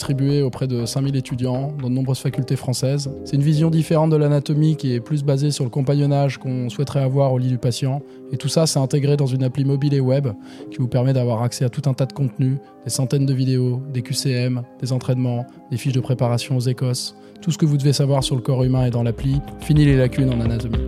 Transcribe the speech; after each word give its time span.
distribuée 0.00 0.40
auprès 0.40 0.66
de 0.66 0.86
5000 0.86 1.14
étudiants 1.14 1.74
dans 1.78 1.90
de 1.90 1.94
nombreuses 1.94 2.20
facultés 2.20 2.56
françaises. 2.56 3.12
C'est 3.26 3.36
une 3.36 3.42
vision 3.42 3.68
différente 3.68 4.08
de 4.08 4.16
l'anatomie 4.16 4.76
qui 4.76 4.94
est 4.94 5.00
plus 5.00 5.22
basée 5.24 5.50
sur 5.50 5.62
le 5.62 5.68
compagnonnage 5.68 6.38
qu'on 6.38 6.70
souhaiterait 6.70 7.02
avoir 7.02 7.34
au 7.34 7.38
lit 7.38 7.48
du 7.48 7.58
patient. 7.58 8.00
Et 8.32 8.38
tout 8.38 8.48
ça, 8.48 8.66
c'est 8.66 8.78
intégré 8.78 9.18
dans 9.18 9.26
une 9.26 9.42
appli 9.42 9.66
mobile 9.66 9.92
et 9.92 10.00
web 10.00 10.28
qui 10.70 10.78
vous 10.78 10.88
permet 10.88 11.12
d'avoir 11.12 11.42
accès 11.42 11.66
à 11.66 11.68
tout 11.68 11.82
un 11.84 11.92
tas 11.92 12.06
de 12.06 12.14
contenus, 12.14 12.56
des 12.84 12.90
centaines 12.90 13.26
de 13.26 13.34
vidéos, 13.34 13.82
des 13.92 14.00
QCM, 14.00 14.62
des 14.80 14.90
entraînements, 14.94 15.46
des 15.70 15.76
fiches 15.76 15.92
de 15.92 16.00
préparation 16.00 16.56
aux 16.56 16.60
écosses. 16.60 17.14
Tout 17.42 17.50
ce 17.50 17.58
que 17.58 17.66
vous 17.66 17.76
devez 17.76 17.92
savoir 17.92 18.24
sur 18.24 18.36
le 18.36 18.40
corps 18.40 18.64
humain 18.64 18.86
est 18.86 18.90
dans 18.90 19.02
l'appli. 19.02 19.38
Fini 19.60 19.84
les 19.84 19.98
lacunes 19.98 20.32
en 20.32 20.40
anatomie. 20.40 20.78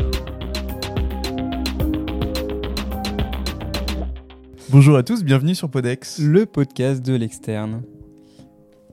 Bonjour 4.70 4.96
à 4.96 5.02
tous, 5.02 5.22
bienvenue 5.22 5.54
sur 5.54 5.68
Podex. 5.68 6.18
Le 6.18 6.46
podcast 6.46 7.04
de 7.04 7.14
l'externe. 7.14 7.82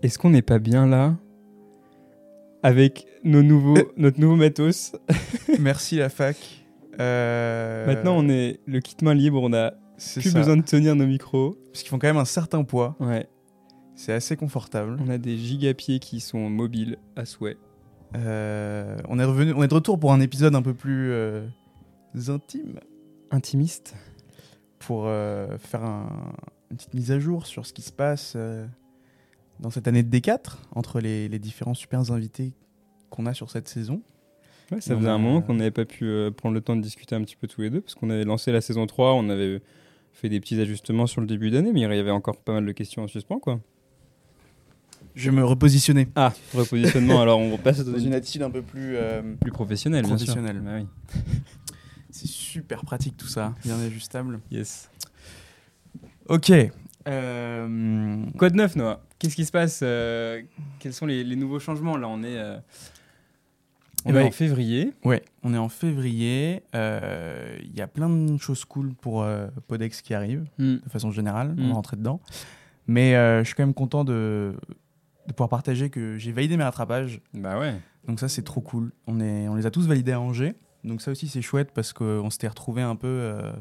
Est-ce 0.02 0.18
qu'on 0.18 0.30
n'est 0.30 0.42
pas 0.42 0.60
bien 0.60 0.88
là 0.88 1.16
avec 2.64 3.08
nos 3.24 3.42
nouveaux, 3.44 3.78
Euh. 3.78 3.84
notre 3.98 4.20
nouveau 4.20 4.36
matos 4.36 4.94
Merci 5.60 5.98
la 5.98 6.10
fac. 6.10 6.38
Euh, 7.00 7.86
Maintenant, 7.86 8.16
on 8.18 8.28
est 8.30 8.60
le 8.66 8.80
kit 8.82 8.96
main 9.02 9.14
libre, 9.14 9.40
on 9.42 9.54
a 9.54 9.72
plus 10.14 10.30
ça. 10.32 10.38
besoin 10.40 10.58
de 10.58 10.62
tenir 10.64 10.96
nos 10.96 11.06
micros. 11.06 11.58
Parce 11.72 11.82
qu'ils 11.84 11.90
font 11.90 12.00
quand 12.00 12.08
même 12.08 12.18
un 12.18 12.26
certain 12.26 12.64
poids. 12.64 12.96
Ouais, 13.00 13.28
C'est 13.96 14.12
assez 14.14 14.36
confortable. 14.36 14.98
on 15.06 15.10
a 15.10 15.18
des 15.18 15.38
gigapieds 15.38 16.00
qui 16.00 16.20
sont 16.20 16.50
mobiles 16.50 16.98
à 17.16 17.24
souhait. 17.26 17.58
Euh, 18.18 18.98
on, 19.08 19.20
est 19.20 19.24
revenu, 19.24 19.54
on 19.54 19.64
est 19.64 19.68
de 19.68 19.74
retour 19.74 20.00
pour 20.00 20.12
un 20.12 20.20
épisode 20.20 20.56
un 20.56 20.62
peu 20.62 20.74
plus 20.74 21.12
euh, 21.12 21.46
intime. 22.28 22.80
Intimiste. 23.32 23.96
Pour 24.80 25.06
faire 25.06 25.84
un- 25.84 26.34
une 26.72 26.78
petite 26.78 26.94
mise 26.94 27.12
à 27.12 27.20
jour 27.20 27.46
sur 27.46 27.66
ce 27.66 27.74
qui 27.74 27.82
se 27.82 27.92
passe 27.92 28.36
dans 29.60 29.70
cette 29.70 29.88
année 29.88 30.04
de 30.04 30.10
D4 30.18 30.58
entre 30.74 31.00
les, 31.00 31.28
les 31.30 31.40
différents 31.40 31.74
super 31.74 32.12
invités 32.12 32.54
qu'on 33.10 33.26
a 33.26 33.34
sur 33.34 33.50
cette 33.52 33.68
saison. 33.68 34.02
Ouais, 34.72 34.82
ça 34.82 34.96
faisait 34.96 35.08
a- 35.10 35.14
un 35.14 35.18
moment 35.18 35.42
qu'on 35.42 35.56
n'avait 35.56 35.72
pas 35.72 35.86
pu 35.86 36.06
euh, 36.06 36.30
prendre 36.32 36.54
le 36.56 36.62
temps 36.62 36.76
de 36.76 36.82
discuter 36.82 37.16
un 37.16 37.22
petit 37.24 37.36
peu 37.36 37.48
tous 37.48 37.62
les 37.62 37.70
deux, 37.70 37.82
parce 37.82 37.96
qu'on 37.96 38.10
avait 38.10 38.24
lancé 38.26 38.52
la 38.52 38.62
saison 38.62 38.86
3, 38.86 39.14
on 39.16 39.30
avait 39.30 39.62
fait 40.14 40.30
des 40.30 40.40
petits 40.40 40.60
ajustements 40.60 41.08
sur 41.08 41.22
le 41.22 41.28
début 41.28 41.50
d'année, 41.50 41.72
mais 41.74 41.80
il 41.82 41.84
y 41.84 42.00
avait 42.00 42.12
encore 42.12 42.38
pas 42.38 42.54
mal 42.54 42.66
de 42.66 42.72
questions 42.72 43.04
en 43.04 43.08
suspens, 43.08 43.40
quoi. 43.40 43.60
Je 45.16 45.30
vais 45.32 45.36
me 45.36 45.44
repositionner 45.44 46.08
Ah, 46.16 46.34
repositionnement, 46.54 47.20
alors 47.22 47.40
on 47.40 47.52
repasse 47.52 47.80
dans 47.86 47.98
une 47.98 48.14
attitude 48.14 48.44
un 48.44 48.52
peu 48.52 48.62
plus. 48.62 48.96
euh, 48.96 49.22
plus 49.42 49.52
professionnelle, 49.52 50.06
bien 50.06 50.18
sûr. 50.18 50.34
Professionnelle. 50.36 50.62
Bah 50.64 50.72
oui. 50.78 51.22
c'est 52.12 52.28
super 52.28 52.84
pratique 52.86 53.18
tout 53.18 53.28
ça, 53.28 53.56
bien 53.66 53.80
ajustable. 53.80 54.40
Yes. 54.52 54.90
Ok. 56.28 56.52
Euh, 57.08 58.24
Quoi 58.38 58.50
de 58.50 58.56
neuf, 58.56 58.76
Noah? 58.76 59.02
Qu'est-ce 59.18 59.36
qui 59.36 59.46
se 59.46 59.52
passe 59.52 59.82
euh, 59.84 60.42
Quels 60.80 60.94
sont 60.94 61.06
les, 61.06 61.24
les 61.24 61.36
nouveaux 61.36 61.60
changements? 61.60 61.98
Là, 61.98 62.08
on 62.08 62.24
est, 62.24 62.38
euh, 62.38 62.58
on 64.06 64.10
Eh 64.10 64.12
est 64.12 64.14
ben, 64.14 64.26
en 64.28 64.32
février. 64.32 64.94
Ouais, 65.04 65.24
on 65.44 65.54
est 65.54 65.58
en 65.58 65.70
février. 65.70 66.64
euh, 66.76 67.58
Il 67.64 67.76
y 67.76 67.82
a 67.82 67.88
plein 67.88 68.10
de 68.10 68.38
choses 68.38 68.64
cool 68.66 68.94
pour 68.94 69.24
euh, 69.24 69.48
Podex 69.68 70.02
qui 70.02 70.14
arrivent, 70.14 70.46
Hmm. 70.58 70.76
de 70.84 70.90
façon 70.90 71.12
générale. 71.12 71.56
On 71.58 71.64
Mm. 71.64 71.68
va 71.70 71.74
rentrer 71.74 71.98
dedans. 71.98 72.20
Mais 72.88 73.16
euh, 73.16 73.40
je 73.40 73.46
suis 73.46 73.56
quand 73.56 73.64
même 73.66 73.74
content 73.74 74.04
de, 74.04 74.56
de 75.28 75.34
pouvoir 75.34 75.50
partager 75.50 75.90
que 75.90 76.18
j'ai 76.18 76.32
validé 76.32 76.58
mes 76.58 76.64
rattrapages. 76.64 77.22
Bah 77.34 77.60
ouais. 77.60 77.76
Donc 78.08 78.20
ça, 78.20 78.28
c'est 78.30 78.42
trop 78.44 78.62
cool. 78.62 78.92
On, 79.06 79.20
est, 79.20 79.48
on 79.48 79.56
les 79.56 79.66
a 79.66 79.72
tous 79.72 79.86
validés 79.88 80.14
à 80.14 80.20
Angers. 80.22 80.56
Donc 80.84 81.02
ça 81.02 81.12
aussi, 81.12 81.28
c'est 81.28 81.42
chouette 81.42 81.72
parce 81.74 81.92
qu'on 81.94 82.30
s'était 82.30 82.48
retrouvés 82.48 82.82
un 82.82 82.96
peu 82.96 83.08
euh, 83.08 83.52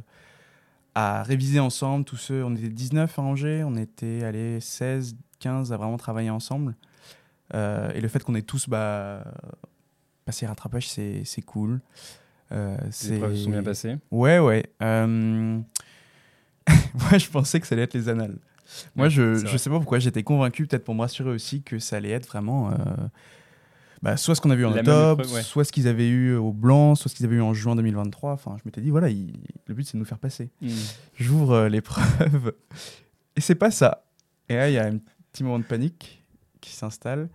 à 0.99 1.23
réviser 1.23 1.61
ensemble. 1.61 2.05
Tous 2.05 2.17
ceux, 2.17 2.45
on 2.45 2.55
était 2.57 2.69
19 2.69 3.19
à 3.19 3.23
Angers. 3.23 3.63
On 3.65 3.77
était 3.77 4.25
allez, 4.25 4.61
16, 4.61 5.17
15 5.39 5.73
à 5.73 5.77
vraiment 5.77 5.97
travailler 5.97 6.31
ensemble. 6.31 6.75
Euh, 7.55 7.91
et 7.95 8.01
le 8.01 8.09
fait 8.09 8.23
qu'on 8.23 8.35
ait 8.35 8.43
tous 8.43 8.69
bah, 8.69 9.25
passé 10.25 10.45
les 10.45 10.49
rattrapages, 10.49 10.89
c'est 10.89 11.23
c'est 11.25 11.43
cool. 11.43 11.81
Euh, 12.53 12.77
Les 12.85 12.93
c'est- 12.93 13.15
épreuves 13.17 13.37
se 13.37 13.45
sont 13.45 13.51
bien 13.51 13.63
passées. 13.63 13.97
Ouais, 14.11 14.39
ouais. 14.39 14.65
Euh, 14.83 15.59
Moi, 16.95 17.19
je 17.19 17.29
pensais 17.29 17.61
que 17.61 17.67
ça 17.67 17.75
allait 17.75 17.83
être 17.85 17.95
les 17.95 18.09
annales. 18.09 18.37
Moi, 18.95 19.07
Ouais, 19.07 19.11
je, 19.11 19.23
vrai. 19.23 19.57
sais 19.59 19.71
pas 19.71 19.77
pourquoi, 19.77 19.99
j'étais 19.99 20.23
convaincu, 20.23 20.67
peut-être 20.67 20.85
pour 20.85 20.95
me 20.95 21.01
rassurer 21.01 21.31
aussi, 21.31 21.63
que 21.63 21.79
ça 21.79 21.97
allait 21.97 22.11
être 22.11 22.27
vraiment. 22.27 22.71
Bah, 24.03 24.17
soit 24.17 24.35
ce 24.35 24.41
qu'on 24.41 24.51
a 24.51 24.55
vu 24.57 24.65
en 24.65 24.71
La 24.71 24.79
octobre, 24.81 25.23
épreuve, 25.23 25.35
ouais. 25.37 25.43
soit 25.43 25.65
ce 25.65 25.73
qu'ils 25.73 25.89
avaient 25.89 26.09
eu 26.09 26.35
au 26.37 26.53
blanc, 26.53 26.95
soit 26.95 27.11
ce 27.11 27.15
qu'ils 27.17 27.27
avaient 27.27 27.37
eu 27.37 27.41
en 27.43 27.55
juin 27.55 27.75
2023. 27.77 28.33
Enfin, 28.33 28.57
je 28.59 28.63
m'étais 28.65 28.81
dit, 28.81 28.91
voilà, 28.91 29.09
il- 29.09 29.33
le 29.67 29.75
but, 29.75 29.85
c'est 29.85 29.95
de 29.95 29.99
nous 29.99 30.05
faire 30.05 30.19
passer. 30.19 30.51
Hmm. 30.63 30.69
J'ouvre 31.17 31.53
euh, 31.53 31.69
l'épreuve 31.69 32.55
et 33.37 33.41
c'est 33.41 33.55
pas 33.57 33.71
ça. 33.71 34.05
Et 34.49 34.55
là, 34.57 34.71
il 34.71 34.75
y 34.75 34.79
a 34.79 34.87
un 34.87 34.99
petit 35.33 35.43
moment 35.45 35.59
de 35.59 35.65
panique 35.65 36.23
qui 36.61 36.73
s'installe. 36.75 37.29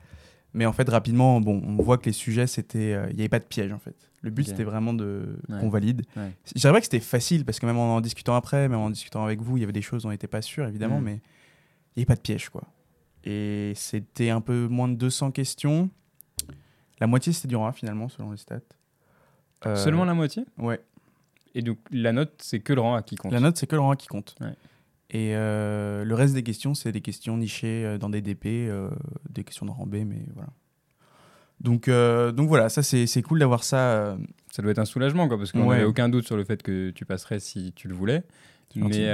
Mais 0.56 0.66
en 0.68 0.74
fait, 0.74 0.88
rapidement, 0.88 1.42
bon, 1.42 1.62
on 1.66 1.82
voit 1.82 1.98
que 1.98 2.06
les 2.06 2.12
sujets, 2.14 2.46
c'était, 2.46 2.94
euh, 2.94 3.08
il 3.10 3.16
n'y 3.16 3.22
avait 3.24 3.30
pas 3.30 3.40
de 3.40 3.46
piège 3.46 3.72
en 3.74 3.80
fait. 3.80 3.96
Le 4.22 4.30
but, 4.30 4.46
c'était 4.48 4.64
vraiment 4.64 4.94
de 4.94 5.36
Ouais. 5.50 5.60
qu'on 5.60 5.70
valide. 5.70 6.04
Ouais. 6.16 6.32
Je 6.56 6.60
dirais 6.62 6.72
pas 6.72 6.80
que 6.80 6.86
c'était 6.86 7.00
facile 7.00 7.44
parce 7.44 7.60
que 7.60 7.66
même 7.66 7.78
en 7.78 7.96
en 7.96 8.02
discutant 8.02 8.36
après, 8.36 8.70
même 8.70 8.80
en 8.80 8.90
discutant 8.92 9.26
avec 9.26 9.42
vous, 9.42 9.58
il 9.58 9.62
y 9.62 9.64
avait 9.64 9.74
des 9.74 9.82
choses 9.82 10.04
dont 10.04 10.10
on 10.10 10.12
n'était 10.12 10.28
pas 10.28 10.42
sûr 10.44 10.66
évidemment, 10.68 11.02
Mm. 11.02 11.04
mais 11.04 11.14
il 11.14 12.00
n'y 12.00 12.02
avait 12.02 12.06
pas 12.06 12.16
de 12.16 12.22
piège 12.22 12.50
quoi. 12.50 12.62
Et 13.26 13.74
c'était 13.76 14.30
un 14.30 14.42
peu 14.42 14.68
moins 14.68 14.88
de 14.88 14.96
200 14.96 15.32
questions. 15.32 15.90
La 17.04 17.08
moitié 17.08 17.34
c'était 17.34 17.50
du 17.50 17.58
rang 17.58 17.68
A 17.68 17.74
finalement 17.74 18.08
selon 18.08 18.32
les 18.32 18.38
stats. 18.38 18.62
Euh, 19.66 19.76
Seulement 19.76 20.06
la 20.06 20.14
moitié? 20.14 20.46
Ouais. 20.58 20.80
Et 21.54 21.62
donc, 21.62 21.78
la 21.92 22.14
note, 22.14 22.32
c'est 22.38 22.62
que 22.62 22.72
le 22.72 22.80
rang 22.80 22.96
A 22.96 23.02
qui 23.02 23.18
compte. 23.18 23.34
La 23.34 23.42
note, 23.42 23.58
c'est 23.58 23.68
que 23.68 23.76
le 23.76 23.82
rang 23.82 23.92
A 23.92 23.98
qui 23.98 24.08
compte. 24.08 24.36
Ouais. 24.40 24.54
Et 25.10 25.36
euh, 25.36 26.06
le 26.06 26.16
reste 26.16 26.34
des 26.34 26.44
questions, 26.44 26.74
c'est 26.74 26.94
des 26.94 27.02
questions 27.02 27.36
nichées 27.36 27.84
euh, 27.84 27.98
dans 27.98 28.10
des 28.10 28.22
DP, 28.22 28.46
euh, 28.46 28.90
des 29.30 29.44
questions 29.44 29.66
de 29.66 29.72
rang 29.72 29.86
B, 29.86 29.96
mais 30.06 30.22
voilà. 30.34 30.48
Donc, 31.60 31.90
donc 31.90 32.48
voilà, 32.48 32.70
ça 32.70 32.84
c'est 32.84 33.22
cool 33.22 33.40
d'avoir 33.40 33.66
ça. 33.66 34.18
Ça 34.54 34.62
doit 34.62 34.72
être 34.72 34.80
un 34.80 34.86
soulagement, 34.86 35.28
quoi, 35.28 35.38
parce 35.38 35.52
qu'on 35.52 35.64
Ouais. 35.68 35.76
n'avait 35.76 35.84
aucun 35.84 36.08
doute 36.08 36.26
sur 36.26 36.38
le 36.38 36.46
fait 36.46 36.64
que 36.64 36.92
tu 36.92 37.04
passerais 37.06 37.42
si 37.42 37.74
tu 37.74 37.90
le 37.90 37.96
voulais. 37.96 38.24
Mais, 38.78 39.10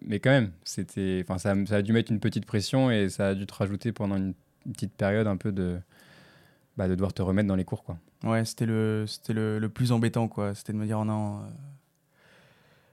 mais 0.00 0.18
quand 0.18 0.30
même, 0.30 0.52
c'était, 0.64 1.26
ça, 1.36 1.54
ça 1.66 1.76
a 1.76 1.82
dû 1.82 1.92
mettre 1.92 2.10
une 2.10 2.20
petite 2.20 2.46
pression 2.46 2.90
et 2.90 3.10
ça 3.10 3.28
a 3.28 3.34
dû 3.34 3.44
te 3.44 3.52
rajouter 3.52 3.92
pendant 3.92 4.16
une 4.16 4.32
petite 4.72 4.94
période 4.94 5.26
un 5.26 5.36
peu 5.36 5.52
de, 5.52 5.78
bah, 6.76 6.88
de 6.88 6.94
devoir 6.94 7.12
te 7.12 7.22
remettre 7.22 7.48
dans 7.48 7.56
les 7.56 7.64
cours, 7.64 7.84
quoi. 7.84 7.98
Ouais, 8.24 8.44
c'était 8.44 8.66
le, 8.66 9.06
plus 9.72 9.92
embêtant, 9.92 10.28
quoi. 10.28 10.54
C'était 10.54 10.72
de 10.72 10.78
me 10.78 10.86
dire, 10.86 10.98
oh 11.00 11.04
non, 11.04 11.38
euh, 11.38 11.42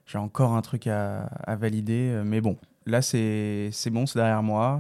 j'ai 0.06 0.18
encore 0.18 0.54
un 0.54 0.62
truc 0.62 0.88
à, 0.88 1.30
valider. 1.60 2.22
Mais 2.26 2.42
bon, 2.42 2.58
là, 2.86 3.02
c'est 3.02 3.72
bon, 3.92 4.06
c'est 4.06 4.20
derrière 4.20 4.44
moi. 4.44 4.80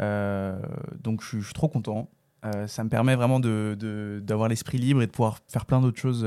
Euh, 0.00 0.58
donc, 1.02 1.22
je 1.22 1.40
suis- 1.40 1.54
trop 1.54 1.68
content. 1.68 2.08
Euh, 2.44 2.66
ça 2.66 2.84
me 2.84 2.88
permet 2.88 3.16
vraiment 3.16 3.38
d'avoir 3.40 4.48
l'esprit 4.48 4.78
libre 4.78 5.02
et 5.02 5.06
de 5.06 5.12
pouvoir 5.12 5.38
faire 5.48 5.66
plein 5.66 5.80
d'autres 5.80 6.00
choses 6.00 6.26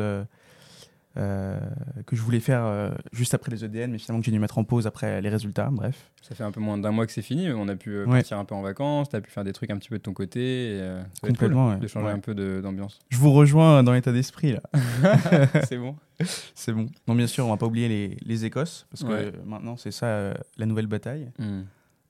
euh, 1.15 1.59
que 2.07 2.15
je 2.15 2.21
voulais 2.21 2.39
faire 2.39 2.63
euh, 2.65 2.89
juste 3.11 3.33
après 3.35 3.51
les 3.51 3.63
EDN, 3.63 3.91
mais 3.91 3.99
finalement 3.99 4.19
que 4.21 4.25
j'ai 4.25 4.31
dû 4.31 4.39
mettre 4.39 4.57
en 4.57 4.63
pause 4.63 4.87
après 4.87 5.21
les 5.21 5.29
résultats. 5.29 5.69
Bref. 5.71 6.09
Ça 6.23 6.33
fait 6.33 6.43
un 6.43 6.51
peu 6.51 6.59
moins 6.59 6.77
d'un 6.77 6.91
mois 6.91 7.05
que 7.05 7.11
c'est 7.11 7.21
fini, 7.21 7.45
mais 7.47 7.53
on 7.53 7.67
a 7.67 7.75
pu 7.75 7.91
euh, 7.91 8.05
Ouais. 8.05 8.19
partir 8.19 8.39
un 8.39 8.45
peu 8.45 8.55
en 8.55 8.61
vacances, 8.61 9.09
tu 9.09 9.15
as 9.15 9.21
pu 9.21 9.29
faire 9.29 9.43
des 9.43 9.53
trucs 9.53 9.69
un 9.69 9.77
petit 9.77 9.89
peu 9.89 9.97
de 9.97 10.01
ton 10.03 10.13
côté. 10.13 10.39
Et, 10.41 10.79
euh, 10.81 11.03
Complètement, 11.21 11.65
cool 11.67 11.73
ouais. 11.75 11.79
de 11.81 11.87
changer 11.87 12.05
Ouais. 12.07 12.11
un 12.13 12.19
peu 12.19 12.33
d'ambiance. 12.61 12.99
Je 13.09 13.17
vous 13.17 13.31
rejoins 13.31 13.83
dans 13.83 13.93
l'état 13.93 14.11
d'esprit, 14.11 14.53
là. 14.53 14.61
c'est 15.67 15.77
bon. 15.77 15.95
C'est 16.55 16.71
bon. 16.73 16.87
Non, 17.07 17.15
bien 17.15 17.27
sûr, 17.27 17.45
on 17.45 17.49
va 17.49 17.57
pas 17.57 17.65
oublier 17.65 17.87
les, 17.89 18.17
les 18.25 18.45
Écosses, 18.45 18.85
parce 18.89 19.03
que 19.03 19.33
maintenant, 19.45 19.75
c'est 19.77 19.91
ça 19.91 20.33
la 20.57 20.65
nouvelle 20.65 20.87
bataille. 20.87 21.29
Hmm. 21.39 21.61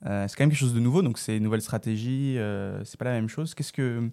C'est 0.04 0.36
quand 0.36 0.42
même 0.42 0.50
quelque 0.50 0.56
chose 0.56 0.74
de 0.74 0.80
nouveau, 0.82 1.02
donc 1.02 1.18
c'est 1.18 1.38
une 1.38 1.44
nouvelle 1.44 1.62
stratégie, 1.62 2.38
c'est 2.84 2.98
pas 3.00 3.06
la 3.06 3.14
même 3.14 3.30
chose. 3.30 3.56
Qu'est-ce 3.56 3.72
que 3.74 4.10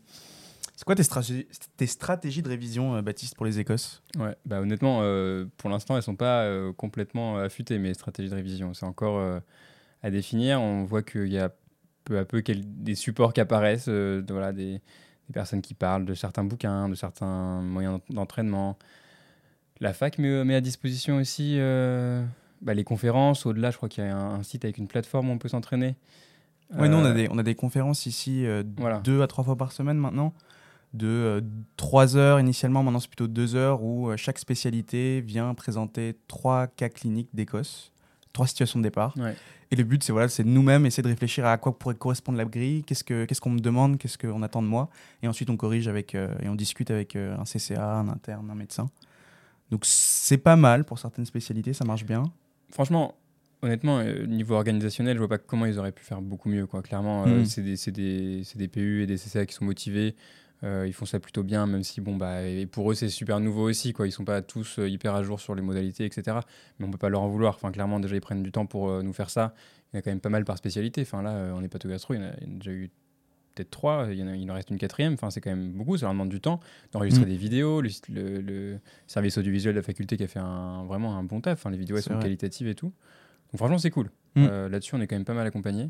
c'est 0.80 0.86
quoi 0.86 0.94
tes 0.94 1.02
stratégies, 1.02 1.46
tes 1.76 1.86
stratégies 1.86 2.40
de 2.40 2.48
révision, 2.48 2.94
euh, 2.94 3.02
Baptiste, 3.02 3.34
pour 3.34 3.44
les 3.44 3.58
Écosses 3.58 4.02
Ouais, 4.18 4.34
bah 4.46 4.62
honnêtement, 4.62 5.00
euh, 5.02 5.44
pour 5.58 5.68
l'instant, 5.68 5.94
elles 5.94 6.02
sont 6.02 6.16
pas 6.16 6.44
euh, 6.44 6.72
complètement 6.72 7.36
affûtées, 7.36 7.78
mes 7.78 7.92
stratégies 7.92 8.30
de 8.30 8.34
révision. 8.34 8.72
C'est 8.72 8.86
encore 8.86 9.40
à 10.02 10.10
définir. 10.10 10.58
On 10.62 10.84
voit 10.84 11.02
qu'il 11.02 11.28
y 11.28 11.36
a 11.36 11.52
peu 12.04 12.16
à 12.18 12.24
peu 12.24 12.42
des 12.42 12.94
supports 12.94 13.34
qui 13.34 13.42
apparaissent, 13.42 13.90
de- 13.90 14.24
voilà, 14.30 14.54
des, 14.54 14.80
des 15.28 15.32
personnes 15.34 15.60
qui 15.60 15.74
parlent 15.74 16.06
de 16.06 16.14
certains 16.14 16.44
bouquins, 16.44 16.88
de 16.88 16.94
certains 16.94 17.60
moyens 17.60 18.00
d'entraînement. 18.08 18.78
La 19.80 19.92
fac 19.92 20.16
met, 20.16 20.46
met 20.46 20.54
à 20.54 20.62
disposition 20.62 21.16
aussi 21.18 21.58
bah, 22.62 22.72
les 22.72 22.84
conférences. 22.84 23.44
Au-delà, 23.44 23.70
je 23.70 23.76
crois 23.76 23.90
qu'il 23.90 24.02
y 24.02 24.06
a 24.06 24.16
un, 24.16 24.36
un 24.36 24.42
site 24.42 24.64
avec 24.64 24.78
une 24.78 24.88
plateforme 24.88 25.28
où 25.28 25.32
on 25.32 25.38
peut 25.38 25.50
s'entraîner. 25.50 25.96
Ouais, 26.74 26.88
nous 26.88 26.96
on 26.96 27.04
a 27.04 27.12
des 27.12 27.28
on 27.30 27.36
a 27.36 27.42
des 27.42 27.54
conférences 27.54 28.06
ici 28.06 28.46
Voilà. 28.78 29.00
deux 29.00 29.20
à 29.20 29.26
trois 29.26 29.44
fois 29.44 29.56
par 29.56 29.72
semaine 29.72 29.98
maintenant, 29.98 30.32
de 30.92 31.06
euh, 31.06 31.40
trois 31.76 32.16
heures 32.16 32.40
initialement, 32.40 32.82
maintenant 32.82 32.98
c'est 33.00 33.08
plutôt 33.08 33.28
deux 33.28 33.54
heures 33.54 33.82
où 33.82 34.08
euh, 34.10 34.16
chaque 34.16 34.38
spécialité 34.38 35.20
vient 35.20 35.54
présenter 35.54 36.16
trois 36.26 36.66
cas 36.66 36.88
cliniques 36.88 37.28
d'Écosse, 37.32 37.92
trois 38.32 38.46
situations 38.46 38.78
de 38.80 38.84
départ. 38.84 39.14
Ouais. 39.16 39.36
Et 39.72 39.76
le 39.76 39.84
but, 39.84 40.02
c'est 40.02 40.10
voilà, 40.10 40.28
c'est 40.28 40.42
nous-mêmes 40.42 40.84
essayer 40.86 41.02
de 41.04 41.08
réfléchir 41.08 41.46
à 41.46 41.56
quoi 41.58 41.78
pourrait 41.78 41.94
correspondre 41.94 42.38
la 42.38 42.44
grille, 42.44 42.82
qu'est-ce 42.82 43.04
que 43.04 43.24
qu'est-ce 43.24 43.40
qu'on 43.40 43.50
me 43.50 43.60
demande, 43.60 43.98
qu'est-ce 43.98 44.18
qu'on 44.18 44.42
attend 44.42 44.62
de 44.62 44.66
moi, 44.66 44.90
et 45.22 45.28
ensuite 45.28 45.48
on 45.48 45.56
corrige 45.56 45.86
avec 45.86 46.16
euh, 46.16 46.34
et 46.42 46.48
on 46.48 46.56
discute 46.56 46.90
avec 46.90 47.14
euh, 47.14 47.36
un 47.38 47.44
CCA, 47.44 47.98
un 47.98 48.08
interne, 48.08 48.50
un 48.50 48.56
médecin. 48.56 48.88
Donc 49.70 49.82
c'est 49.84 50.38
pas 50.38 50.56
mal 50.56 50.84
pour 50.84 50.98
certaines 50.98 51.26
spécialités, 51.26 51.72
ça 51.72 51.84
marche 51.84 52.04
bien. 52.04 52.24
Franchement, 52.72 53.14
honnêtement, 53.62 53.98
euh, 54.00 54.26
niveau 54.26 54.54
organisationnel, 54.56 55.14
je 55.14 55.18
vois 55.20 55.28
pas 55.28 55.38
comment 55.38 55.66
ils 55.66 55.78
auraient 55.78 55.92
pu 55.92 56.02
faire 56.02 56.20
beaucoup 56.20 56.48
mieux. 56.48 56.66
Quoi. 56.66 56.82
Clairement, 56.82 57.26
euh, 57.26 57.38
Mhm. 57.40 57.44
c'est 57.44 57.62
des, 57.62 57.76
des- 57.92 58.42
c'est 58.42 58.58
des 58.58 58.66
PU 58.66 59.02
et 59.02 59.06
des 59.06 59.16
CCA 59.16 59.46
qui 59.46 59.54
sont 59.54 59.64
motivés. 59.64 60.16
Euh, 60.62 60.84
ils 60.86 60.92
font 60.92 61.06
ça 61.06 61.18
plutôt 61.20 61.42
bien, 61.42 61.66
même 61.66 61.82
si 61.82 62.02
bon 62.02 62.16
bah 62.16 62.42
et 62.42 62.66
pour 62.66 62.90
eux 62.90 62.94
c'est 62.94 63.08
super 63.08 63.40
nouveau 63.40 63.62
aussi 63.68 63.92
quoi. 63.94 64.06
Ils 64.06 64.12
sont 64.12 64.24
pas 64.26 64.42
tous 64.42 64.78
euh, 64.78 64.88
hyper 64.90 65.14
à 65.14 65.22
jour 65.22 65.40
sur 65.40 65.54
les 65.54 65.62
modalités 65.62 66.04
etc. 66.04 66.36
Mais 66.78 66.86
on 66.86 66.90
peut 66.90 66.98
pas 66.98 67.08
leur 67.08 67.22
en 67.22 67.28
vouloir. 67.28 67.54
Enfin 67.54 67.72
clairement 67.72 67.98
déjà 67.98 68.14
ils 68.16 68.20
prennent 68.20 68.42
du 68.42 68.52
temps 68.52 68.66
pour 68.66 68.90
euh, 68.90 69.02
nous 69.02 69.14
faire 69.14 69.30
ça. 69.30 69.54
Il 69.92 69.96
y 69.96 69.96
en 69.96 70.00
a 70.00 70.02
quand 70.02 70.10
même 70.10 70.20
pas 70.20 70.28
mal 70.28 70.44
par 70.44 70.58
spécialité. 70.58 71.00
Enfin 71.00 71.22
là 71.22 71.54
hépatogastro 71.62 72.12
il 72.14 72.18
y 72.18 72.20
en 72.20 72.26
a, 72.26 72.32
il 72.42 72.48
y 72.48 72.50
en 72.50 72.54
a 72.56 72.58
déjà 72.58 72.72
eu 72.72 72.90
peut-être 73.54 73.70
trois. 73.70 74.08
Il 74.10 74.18
y 74.18 74.22
en 74.22 74.28
a, 74.28 74.36
il 74.36 74.50
en 74.50 74.54
reste 74.54 74.68
une 74.68 74.76
quatrième. 74.76 75.14
Enfin 75.14 75.30
c'est 75.30 75.40
quand 75.40 75.48
même 75.48 75.72
beaucoup. 75.72 75.96
Ça 75.96 76.04
leur 76.04 76.12
demande 76.12 76.28
du 76.28 76.42
temps 76.42 76.60
d'enregistrer 76.92 77.24
Mm. 77.24 77.28
des 77.30 77.36
vidéos. 77.36 77.80
Le, 77.80 77.88
le- 78.10 78.40
le 78.42 78.78
service 79.06 79.38
audiovisuel 79.38 79.72
de 79.74 79.78
la 79.78 79.82
faculté 79.82 80.18
qui 80.18 80.24
a 80.24 80.28
fait 80.28 80.40
un, 80.40 80.84
vraiment 80.84 81.16
un 81.16 81.22
bon 81.24 81.40
taf. 81.40 81.58
Enfin 81.58 81.70
les 81.70 81.78
vidéos 81.78 81.96
elles 81.96 82.02
sont 82.02 82.12
vrai. 82.12 82.22
qualitatives 82.24 82.68
et 82.68 82.74
tout. 82.74 82.92
Donc 83.52 83.56
franchement 83.56 83.78
c'est 83.78 83.90
cool. 83.90 84.10
Mm. 84.36 84.44
Là-dessus 84.68 84.94
on 84.94 85.00
est 85.00 85.06
quand 85.06 85.16
même 85.16 85.24
pas 85.24 85.32
mal 85.34 85.46
accompagné. 85.46 85.88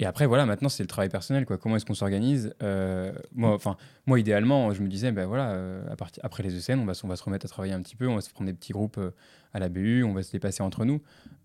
Et 0.00 0.06
après, 0.06 0.26
voilà, 0.26 0.46
maintenant, 0.46 0.68
c'est 0.68 0.84
le 0.84 0.86
travail 0.88 1.08
personnel. 1.08 1.44
Quoi. 1.44 1.58
Comment 1.58 1.74
est-ce 1.76 1.84
qu'on 1.84 1.94
s'organise 1.94 2.54
Euh, 2.62 3.12
moi, 3.34 3.52
enfin, 3.54 3.76
moi, 4.06 4.20
idéalement, 4.20 4.72
je 4.72 4.80
me 4.82 4.88
disais, 4.88 5.10
ben 5.10 5.26
voilà, 5.26 5.50
euh, 5.50 5.82
à 5.88 5.96
après 6.22 6.42
les 6.44 6.54
ECN, 6.56 6.78
on 6.78 6.84
va, 6.84 6.94
se- 6.94 7.04
on 7.04 7.08
va 7.08 7.16
se 7.16 7.24
remettre 7.24 7.46
à 7.46 7.48
travailler 7.48 7.72
un 7.74 7.82
petit 7.82 7.96
peu, 7.96 8.06
on 8.06 8.14
va 8.14 8.20
se 8.20 8.30
prendre 8.30 8.48
des 8.48 8.54
petits 8.56 8.72
groupes 8.72 8.98
euh, 8.98 9.10
à 9.52 9.58
la 9.58 9.68
BU, 9.68 10.04
on 10.04 10.12
va 10.14 10.22
se 10.22 10.30
dépasser 10.30 10.62
entre 10.62 10.84
nous. 10.84 11.00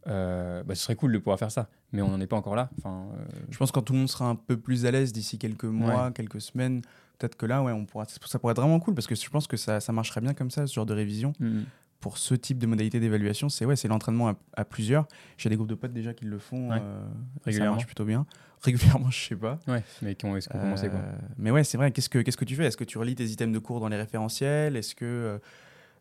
Euh, 0.07 0.61
bah, 0.63 0.75
ce 0.75 0.83
serait 0.83 0.95
cool 0.95 1.13
de 1.13 1.17
pouvoir 1.17 1.39
faire 1.39 1.51
ça, 1.51 1.67
mais 1.94 2.01
on 2.03 2.09
n'en 2.09 2.19
est 2.21 2.27
pas 2.27 2.35
encore 2.35 2.55
là. 2.55 2.69
Enfin, 2.77 3.07
Je 3.50 3.57
pense 3.57 3.71
que 3.71 3.75
quand 3.75 3.81
tout 3.81 3.94
le 3.94 4.00
monde 4.00 4.09
sera 4.09 4.25
un 4.29 4.35
peu 4.35 4.56
plus 4.57 4.85
à 4.85 4.91
l'aise 4.91 5.13
d'ici 5.13 5.38
quelques 5.39 5.63
mois, 5.63 6.11
quelques 6.11 6.41
semaines, 6.41 6.81
peut-être 7.17 7.35
que 7.35 7.45
là, 7.45 7.63
ouais, 7.63 7.71
on 7.71 7.85
pourra, 7.85 8.06
ça 8.06 8.38
pourrait 8.39 8.51
être 8.51 8.59
vraiment 8.61 8.79
cool 8.79 8.94
parce 8.94 9.07
que 9.07 9.15
je 9.15 9.29
pense 9.29 9.47
que 9.47 9.57
ça, 9.57 9.79
ça 9.79 9.94
marcherait 9.94 10.21
bien 10.21 10.33
comme 10.33 10.51
ça, 10.51 10.67
ce 10.67 10.73
genre 10.73 10.85
de 10.85 10.94
révision. 10.94 11.33
mm, 11.39 11.61
Pour 12.03 12.17
ce 12.17 12.35
type 12.35 12.57
de 12.59 12.67
modalité 12.67 13.00
d'évaluation, 13.00 13.47
c'est 13.47 13.63
ouais, 13.65 13.77
c'est 13.77 13.88
l'entraînement 13.88 14.27
à, 14.27 14.35
à 14.57 14.65
plusieurs. 14.65 15.07
J'ai 15.38 15.47
des 15.50 15.55
groupes 15.55 15.69
de 15.69 15.75
potes 15.75 15.94
déjà 15.94 16.13
qui 16.13 16.25
le 16.25 16.38
font 16.38 16.69
Ouais. 16.71 16.77
euh, 16.81 17.00
ça 17.05 17.41
Régulièrement. 17.45 17.75
marche 17.75 17.85
plutôt 17.85 18.03
bien. 18.03 18.25
Régulièrement, 18.61 19.09
je 19.09 19.19
sais 19.29 19.35
pas. 19.38 19.57
ouais, 19.69 19.83
mais 20.01 20.13
qui 20.15 20.25
ont, 20.25 20.31
quoi 20.31 20.41
Euh, 20.53 21.01
mais 21.38 21.50
ouais, 21.51 21.63
c'est 21.63 21.77
vrai. 21.77 21.91
Qu'est-ce 21.91 22.09
que 22.09 22.19
qu'est-ce 22.19 22.35
que 22.35 22.44
tu 22.44 22.55
fais? 22.57 22.65
Est-ce 22.65 22.75
que 22.75 22.83
tu 22.83 22.97
relis 22.97 23.15
tes 23.15 23.23
items 23.25 23.53
de 23.53 23.59
cours 23.59 23.79
dans 23.79 23.88
les 23.88 23.95
référentiels? 23.95 24.75
Est-ce 24.75 24.95
que 24.95 25.39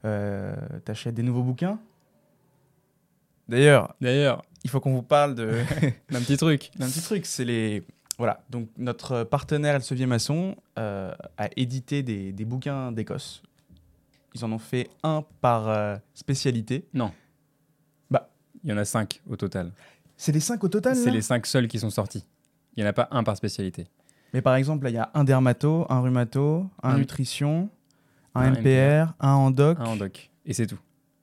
tu 0.03 0.91
achètes 0.91 1.15
des 1.15 1.23
nouveaux 1.23 1.45
bouquins? 1.45 1.79
D'ailleurs, 3.49 3.95
D'ailleurs, 4.01 4.43
il 4.65 4.71
faut 4.71 4.81
qu'on 4.81 4.95
vous 4.95 5.03
parle 5.03 5.35
de 5.35 5.51
un 6.15 6.21
petit 6.21 6.37
truc. 6.37 6.71
d'un 6.79 6.89
petit 6.89 7.03
truc. 7.03 7.27
C'est 7.27 7.45
les 7.45 7.85
voilà. 8.19 8.43
Donc 8.51 8.69
notre 8.79 9.25
partenaire 9.25 9.75
Elsevier 9.77 10.07
Maçon 10.07 10.57
euh, 10.79 11.13
a 11.39 11.49
édité 11.57 12.03
des, 12.03 12.33
des 12.33 12.45
bouquins 12.45 12.93
d'Écosse. 12.93 13.43
Ils 14.35 14.45
en 14.45 14.53
ont 14.53 14.59
fait 14.59 14.89
un 15.03 15.25
par 15.41 15.69
euh, 15.69 15.97
spécialité. 16.15 16.87
Il 18.65 18.71
y 18.71 18.73
en 18.73 18.77
a 18.77 18.85
cinq 18.85 19.21
au 19.29 19.35
total. 19.37 19.73
C'est 20.17 20.31
les 20.31 20.39
cinq 20.39 20.63
au 20.63 20.69
total. 20.69 20.95
C'est 20.95 21.11
les 21.11 21.21
cinq 21.23 21.47
seuls 21.47 21.67
qui 21.67 21.81
sont 21.81 21.91
sortis. 21.91 22.25
Il 22.77 22.83
n'y 22.83 22.87
en 22.87 22.91
a 22.91 22.93
pas 22.93 23.09
un 23.11 23.25
par 23.25 23.37
spécialité. 23.37 23.89
Mais 24.33 24.41
par 24.41 24.55
exemple, 24.55 24.85
là, 24.85 24.91
il 24.91 24.95
y 24.95 24.99
a 24.99 25.11
un 25.15 25.25
dermato, 25.25 25.85
un 25.89 25.99
rhumato, 26.01 26.71
un 26.83 26.91
Un- 26.91 26.99
nutrition, 26.99 27.69
un, 28.37 28.43
un 28.43 28.51
MPR, 28.53 29.15
un 29.19 29.33
endoc. 29.33 29.79
Un 29.81 29.85
en 29.87 29.97
doc. 29.97 30.31
Et 30.47 30.53
c'est 30.55 30.69
tout. 30.69 30.79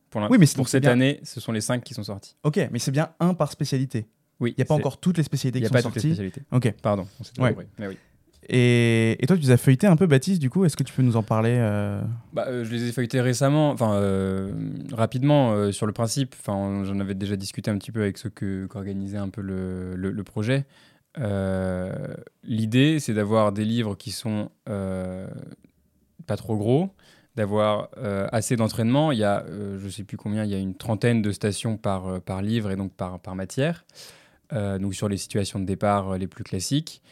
Pour, 0.09 0.19
l'in- 0.19 0.27
Oui, 0.29 0.37
mais 0.37 0.47
pour 0.53 0.67
cette 0.67 0.81
bien. 0.83 0.91
année, 0.91 1.21
ce 1.23 1.39
sont 1.39 1.53
les 1.53 1.61
cinq 1.61 1.81
qui 1.83 1.93
sont 1.93 2.03
sortis. 2.03 2.35
Ok, 2.43 2.59
mais 2.71 2.79
c'est 2.79 2.91
bien 2.91 3.13
un 3.21 3.33
par 3.33 3.51
spécialité. 3.53 4.05
Oui. 4.41 4.51
Il 4.57 4.59
n'y 4.59 4.63
a 4.63 4.65
pas 4.65 4.73
encore 4.75 4.99
toutes 4.99 5.17
les 5.17 5.23
spécialités 5.23 5.59
Il 5.59 5.61
qui 5.61 5.71
n'y 5.71 5.77
a 5.77 5.81
sont 5.81 5.87
pas 5.89 5.93
toutes 5.93 6.01
sorties. 6.01 6.07
les 6.09 6.29
spécialités. 6.31 6.41
Ok. 6.51 6.73
Pardon, 6.81 7.07
on 7.19 7.23
s'est 7.23 7.39
Ouais. 7.41 7.55
Mais 7.77 7.87
oui. 7.87 7.97
Et, 8.51 9.23
toi, 9.27 9.37
tu 9.37 9.43
les 9.43 9.51
as 9.51 9.57
feuilletés 9.57 9.85
un 9.85 9.95
peu, 9.95 10.07
Baptiste, 10.07 10.41
du 10.41 10.49
coup 10.49 10.65
Est-ce 10.65 10.75
que 10.75 10.81
tu 10.83 10.91
peux 10.91 11.03
nous 11.03 11.17
en 11.17 11.23
parler 11.23 11.57
euh 11.59 12.01
Bah, 12.33 12.45
euh, 12.47 12.63
je 12.63 12.71
les 12.71 12.89
ai 12.89 12.91
feuilletés 12.91 13.21
récemment, 13.21 13.69
enfin 13.69 13.93
euh, 13.93 14.51
rapidement 14.91 15.71
sur 15.71 15.85
le 15.85 15.93
principe. 15.93 16.35
J'en 16.47 16.99
avais 16.99 17.13
déjà 17.13 17.35
discuté 17.35 17.69
un 17.69 17.77
petit 17.77 17.91
peu 17.91 18.01
avec 18.01 18.17
ceux 18.17 18.31
qu'organisait 18.31 19.19
un 19.19 19.29
peu 19.29 19.41
le, 19.41 19.95
le- 19.95 20.23
projet. 20.23 20.65
L'idée, 22.43 22.99
c'est 22.99 23.13
d'avoir 23.13 23.51
des 23.51 23.65
livres 23.65 23.95
qui 23.95 24.09
sont 24.09 24.49
pas 24.65 26.35
trop 26.35 26.57
gros, 26.57 26.89
d'avoir 27.35 27.89
assez 28.31 28.55
d'entraînement. 28.55 29.11
Il 29.11 29.19
y 29.19 29.23
a, 29.23 29.45
je 29.77 29.89
sais 29.89 30.03
plus 30.03 30.17
combien, 30.17 30.43
il 30.43 30.49
y 30.49 30.55
a 30.55 30.59
une 30.59 30.75
trentaine 30.75 31.21
de 31.21 31.31
stations 31.31 31.77
par, 31.77 32.19
par 32.21 32.41
livre 32.41 32.71
et 32.71 32.75
donc 32.75 32.93
par, 32.93 33.19
par 33.19 33.35
matière. 33.35 33.85
Donc 34.51 34.95
sur 34.95 35.07
les 35.07 35.17
situations 35.17 35.59
de 35.59 35.65
départ 35.65 36.17
les 36.17 36.27
plus 36.27 36.43
classiques. 36.43 37.03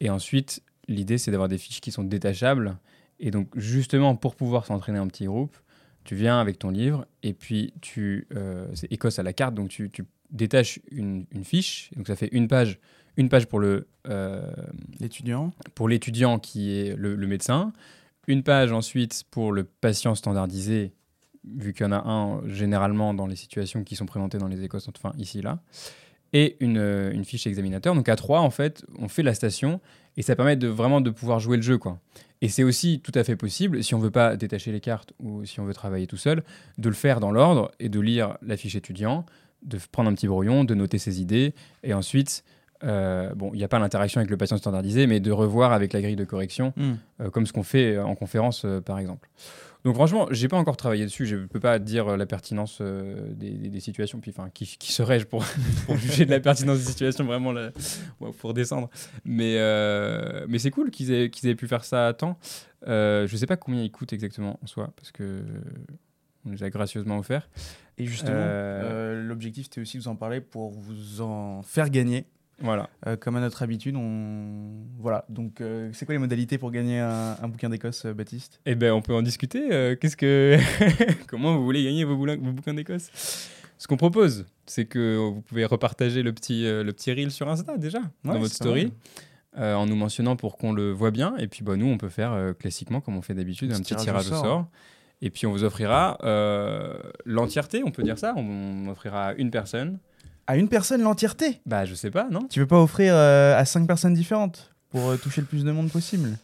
Et 0.00 0.10
ensuite, 0.10 0.62
l'idée, 0.88 1.18
c'est 1.18 1.30
d'avoir 1.30 1.48
des 1.48 1.58
fiches 1.58 1.80
qui 1.80 1.90
sont 1.90 2.04
détachables. 2.04 2.76
Et 3.18 3.30
donc, 3.30 3.48
justement, 3.58 4.14
pour 4.16 4.36
pouvoir 4.36 4.66
s'entraîner 4.66 4.98
en 4.98 5.08
petit 5.08 5.24
groupe, 5.26 5.56
tu 6.04 6.14
viens 6.14 6.38
avec 6.40 6.58
ton 6.58 6.70
livre 6.70 7.06
et 7.22 7.32
puis 7.32 7.72
tu. 7.80 8.26
euh, 8.36 8.66
c'est 8.74 8.92
Écosse 8.92 9.18
à 9.18 9.22
la 9.22 9.32
carte, 9.32 9.54
donc 9.54 9.68
tu, 9.70 9.90
tu 9.90 10.04
détaches 10.30 10.80
une, 10.90 11.26
une 11.32 11.44
fiche. 11.44 11.90
Donc, 11.96 12.06
ça 12.06 12.14
fait 12.16 12.28
une 12.32 12.46
page, 12.46 12.78
une 13.16 13.28
page 13.28 13.46
pour 13.46 13.58
le. 13.58 13.88
euh, 14.08 14.50
L'étudiant 15.00 15.52
pour 15.74 15.88
l'étudiant 15.88 16.38
qui 16.38 16.72
est 16.78 16.94
le, 16.96 17.16
le 17.16 17.26
médecin, 17.26 17.72
une 18.28 18.42
page 18.42 18.72
ensuite 18.72 19.24
pour 19.30 19.52
le 19.52 19.64
patient 19.64 20.14
standardisé, 20.14 20.92
vu 21.44 21.72
qu'il 21.72 21.86
y 21.86 21.88
en 21.88 21.92
a 21.92 22.08
un 22.08 22.46
généralement 22.48 23.14
dans 23.14 23.26
les 23.26 23.36
situations 23.36 23.84
qui 23.84 23.96
sont 23.96 24.06
présentées 24.06 24.38
dans 24.38 24.48
les 24.48 24.62
Écosses, 24.64 24.88
enfin 24.88 25.12
ici, 25.16 25.42
là, 25.42 25.60
et 26.32 26.56
une, 26.60 26.78
euh, 26.78 27.12
une 27.12 27.24
fiche 27.24 27.46
examinateur. 27.46 27.94
Donc 27.94 28.08
à 28.08 28.16
trois, 28.16 28.40
en 28.40 28.50
fait, 28.50 28.84
on 28.98 29.08
fait 29.08 29.22
la 29.22 29.32
station 29.32 29.80
et 30.16 30.22
ça 30.22 30.36
permet 30.36 30.56
de 30.56 30.68
vraiment 30.68 31.00
de 31.00 31.10
pouvoir 31.10 31.38
jouer 31.38 31.56
le 31.56 31.62
jeu, 31.62 31.78
quoi. 31.78 31.98
Et 32.42 32.48
c'est 32.48 32.64
aussi 32.64 33.00
tout 33.00 33.12
à 33.14 33.24
fait 33.24 33.36
possible, 33.36 33.82
si 33.82 33.94
on 33.94 33.98
veut 33.98 34.10
pas 34.10 34.36
détacher 34.36 34.70
les 34.70 34.80
cartes 34.80 35.12
ou 35.20 35.44
si 35.44 35.58
on 35.60 35.64
veut 35.64 35.74
travailler 35.74 36.06
tout 36.06 36.18
seul, 36.18 36.42
de 36.76 36.88
le 36.88 36.94
faire 36.94 37.18
dans 37.18 37.30
l'ordre 37.30 37.70
et 37.80 37.88
de 37.88 37.98
lire 37.98 38.36
la 38.42 38.56
fiche 38.56 38.74
étudiant, 38.74 39.24
de 39.62 39.78
prendre 39.90 40.10
un 40.10 40.14
petit 40.14 40.28
brouillon, 40.28 40.64
de 40.64 40.74
noter 40.74 40.98
ses 40.98 41.20
idées 41.20 41.54
et 41.82 41.94
ensuite 41.94 42.44
euh, 42.84 43.34
bon, 43.34 43.50
il 43.52 43.58
n'y 43.58 43.64
a 43.64 43.68
pas 43.68 43.78
l'interaction 43.78 44.18
avec 44.18 44.30
le 44.30 44.36
patient 44.36 44.56
standardisé, 44.56 45.06
mais 45.06 45.20
de 45.20 45.32
revoir 45.32 45.72
avec 45.72 45.92
la 45.92 46.00
grille 46.00 46.16
de 46.16 46.24
correction, 46.24 46.72
euh, 47.20 47.30
comme 47.30 47.46
ce 47.46 47.52
qu'on 47.52 47.62
fait 47.62 47.96
euh, 47.96 48.04
en 48.04 48.14
conférence, 48.14 48.64
euh, 48.64 48.80
par 48.80 48.98
exemple. 48.98 49.28
Donc 49.86 49.94
franchement, 49.94 50.26
j'ai 50.32 50.48
pas 50.48 50.56
encore 50.56 50.76
travaillé 50.76 51.04
dessus, 51.04 51.26
je 51.26 51.36
peux 51.36 51.60
pas 51.60 51.78
dire 51.78 52.08
euh, 52.08 52.16
la 52.16 52.26
pertinence 52.26 52.78
euh, 52.80 53.32
des, 53.34 53.52
des- 53.52 53.68
des 53.68 53.78
situations, 53.78 54.18
puis 54.18 54.32
enfin, 54.36 54.50
qui, 54.52 54.66
qui 54.66 54.92
serais-je 54.92 55.26
pour, 55.26 55.44
pour 55.86 55.96
juger 55.96 56.26
de 56.26 56.32
la 56.32 56.40
pertinence 56.40 56.78
des 56.78 56.84
situations, 56.90 57.24
vraiment, 57.24 57.52
là, 57.52 57.70
pour 58.40 58.52
descendre. 58.52 58.90
Mais, 59.24 59.54
euh, 59.58 60.44
mais 60.48 60.58
c'est 60.58 60.72
cool 60.72 60.90
qu'ils 60.90 61.12
aient, 61.12 61.30
qu'ils 61.30 61.48
aient 61.48 61.54
pu 61.54 61.68
faire 61.68 61.84
ça 61.84 62.08
à 62.08 62.12
temps. 62.14 62.36
Euh, 62.88 63.28
je 63.28 63.36
sais 63.36 63.46
pas 63.46 63.56
combien 63.56 63.80
ils 63.80 63.92
coûtent 63.92 64.12
exactement 64.12 64.58
en 64.60 64.66
soi, 64.66 64.92
parce 64.96 65.12
que 65.12 65.44
on 66.44 66.50
les 66.50 66.64
a 66.64 66.68
gracieusement 66.70 67.18
offerts. 67.18 67.48
Et 67.96 68.06
justement, 68.06 68.34
l'objectif, 69.22 69.66
c'était 69.66 69.80
aussi 69.82 69.98
de 69.98 70.02
vous 70.02 70.08
en 70.08 70.16
parler 70.16 70.40
pour 70.40 70.72
vous 70.72 71.20
en 71.20 71.62
faire 71.62 71.90
gagner. 71.90 72.26
Voilà. 72.60 72.88
Euh, 73.06 73.16
comme 73.16 73.36
à 73.36 73.40
notre 73.40 73.62
habitude, 73.62 73.96
on... 73.96 74.86
Voilà. 74.98 75.24
Donc, 75.28 75.60
euh, 75.60 75.90
c'est 75.92 76.06
quoi 76.06 76.14
les 76.14 76.18
modalités 76.18 76.56
pour 76.58 76.70
gagner 76.70 76.98
un, 77.00 77.36
un 77.42 77.48
bouquin 77.48 77.68
d'Écosse, 77.68 78.06
euh, 78.06 78.14
Baptiste? 78.14 78.60
Eh 78.64 78.74
ben, 78.74 78.92
on 78.92 79.02
peut 79.02 79.14
en 79.14 79.22
discuter. 79.22 79.96
Qu'est-ce 80.00 80.16
que, 80.16 80.56
comment 81.28 81.56
vous 81.56 81.64
voulez 81.64 81.84
gagner 81.84 82.04
vos, 82.04 82.16
boulins- 82.16 82.38
vos 82.40 82.52
bouquins 82.52 82.74
d'Écosse? 82.74 83.50
Ce 83.78 83.86
qu'on 83.86 83.98
propose, 83.98 84.46
c'est 84.64 84.86
que 84.86 85.16
vous 85.18 85.42
pouvez 85.42 85.66
repartager 85.66 86.22
le 86.22 86.32
petit, 86.32 86.62
le 86.64 86.90
petit 86.92 87.12
reel 87.12 87.30
sur 87.30 87.46
Insta 87.48 87.76
déjà 87.76 87.98
dans 88.24 88.38
votre 88.38 88.54
story. 88.54 88.90
euh, 89.58 89.74
en 89.74 89.84
nous 89.86 89.96
mentionnant 89.96 90.34
pour 90.36 90.56
qu'on 90.56 90.72
le 90.72 90.92
voit 90.92 91.10
bien. 91.10 91.36
Et 91.36 91.46
puis 91.48 91.62
bah, 91.62 91.76
nous, 91.76 91.86
on 91.86 91.98
peut 91.98 92.08
faire 92.08 92.32
euh, 92.32 92.52
classiquement, 92.54 93.02
comme 93.02 93.16
on 93.18 93.22
fait 93.22 93.34
d'habitude, 93.34 93.70
un 93.72 93.80
petit 93.80 93.94
tirage, 93.96 94.28
au 94.28 94.34
sort. 94.44 94.66
Et 95.20 95.28
puis 95.30 95.46
on 95.46 95.52
vous 95.52 95.62
offrira 95.64 96.16
euh, 96.24 96.94
l'entièreté, 97.26 97.82
on 97.84 97.90
peut 97.90 98.02
dire 98.02 98.18
ça. 98.18 98.32
On, 98.36 98.40
on 98.86 98.88
offrira 98.88 99.26
à 99.28 99.34
une 99.34 99.50
personne. 99.50 99.98
À 100.46 100.56
une 100.56 100.68
personne 100.68 101.02
l'entièreté 101.02 101.60
Bah, 101.66 101.84
je 101.84 101.94
sais 101.94 102.10
pas, 102.10 102.28
non 102.30 102.46
Tu 102.48 102.60
veux 102.60 102.66
pas 102.66 102.80
offrir 102.80 103.14
euh, 103.16 103.56
à 103.58 103.64
cinq 103.64 103.86
personnes 103.86 104.14
différentes 104.14 104.72
pour 104.90 105.08
euh, 105.10 105.16
toucher 105.16 105.40
le 105.40 105.46
plus 105.46 105.64
de 105.64 105.72
monde 105.72 105.90
possible 105.90 106.38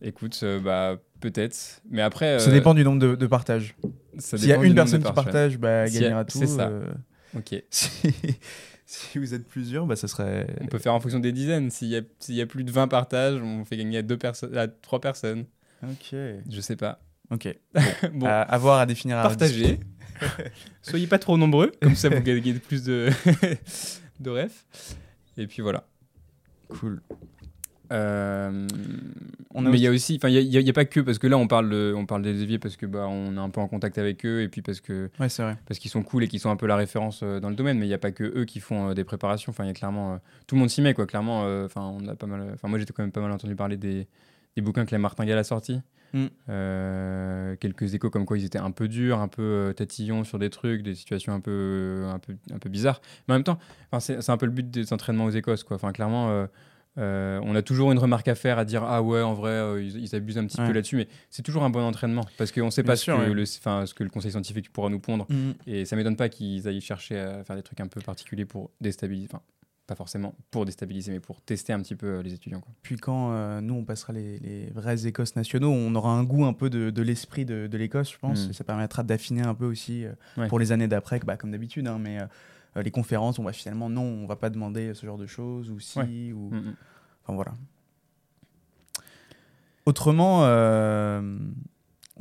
Écoute, 0.00 0.38
euh, 0.42 0.58
bah, 0.60 0.96
peut-être. 1.20 1.80
Mais 1.90 2.02
après. 2.02 2.38
Ça 2.40 2.50
dépend 2.50 2.74
du 2.74 2.84
nombre 2.84 2.98
de, 3.00 3.14
de 3.14 3.26
partages. 3.26 3.74
S'il 4.18 4.44
y 4.46 4.52
a 4.52 4.56
une 4.62 4.74
personne 4.74 5.02
qui 5.02 5.12
partage, 5.12 5.58
bah, 5.58 5.86
S'il 5.86 5.94
y 5.96 5.98
a- 5.98 6.08
gagnera 6.08 6.24
tout. 6.24 6.38
c'est 6.38 6.46
ça. 6.46 6.70
Ok. 7.36 7.54
si, 7.70 8.12
si 8.84 9.18
vous 9.18 9.32
êtes 9.34 9.46
plusieurs, 9.46 9.86
bah, 9.86 9.96
ça 9.96 10.08
serait. 10.08 10.46
On 10.60 10.66
peut 10.66 10.78
faire 10.78 10.94
en 10.94 11.00
fonction 11.00 11.20
des 11.20 11.32
dizaines. 11.32 11.70
S'il 11.70 11.88
y, 11.88 11.96
a- 11.96 12.02
s'il 12.18 12.34
y 12.34 12.40
a 12.42 12.46
plus 12.46 12.64
de 12.64 12.70
20 12.72 12.88
partages, 12.88 13.40
on 13.40 13.64
fait 13.64 13.76
gagner 13.76 13.98
à, 13.98 14.02
deux 14.02 14.18
personnes, 14.18 14.56
à 14.56 14.66
trois 14.68 15.00
personnes. 15.00 15.44
Ok. 15.84 16.14
Je 16.50 16.60
sais 16.60 16.76
pas. 16.76 17.00
Ok. 17.30 17.48
bon, 18.12 18.26
À, 18.26 18.42
à 18.42 18.58
voir, 18.58 18.80
à 18.80 18.86
définir. 18.86 19.18
à 19.18 19.22
partagez. 19.22 19.78
Soyez 20.82 21.06
pas 21.06 21.18
trop 21.18 21.36
nombreux, 21.36 21.72
comme 21.80 21.94
ça 21.94 22.08
vous 22.08 22.20
gagnez 22.20 22.54
plus 22.54 22.84
de, 22.84 23.10
de 24.20 24.30
refs. 24.30 24.96
Et 25.36 25.46
puis 25.46 25.62
voilà. 25.62 25.84
Cool. 26.68 27.00
Euh, 27.92 28.66
On 29.54 29.66
a 29.66 29.68
mais 29.68 29.76
il 29.76 29.82
y 29.82 29.86
a 29.86 29.90
aussi, 29.90 30.16
enfin, 30.16 30.30
il 30.30 30.48
n'y 30.48 30.70
a, 30.70 30.72
pas 30.72 30.86
que 30.86 31.00
parce 31.00 31.18
que 31.18 31.26
là 31.26 31.36
on 31.36 31.46
parle, 31.46 31.68
de, 31.68 31.92
on 31.94 32.06
parle 32.06 32.22
des 32.22 32.42
Éviers 32.42 32.58
parce 32.58 32.76
que 32.76 32.86
bah 32.86 33.06
on 33.06 33.36
est 33.36 33.40
un 33.40 33.50
peu 33.50 33.60
en 33.60 33.68
contact 33.68 33.98
avec 33.98 34.24
eux 34.24 34.40
et 34.40 34.48
puis 34.48 34.62
parce 34.62 34.80
que 34.80 35.10
Ouais, 35.20 35.28
c'est 35.28 35.42
vrai. 35.42 35.58
parce 35.66 35.78
qu'ils 35.78 35.90
sont 35.90 36.02
cool 36.02 36.24
et 36.24 36.28
qu'ils 36.28 36.40
sont 36.40 36.50
un 36.50 36.56
peu 36.56 36.66
la 36.66 36.76
référence 36.76 37.20
euh, 37.22 37.38
dans 37.38 37.50
le 37.50 37.54
domaine. 37.54 37.78
Mais 37.78 37.84
il 37.84 37.88
n'y 37.88 37.94
a 37.94 37.98
pas 37.98 38.12
que 38.12 38.24
eux 38.24 38.46
qui 38.46 38.60
font 38.60 38.90
euh, 38.90 38.94
des 38.94 39.04
préparations. 39.04 39.50
Enfin, 39.50 39.64
il 39.64 39.66
y 39.66 39.70
a 39.70 39.74
clairement 39.74 40.18
tout 40.46 40.54
le 40.54 40.60
monde 40.60 40.70
s'y 40.70 40.80
met 40.80 40.94
quoi. 40.94 41.06
Clairement, 41.06 41.42
enfin, 41.64 41.82
on 41.82 42.06
a 42.08 42.14
pas 42.14 42.26
mal. 42.26 42.50
Enfin, 42.54 42.68
moi 42.68 42.78
j'étais 42.78 42.94
quand 42.94 43.02
même 43.02 43.12
pas 43.12 43.20
mal 43.20 43.32
entendu 43.32 43.54
parler 43.54 43.76
des 43.76 44.06
des 44.56 44.62
bouquins 44.62 44.84
que 44.84 44.92
la 44.92 44.98
Martingale 44.98 45.38
a 45.38 45.44
sortis. 45.44 45.80
Mm. 46.14 46.26
Euh, 46.50 47.56
quelques 47.56 47.94
échos 47.94 48.10
comme 48.10 48.26
quoi 48.26 48.36
ils 48.36 48.44
étaient 48.44 48.58
un 48.58 48.70
peu 48.70 48.86
durs, 48.88 49.18
un 49.18 49.28
peu 49.28 49.42
euh, 49.42 49.72
tatillons 49.72 50.24
sur 50.24 50.38
des 50.38 50.50
trucs, 50.50 50.82
des 50.82 50.94
situations 50.94 51.32
un 51.32 51.40
peu, 51.40 52.04
un 52.06 52.18
peu, 52.18 52.34
un 52.52 52.58
peu 52.58 52.68
bizarres. 52.68 53.00
Mais 53.26 53.34
en 53.34 53.36
même 53.38 53.44
temps, 53.44 53.58
c'est 53.98 54.28
un 54.30 54.36
peu 54.36 54.46
le 54.46 54.52
but 54.52 54.70
des 54.70 54.92
entraînements 54.92 55.24
aux 55.24 55.30
Écosses. 55.30 55.64
Quoi. 55.64 55.76
Enfin, 55.76 55.90
clairement, 55.92 56.28
euh, 56.30 56.46
euh, 56.98 57.40
on 57.44 57.54
a 57.54 57.62
toujours 57.62 57.90
une 57.92 57.98
remarque 57.98 58.28
à 58.28 58.34
faire, 58.34 58.58
à 58.58 58.66
dire 58.66 58.84
Ah 58.84 59.00
ouais, 59.02 59.22
en 59.22 59.32
vrai, 59.32 59.82
ils, 59.82 59.96
ils 60.02 60.14
abusent 60.14 60.36
un 60.36 60.44
petit 60.44 60.60
Ouais. 60.60 60.66
peu 60.66 60.74
là-dessus, 60.74 60.96
mais 60.96 61.08
c'est 61.30 61.42
toujours 61.42 61.64
un 61.64 61.70
bon 61.70 61.80
entraînement 61.82 62.26
parce 62.36 62.52
qu'on 62.52 62.66
ne 62.66 62.70
sait 62.70 62.82
Bien 62.82 62.92
pas 62.92 62.96
sûr, 62.96 63.16
ce, 63.16 63.22
que 63.22 63.28
ouais. 63.28 63.34
le, 63.34 63.42
enfin, 63.44 63.86
ce 63.86 63.94
que 63.94 64.04
le 64.04 64.10
conseil 64.10 64.32
scientifique 64.32 64.70
pourra 64.70 64.90
nous 64.90 65.00
pondre. 65.00 65.24
Mm. 65.30 65.52
Et 65.66 65.84
ça 65.86 65.96
m'étonne 65.96 66.16
pas 66.16 66.28
qu'ils 66.28 66.68
aillent 66.68 66.82
chercher 66.82 67.18
à 67.18 67.42
faire 67.44 67.56
des 67.56 67.62
trucs 67.62 67.80
un 67.80 67.86
peu 67.86 68.02
particuliers 68.02 68.44
pour 68.44 68.70
déstabiliser. 68.82 69.28
Enfin, 69.32 69.42
pas 69.86 69.94
forcément 69.96 70.34
pour 70.50 70.64
déstabiliser, 70.64 71.10
mais 71.12 71.20
pour 71.20 71.40
tester 71.42 71.72
un 71.72 71.80
petit 71.80 71.96
peu 71.96 72.06
euh, 72.06 72.22
les 72.22 72.32
étudiants. 72.34 72.60
Quoi. 72.60 72.72
Puis 72.82 72.96
quand 72.96 73.32
euh, 73.32 73.60
nous, 73.60 73.74
on 73.74 73.84
passera 73.84 74.12
les, 74.12 74.38
les 74.38 74.66
vrais 74.70 75.06
Écosses 75.06 75.34
nationaux, 75.36 75.70
on 75.70 75.94
aura 75.96 76.12
un 76.12 76.22
goût 76.24 76.44
un 76.44 76.52
peu 76.52 76.70
de, 76.70 76.90
de 76.90 77.02
l'esprit 77.02 77.44
de, 77.44 77.66
de 77.66 77.78
l'Écosse, 77.78 78.12
je 78.12 78.18
pense. 78.18 78.46
Mm. 78.46 78.50
Et 78.50 78.52
ça 78.52 78.64
permettra 78.64 79.02
d'affiner 79.02 79.42
un 79.42 79.54
peu 79.54 79.66
aussi 79.66 80.04
euh, 80.04 80.12
Ouais. 80.36 80.48
pour 80.48 80.58
les 80.58 80.70
années 80.72 80.88
d'après, 80.88 81.18
que, 81.20 81.26
bah, 81.26 81.36
comme 81.36 81.50
d'habitude. 81.50 81.86
hein, 81.88 81.98
mais 82.00 82.20
euh, 82.20 82.82
les 82.82 82.90
conférences, 82.92 83.38
on 83.38 83.42
va 83.44 83.52
finalement, 83.52 83.90
non, 83.90 84.02
on 84.04 84.26
va 84.26 84.36
pas 84.36 84.50
demander 84.50 84.94
ce 84.94 85.04
genre 85.04 85.18
de 85.18 85.26
choses, 85.26 85.68
ou 85.70 85.80
si, 85.80 85.98
Ouais. 85.98 86.32
ou... 86.32 86.50
Mm, 86.50 86.56
mm. 86.58 86.74
Enfin 87.24 87.34
voilà. 87.34 87.52
Autrement, 89.84 90.42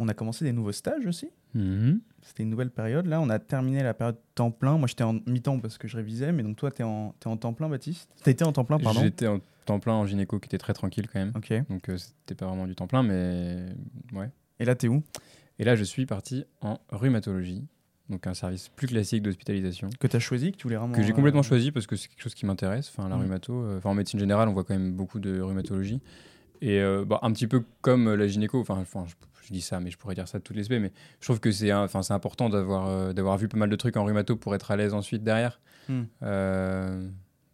on 0.01 0.07
a 0.07 0.13
commencé 0.13 0.43
des 0.43 0.51
nouveaux 0.51 0.71
stages 0.71 1.05
aussi. 1.05 1.29
Mhm. 1.53 2.01
C'était 2.21 2.43
une 2.43 2.49
nouvelle 2.49 2.71
période. 2.71 3.05
Là, 3.05 3.21
on 3.21 3.29
a 3.29 3.39
terminé 3.39 3.83
la 3.83 3.93
période 3.93 4.17
temps 4.35 4.51
plein. 4.51 4.77
Moi, 4.77 4.87
j'étais 4.87 5.03
en 5.03 5.13
mi-temps 5.25 5.59
parce 5.59 5.77
que 5.77 5.87
je 5.87 5.95
révisais. 5.97 6.31
Mais 6.31 6.43
donc, 6.43 6.55
toi, 6.57 6.71
tu 6.71 6.81
es, 6.81 6.85
en 6.85 7.13
t'es 7.19 7.27
en 7.27 7.37
temps 7.37 7.53
plein, 7.53 7.69
Baptiste? 7.69 8.09
Été 8.25 8.43
en 8.43 8.51
temps 8.51 8.63
plein, 8.65 8.79
pardon? 8.79 9.01
J'étais 9.01 9.27
en 9.27 9.39
temps 9.65 9.79
plein 9.79 9.93
en 9.93 10.05
gynéco 10.05 10.39
qui 10.39 10.47
était 10.47 10.57
très 10.57 10.73
tranquille 10.73 11.07
quand 11.11 11.19
même. 11.19 11.31
Ok. 11.35 11.53
Donc 11.69 11.89
euh, 11.89 11.97
c'était 11.97 12.35
pas 12.35 12.47
vraiment 12.47 12.65
du 12.67 12.75
temps 12.75 12.87
plein, 12.87 13.03
mais 13.03 13.65
ouais. 14.13 14.29
Et 14.59 14.65
là, 14.65 14.75
t'es 14.75 14.87
où? 14.87 15.03
Et 15.59 15.63
là, 15.63 15.75
je 15.75 15.83
suis 15.83 16.05
parti 16.05 16.45
en 16.61 16.79
rhumatologie, 16.89 17.63
donc 18.09 18.25
un 18.27 18.33
service 18.33 18.69
plus 18.69 18.87
classique 18.87 19.21
d'hospitalisation. 19.21 19.89
Que 19.99 20.07
t'as 20.07 20.19
choisi 20.19 20.51
Que 20.51 20.57
tu 20.57 20.63
voulais 20.63 20.77
vraiment. 20.77 20.93
que 20.95 21.03
j'ai 21.03 21.11
euh, 21.11 21.15
complètement 21.15 21.43
choisi 21.43 21.71
parce 21.71 21.85
que 21.87 21.95
c'est 21.95 22.07
quelque 22.07 22.21
chose 22.21 22.33
qui 22.35 22.45
m'intéresse. 22.47 22.89
Enfin, 22.95 23.07
la 23.09 23.15
Mm. 23.17 23.21
rhumato, 23.21 23.53
euh, 23.53 23.77
enfin, 23.77 23.89
en 23.91 23.93
médecine 23.93 24.19
générale, 24.19 24.47
on 24.49 24.53
voit 24.53 24.63
quand 24.63 24.73
même 24.73 24.93
beaucoup 24.93 25.19
de 25.19 25.39
rhumatologie. 25.41 26.01
Et 26.61 26.79
euh, 26.79 27.05
bah, 27.05 27.19
un 27.23 27.31
petit 27.31 27.47
peu 27.47 27.63
comme 27.81 28.07
euh, 28.07 28.15
la 28.15 28.27
gynéco, 28.27 28.59
enfin, 28.59 28.75
enfin, 28.77 29.05
je, 29.07 29.13
je 29.51 29.57
dis 29.57 29.61
ça, 29.61 29.79
mais 29.81 29.91
je 29.91 29.97
pourrais 29.97 30.15
dire 30.15 30.27
ça 30.27 30.39
de 30.39 30.43
toutes 30.43 30.55
les 30.55 30.61
aspects, 30.63 30.79
mais 30.79 30.91
je 31.19 31.25
trouve 31.25 31.39
que 31.39 31.51
c'est 31.51 31.73
enfin, 31.73 32.01
c'est 32.03 32.13
important 32.13 32.49
d'avoir 32.49 32.87
euh, 32.87 33.13
d'avoir 33.13 33.37
vu 33.37 33.47
pas 33.49 33.57
mal 33.57 33.69
de 33.69 33.75
trucs 33.75 33.97
en 33.97 34.05
rhumato 34.05 34.35
pour 34.37 34.55
être 34.55 34.71
à 34.71 34.77
l'aise 34.77 34.93
ensuite 34.93 35.23
derrière. 35.23 35.59
Mm. 35.89 36.01
Euh, 36.23 37.09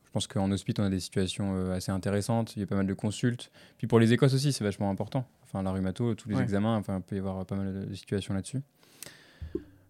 je 0.05 0.11
pense 0.11 0.27
qu'en 0.27 0.51
hospice, 0.51 0.75
on 0.79 0.83
a 0.83 0.89
des 0.89 0.99
situations 0.99 1.55
euh, 1.55 1.75
assez 1.75 1.91
intéressantes, 1.91 2.55
il 2.55 2.59
y 2.59 2.63
a 2.63 2.67
pas 2.67 2.75
mal 2.75 2.87
de 2.87 2.93
consultes. 2.93 3.51
Puis 3.77 3.87
pour 3.87 3.99
les 3.99 4.13
Écosses 4.13 4.33
aussi, 4.33 4.53
c'est 4.53 4.63
vachement 4.63 4.89
important. 4.89 5.27
Enfin, 5.43 5.63
la 5.63 5.71
rhumato, 5.71 6.13
tous 6.15 6.29
les 6.29 6.35
Ouais. 6.35 6.43
examens, 6.43 6.75
enfin, 6.75 6.97
il 6.97 7.01
peut 7.01 7.15
y 7.15 7.19
avoir 7.19 7.45
pas 7.45 7.55
mal 7.55 7.87
de 7.87 7.93
situations 7.95 8.33
là-dessus. 8.33 8.61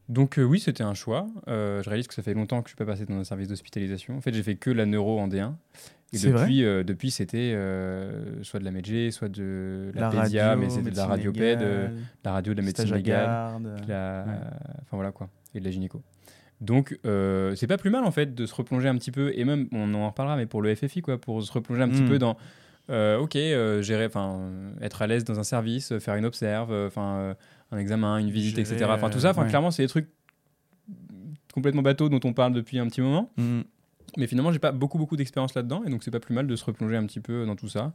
Donc 0.09 0.39
euh, 0.39 0.43
oui, 0.43 0.59
c'était 0.59 0.83
un 0.83 0.93
choix. 0.93 1.27
Euh, 1.47 1.83
je 1.83 1.89
réalise 1.89 2.07
que 2.07 2.13
ça 2.13 2.21
fait 2.23 2.33
longtemps 2.33 2.61
que 2.61 2.69
je 2.69 2.75
suis 2.75 2.77
pas 2.77 2.85
passé 2.85 3.05
dans 3.05 3.15
un 3.17 3.23
service 3.23 3.47
d'hospitalisation. 3.47 4.17
En 4.17 4.21
fait, 4.21 4.33
j'ai 4.33 4.43
fait 4.43 4.55
que 4.55 4.69
la 4.69 4.85
neuro 4.85 5.19
en 5.19 5.27
D1. 5.27 5.53
Et 6.13 6.19
depuis, 6.19 6.63
euh, 6.63 6.83
depuis 6.83 7.11
c'était 7.11 7.51
soit 8.43 8.59
de 8.61 8.63
la 8.65 8.71
medg, 8.71 9.11
soit 9.11 9.27
de 9.27 9.91
la, 9.93 10.01
La 10.09 10.09
pédia, 10.23 10.47
radio, 10.49 10.61
mais 10.63 10.69
c'était 10.69 10.91
de 10.91 10.95
la 10.95 11.05
radiopède, 11.05 11.59
légale, 11.59 11.93
la 12.23 12.31
radio, 12.31 12.53
de 12.53 12.59
la 12.61 12.65
médecine 12.65 12.93
légale, 12.93 13.61
de 13.61 13.69
la- 13.89 14.23
Ouais. 14.25 14.33
enfin 14.83 14.95
voilà 14.95 15.11
quoi, 15.11 15.27
et 15.53 15.59
de 15.59 15.65
la 15.65 15.71
gynéco. 15.71 16.01
Donc 16.61 16.97
c'est 17.03 17.67
pas 17.67 17.77
plus 17.77 17.89
mal 17.89 18.05
en 18.05 18.11
fait 18.11 18.33
de 18.33 18.45
se 18.45 18.55
replonger 18.55 18.87
un 18.87 18.95
petit 18.95 19.11
peu 19.11 19.33
et 19.35 19.43
même 19.43 19.67
on 19.73 19.93
en 19.95 20.07
reparlera 20.07 20.37
mais 20.37 20.45
pour 20.45 20.61
le 20.61 20.73
FFI 20.73 21.01
quoi, 21.01 21.19
pour 21.19 21.43
se 21.43 21.51
replonger 21.51 21.81
un 21.83 21.89
petit 21.89 22.03
Mm. 22.03 22.07
peu 22.09 22.19
dans 22.19 22.37
ok 23.19 23.33
gérer, 23.81 24.05
enfin 24.05 24.49
être 24.81 25.01
à 25.01 25.07
l'aise 25.07 25.25
dans 25.25 25.39
un 25.41 25.43
service, 25.43 25.97
faire 25.99 26.15
une 26.15 26.25
observe, 26.25 26.71
enfin 26.87 27.35
un 27.71 27.77
examen, 27.77 28.17
une 28.17 28.29
visite, 28.31 28.57
etc. 28.57 28.85
Enfin 28.89 29.09
tout 29.09 29.19
ça, 29.19 29.31
enfin 29.31 29.43
ouais. 29.43 29.49
clairement 29.49 29.71
c'est 29.71 29.83
des 29.83 29.89
trucs 29.89 30.09
complètement 31.53 31.81
bateaux 31.81 32.09
dont 32.09 32.19
on 32.23 32.33
parle 32.33 32.53
depuis 32.53 32.79
un 32.79 32.87
petit 32.87 33.01
moment. 33.01 33.31
Mm. 33.37 33.61
Mais 34.17 34.27
finalement, 34.27 34.51
j'ai 34.51 34.59
pas 34.59 34.71
beaucoup, 34.71 34.97
beaucoup 34.97 35.17
d'expérience 35.17 35.53
là-dedans, 35.53 35.83
et 35.85 35.89
donc 35.89 36.03
c'est 36.03 36.11
pas 36.11 36.19
plus 36.19 36.33
mal 36.33 36.47
de 36.47 36.55
se 36.55 36.63
replonger 36.63 36.95
un 36.95 37.05
petit 37.05 37.19
peu 37.19 37.45
dans 37.45 37.55
tout 37.55 37.67
ça. 37.67 37.93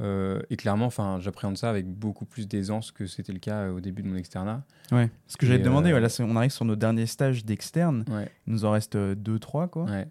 Euh, 0.00 0.40
et 0.50 0.56
clairement, 0.56 0.86
enfin, 0.86 1.18
j'appréhende 1.20 1.58
ça 1.58 1.68
avec 1.68 1.86
beaucoup 1.86 2.24
plus 2.24 2.48
d'aisance 2.48 2.92
que 2.92 3.06
c'était 3.06 3.32
le 3.32 3.38
cas 3.38 3.56
euh, 3.56 3.72
au 3.72 3.80
début 3.80 4.02
de 4.02 4.08
mon 4.08 4.16
externat. 4.16 4.62
Ouais. 4.90 5.10
Ce 5.26 5.36
que 5.36 5.44
j'allais 5.46 5.58
te 5.58 5.64
demander, 5.64 5.90
euh, 5.90 5.94
ouais, 5.94 6.00
là, 6.00 6.08
c'est- 6.08 6.22
on 6.22 6.34
arrive 6.36 6.50
sur 6.50 6.64
nos 6.64 6.76
derniers 6.76 7.06
stages 7.06 7.44
d'externe. 7.44 8.04
Ouais, 8.10 8.30
Il 8.46 8.54
nous 8.54 8.64
en 8.64 8.70
reste 8.70 8.96
2-3, 8.96 9.68
quoi. 9.68 9.84
ouais. 9.84 10.06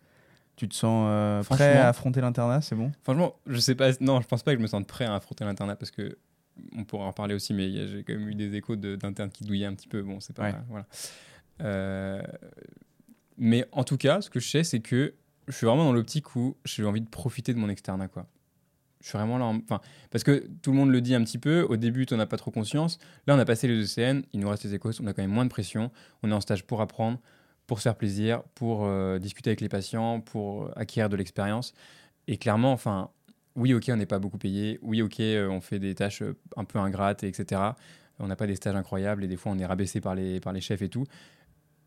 Tu 0.56 0.68
te 0.68 0.76
sens 0.76 1.06
euh, 1.10 1.42
prêt 1.44 1.78
à 1.78 1.88
affronter 1.90 2.22
l'internat, 2.22 2.62
c'est 2.62 2.76
bon? 2.76 2.92
Franchement, 3.04 3.36
je 3.48 3.58
sais 3.60 3.74
pas, 3.74 3.92
non, 4.00 4.22
je 4.22 4.28
pense 4.28 4.44
pas 4.44 4.52
que 4.52 4.58
je 4.60 4.62
me 4.62 4.68
sente 4.68 4.86
prêt 4.86 5.06
à 5.06 5.16
affronter 5.16 5.44
l'internat 5.44 5.76
parce 5.76 5.90
que 5.90 6.18
on 6.76 6.84
pourra 6.84 7.06
en 7.06 7.14
parler 7.14 7.34
aussi, 7.36 7.54
mais 7.54 7.72
j'ai 7.88 8.04
quand 8.04 8.14
même 8.14 8.30
eu 8.30 8.36
des 8.36 8.54
échos 8.56 8.76
de- 8.76 8.96
d'internes 8.96 9.32
qui 9.32 9.44
douillaient 9.44 9.66
un 9.66 9.74
petit 9.76 9.88
peu. 9.88 10.02
Bon, 10.02 10.20
c'est 10.20 10.36
pas. 10.36 10.50
Ouais. 10.50 10.56
Voilà. 10.70 10.86
Euh, 11.62 12.22
mais 13.38 13.66
en 13.72 13.84
tout 13.84 13.98
cas, 13.98 14.22
ce 14.22 14.30
que 14.30 14.40
je 14.40 14.48
sais, 14.50 14.64
c'est 14.64 14.80
que 14.80 15.14
je 15.48 15.54
suis 15.54 15.66
vraiment 15.66 15.86
dans 15.86 15.94
l'optique 15.94 16.36
où 16.36 16.56
j'ai 16.66 16.84
envie 16.86 17.02
de 17.02 17.10
profiter 17.10 17.54
de 17.54 17.60
mon 17.60 17.70
externat, 17.70 18.08
quoi. 18.08 18.28
Je 19.02 19.08
suis 19.10 19.18
vraiment 19.18 19.40
là, 19.40 19.46
en- 19.46 19.58
enfin, 19.58 19.82
parce 20.12 20.24
que 20.24 20.48
tout 20.62 20.72
le 20.72 20.78
monde 20.78 20.92
le 20.92 21.02
dit 21.02 21.16
un 21.16 21.24
petit 21.24 21.40
peu. 21.40 21.64
Au 21.64 21.76
début, 21.76 22.06
tu 22.06 22.14
n'en 22.14 22.20
as 22.20 22.28
pas 22.28 22.38
trop 22.38 22.52
conscience. 22.52 23.00
Là, 23.26 23.36
on 23.36 23.40
a 23.40 23.46
passé 23.46 23.68
les 23.68 23.84
ECN, 23.84 24.22
il 24.34 24.40
nous 24.40 24.50
reste 24.50 24.64
les 24.64 24.76
échos, 24.76 24.92
on 25.02 25.08
a 25.08 25.14
quand 25.14 25.24
même 25.24 25.32
moins 25.32 25.46
de 25.46 25.50
pression. 25.50 25.92
On 26.22 26.30
est 26.30 26.34
en 26.34 26.42
stage 26.42 26.66
pour 26.66 26.82
apprendre, 26.82 27.20
pour 27.66 27.80
se 27.80 27.84
faire 27.84 27.96
plaisir, 27.96 28.44
pour 28.54 28.86
euh, 28.86 29.18
discuter 29.18 29.50
avec 29.50 29.62
les 29.62 29.70
patients, 29.70 30.22
pour 30.22 30.66
euh, 30.66 30.72
acquérir 30.76 31.10
de 31.10 31.16
l'expérience. 31.16 31.74
Et 32.28 32.38
clairement, 32.38 32.74
enfin, 32.74 33.10
oui, 33.56 33.74
ok, 33.74 33.86
on 33.90 33.98
n'est 33.98 34.06
pas 34.06 34.20
beaucoup 34.20 34.38
payé. 34.38 34.80
Oui, 34.82 35.02
ok, 35.02 35.20
euh, 35.20 35.50
on 35.50 35.62
fait 35.62 35.80
des 35.80 35.94
tâches 35.96 36.22
euh, 36.22 36.38
un 36.56 36.64
peu 36.64 36.80
ingrates, 36.80 37.24
etc. 37.24 37.62
On 38.20 38.28
n'a 38.28 38.36
pas 38.36 38.48
des 38.48 38.56
stages 38.56 38.76
incroyables 38.76 39.24
et 39.24 39.28
des 39.28 39.36
fois, 39.38 39.52
on 39.52 39.60
est 39.60 39.66
rabaissé 39.66 40.00
par 40.00 40.16
les, 40.16 40.40
par 40.40 40.54
les 40.54 40.62
chefs 40.62 40.82
et 40.82 40.90
tout. 40.90 41.06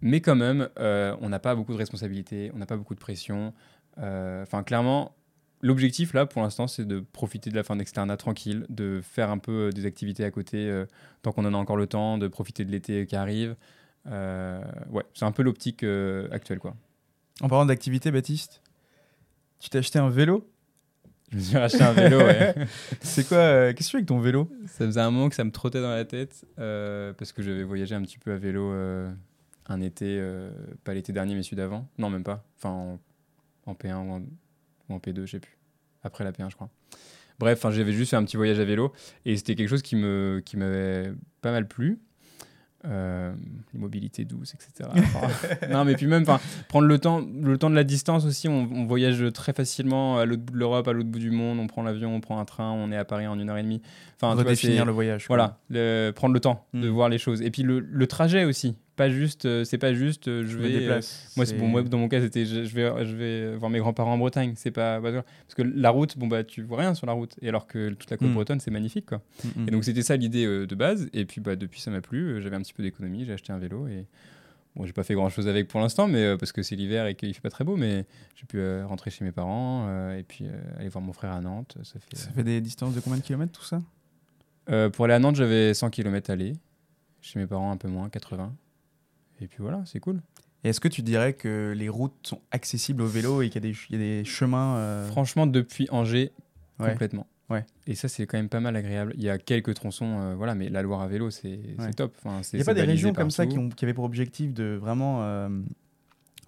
Mais 0.00 0.20
quand 0.20 0.34
même, 0.34 0.68
euh, 0.78 1.16
on 1.20 1.28
n'a 1.28 1.38
pas 1.38 1.54
beaucoup 1.54 1.72
de 1.72 1.78
responsabilités, 1.78 2.50
on 2.54 2.58
n'a 2.58 2.66
pas 2.66 2.76
beaucoup 2.76 2.94
de 2.94 3.00
pression. 3.00 3.54
Enfin, 3.96 4.64
clairement, 4.64 5.14
l'objectif 5.62 6.14
là, 6.14 6.26
pour 6.26 6.42
l'instant, 6.42 6.66
c'est 6.66 6.84
de 6.84 6.98
profiter 6.98 7.48
de 7.48 7.54
la 7.54 7.62
fin 7.62 7.76
d'externat 7.76 8.16
tranquille, 8.16 8.66
de 8.68 9.00
faire 9.02 9.30
un 9.30 9.38
peu 9.38 9.70
des 9.70 9.86
activités 9.86 10.24
à 10.24 10.32
côté 10.32 10.84
tant 11.22 11.30
qu'on 11.30 11.44
en 11.44 11.54
a 11.54 11.56
encore 11.56 11.76
le 11.76 11.86
temps, 11.86 12.18
de 12.18 12.26
profiter 12.26 12.64
de 12.64 12.72
l'été 12.72 13.06
qui 13.06 13.14
arrive. 13.14 13.54
Ouais, 14.06 15.04
c'est 15.14 15.24
un 15.24 15.30
peu 15.30 15.44
l'optique 15.44 15.84
actuelle, 16.32 16.58
quoi. 16.58 16.74
En 17.40 17.48
parlant 17.48 17.66
d'activité, 17.66 18.10
Baptiste, 18.10 18.60
tu 19.60 19.70
t'es 19.70 19.78
acheté 19.78 20.00
un 20.00 20.10
vélo? 20.10 20.50
Je 21.30 21.36
me 21.36 21.42
suis 21.42 21.56
racheté 21.56 21.82
un 21.82 21.92
vélo, 21.92 22.18
ouais. 22.18 22.54
C'est 23.00 23.26
quoi 23.26 23.38
euh, 23.38 23.72
Qu'est-ce 23.72 23.88
que 23.88 23.90
tu 23.90 23.90
fais 23.90 23.96
avec 23.98 24.06
ton 24.06 24.20
vélo? 24.20 24.50
Ça 24.66 24.86
faisait 24.86 25.00
un 25.00 25.10
moment 25.10 25.28
que 25.28 25.34
ça 25.34 25.44
me 25.44 25.50
trottait 25.50 25.80
dans 25.80 25.90
la 25.90 26.04
tête 26.04 26.46
euh, 26.58 27.12
parce 27.12 27.32
que 27.32 27.42
j'avais 27.42 27.64
voyagé 27.64 27.94
un 27.94 28.02
petit 28.02 28.18
peu 28.18 28.32
à 28.32 28.36
vélo 28.36 28.72
euh, 28.72 29.10
un 29.66 29.80
été, 29.80 30.22
pas 30.84 30.94
l'été 30.94 31.12
dernier 31.12 31.34
mais 31.34 31.42
celui 31.42 31.56
d'avant. 31.56 31.88
Non, 31.98 32.10
même 32.10 32.24
pas. 32.24 32.44
Enfin, 32.58 32.70
en, 32.70 33.00
en 33.66 33.74
P1 33.74 33.94
ou 33.94 34.12
en, 34.12 34.20
ou 34.20 34.94
en 34.94 34.98
P2, 34.98 35.26
je 35.26 35.32
sais 35.32 35.40
plus. 35.40 35.56
Après 36.02 36.22
la 36.24 36.32
P1, 36.32 36.50
je 36.50 36.54
crois. 36.56 36.70
Bref, 37.38 37.64
j'avais 37.70 37.92
juste 37.92 38.10
fait 38.10 38.16
un 38.16 38.24
petit 38.24 38.36
voyage 38.36 38.60
à 38.60 38.64
vélo 38.64 38.92
et 39.24 39.36
c'était 39.36 39.56
quelque 39.56 39.68
chose 39.68 39.82
qui 39.82 39.96
me 39.96 40.40
qui 40.44 40.56
m'avait 40.56 41.12
pas 41.40 41.50
mal 41.50 41.66
plu. 41.66 41.98
Euh, 42.86 43.32
les 43.72 43.78
mobilités 43.80 44.24
douces, 44.26 44.54
etc. 44.54 44.90
Enfin, 44.94 45.28
non, 45.70 45.84
mais 45.86 45.94
puis 45.94 46.06
même, 46.06 46.24
prendre 46.68 46.86
le 46.86 46.98
temps, 46.98 47.22
le 47.42 47.56
temps 47.56 47.70
de 47.70 47.74
la 47.74 47.84
distance 47.84 48.26
aussi. 48.26 48.46
On, 48.48 48.68
on 48.72 48.84
voyage 48.84 49.24
très 49.32 49.52
facilement 49.54 50.18
à 50.18 50.26
l'autre 50.26 50.42
bout 50.42 50.52
de 50.52 50.58
l'Europe, 50.58 50.86
à 50.86 50.92
l'autre 50.92 51.08
bout 51.08 51.18
du 51.18 51.30
monde. 51.30 51.58
On 51.60 51.66
prend 51.66 51.82
l'avion, 51.82 52.14
on 52.14 52.20
prend 52.20 52.38
un 52.38 52.44
train, 52.44 52.70
on 52.72 52.92
est 52.92 52.96
à 52.96 53.04
Paris 53.06 53.26
en 53.26 53.38
une 53.38 53.48
heure 53.48 53.56
et 53.56 53.62
demie. 53.62 53.80
Enfin, 54.20 54.34
Redéfinir 54.34 54.84
le 54.84 54.92
voyage. 54.92 55.26
quoi. 55.26 55.36
voilà, 55.36 55.58
le- 55.70 56.10
prendre 56.14 56.34
le 56.34 56.40
temps 56.40 56.66
de 56.74 56.88
Mm. 56.88 56.92
voir 56.92 57.08
les 57.08 57.18
choses. 57.18 57.40
Et 57.42 57.50
puis 57.50 57.62
le, 57.62 57.80
le 57.80 58.06
trajet 58.06 58.44
aussi. 58.44 58.76
Pas 58.96 59.10
juste, 59.10 59.44
euh, 59.44 59.64
c'est 59.64 59.78
pas 59.78 59.92
juste, 59.92 60.28
euh, 60.28 60.44
je 60.46 60.56
vais. 60.56 60.86
euh, 60.88 61.00
moi, 61.36 61.46
c'est 61.46 61.56
bon, 61.58 61.66
moi, 61.66 61.82
dans 61.82 61.98
mon 61.98 62.08
cas, 62.08 62.20
c'était 62.20 62.44
je, 62.46 62.62
je 62.64 62.74
vais, 62.76 63.04
je 63.04 63.16
vais 63.16 63.56
voir 63.56 63.68
mes 63.68 63.80
grands-parents 63.80 64.12
en 64.12 64.18
Bretagne. 64.18 64.52
C'est 64.56 64.70
pas, 64.70 65.00
parce 65.00 65.24
que 65.56 65.62
la 65.62 65.90
route, 65.90 66.16
bon 66.16 66.28
bah, 66.28 66.44
tu 66.44 66.62
vois 66.62 66.78
rien 66.78 66.94
sur 66.94 67.04
la 67.06 67.12
route. 67.12 67.34
Et 67.42 67.48
alors 67.48 67.66
que 67.66 67.90
toute 67.90 68.08
la 68.10 68.16
côte 68.16 68.28
Mm. 68.28 68.34
bretonne, 68.34 68.60
c'est 68.60 68.70
magnifique, 68.70 69.06
quoi. 69.06 69.20
Mm, 69.42 69.48
mm. 69.62 69.68
Et 69.68 69.70
donc 69.72 69.84
c'était 69.84 70.02
ça 70.02 70.16
l'idée 70.16 70.46
euh, 70.46 70.66
de 70.68 70.74
base. 70.76 71.08
Et 71.12 71.24
puis 71.24 71.40
bah 71.40 71.56
depuis, 71.56 71.80
ça 71.80 71.90
m'a 71.90 72.00
plu. 72.00 72.40
J'avais 72.40 72.54
un 72.54 72.60
petit 72.62 72.72
peu 72.72 72.84
d'économie, 72.84 73.24
j'ai 73.24 73.32
acheté 73.32 73.52
un 73.52 73.58
vélo 73.58 73.88
et 73.88 74.06
bon, 74.76 74.86
j'ai 74.86 74.92
pas 74.92 75.02
fait 75.02 75.14
grand-chose 75.14 75.48
avec 75.48 75.66
pour 75.66 75.80
l'instant, 75.80 76.06
mais 76.06 76.22
euh, 76.22 76.36
parce 76.36 76.52
que 76.52 76.62
c'est 76.62 76.76
l'hiver 76.76 77.06
et 77.08 77.16
qu'il 77.16 77.34
fait 77.34 77.40
pas 77.40 77.50
très 77.50 77.64
beau, 77.64 77.76
mais 77.76 78.06
j'ai 78.36 78.46
pu 78.46 78.58
euh, 78.58 78.86
rentrer 78.86 79.10
chez 79.10 79.24
mes 79.24 79.32
parents 79.32 79.88
et 80.16 80.22
puis 80.22 80.46
aller 80.78 80.88
voir 80.88 81.02
mon 81.02 81.12
frère 81.12 81.32
à 81.32 81.40
Nantes. 81.40 81.76
Ça 81.82 81.98
fait. 81.98 82.16
Ça 82.16 82.30
fait 82.30 82.44
des 82.44 82.60
distances 82.60 82.94
de 82.94 83.00
combien 83.00 83.18
de 83.18 83.24
kilomètres 83.24 83.58
tout 83.58 83.64
ça? 83.64 83.82
Pour 84.92 85.04
aller 85.06 85.14
à 85.14 85.18
Nantes, 85.18 85.34
j'avais 85.34 85.74
100 85.74 85.90
km 85.90 86.30
aller. 86.30 86.52
Chez 87.20 87.38
mes 87.38 87.46
parents, 87.46 87.70
un 87.72 87.76
peu 87.78 87.88
moins, 87.88 88.08
80. 88.10 88.54
Et 89.40 89.46
puis 89.48 89.58
voilà, 89.60 89.82
c'est 89.86 90.00
cool. 90.00 90.22
Et 90.62 90.68
est-ce 90.70 90.80
que 90.80 90.88
tu 90.88 91.02
dirais 91.02 91.34
que 91.34 91.74
les 91.76 91.88
routes 91.88 92.14
sont 92.26 92.40
accessibles 92.50 93.02
au 93.02 93.06
vélo 93.06 93.42
et 93.42 93.50
qu'il 93.50 93.62
y 93.62 93.66
a 93.66 93.68
des, 93.68 93.74
ch- 93.74 93.86
il 93.90 94.00
y 94.00 94.02
a 94.02 94.20
des 94.20 94.24
chemins 94.24 94.76
euh, 94.76 95.06
Franchement, 95.08 95.46
depuis 95.46 95.88
Angers, 95.90 96.32
Ouais. 96.80 96.90
complètement. 96.90 97.26
Ouais. 97.50 97.66
Et 97.86 97.94
ça, 97.94 98.08
c'est 98.08 98.26
quand 98.26 98.38
même 98.38 98.48
pas 98.48 98.60
mal 98.60 98.74
agréable. 98.74 99.12
Il 99.16 99.22
y 99.22 99.28
a 99.28 99.36
quelques 99.38 99.74
tronçons, 99.74 100.18
euh, 100.20 100.34
voilà, 100.34 100.54
mais 100.54 100.70
la 100.70 100.80
Loire 100.82 101.02
à 101.02 101.08
vélo, 101.08 101.30
c'est 101.30 101.60
Ouais. 101.78 101.92
top. 101.92 102.14
Enfin, 102.24 102.40
Il 102.52 102.56
n'y 102.56 102.62
a 102.62 102.64
pas 102.64 102.72
des 102.74 102.82
régions 102.82 103.12
comme 103.12 103.30
ça 103.30 103.46
qui, 103.46 103.58
ont, 103.58 103.68
qui 103.68 103.84
avaient 103.84 103.92
pour 103.94 104.04
objectif 104.04 104.54
de 104.54 104.78
vraiment 104.80 105.22
euh, 105.22 105.48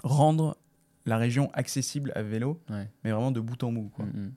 rendre 0.02 0.56
la 1.04 1.18
région 1.18 1.50
accessible 1.52 2.12
à 2.14 2.22
vélo, 2.22 2.60
Ouais. 2.70 2.88
mais 3.04 3.10
vraiment 3.12 3.30
de 3.30 3.40
bout 3.40 3.62
en 3.62 3.72
bout. 3.72 3.90
Quoi. 3.94 4.06
Mm. 4.06 4.32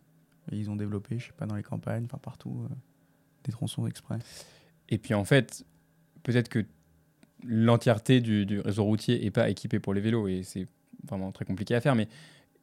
Et 0.52 0.58
ils 0.58 0.70
ont 0.70 0.76
développé, 0.76 1.18
je 1.20 1.28
sais 1.28 1.34
pas, 1.34 1.46
dans 1.46 1.56
les 1.56 1.64
campagnes, 1.64 2.06
enfin 2.06 2.20
partout. 2.22 2.68
des 3.46 3.52
tronçons 3.54 3.88
exprès. 3.88 4.20
Et 4.90 4.98
puis 4.98 5.14
en 5.14 5.24
fait, 5.24 5.64
peut-être 6.24 6.50
que 6.50 6.66
l'entièreté 7.46 8.22
du, 8.22 8.46
du 8.46 8.60
réseau 8.60 8.84
routier 8.84 9.20
n'est 9.24 9.32
pas 9.32 9.50
équipée 9.50 9.80
pour 9.80 9.94
les 9.94 10.02
vélos 10.02 10.28
et 10.28 10.44
c'est 10.44 10.68
vraiment 11.08 11.32
très 11.32 11.46
compliqué 11.46 11.76
à 11.76 11.82
faire. 11.82 11.96
Mais 11.96 12.08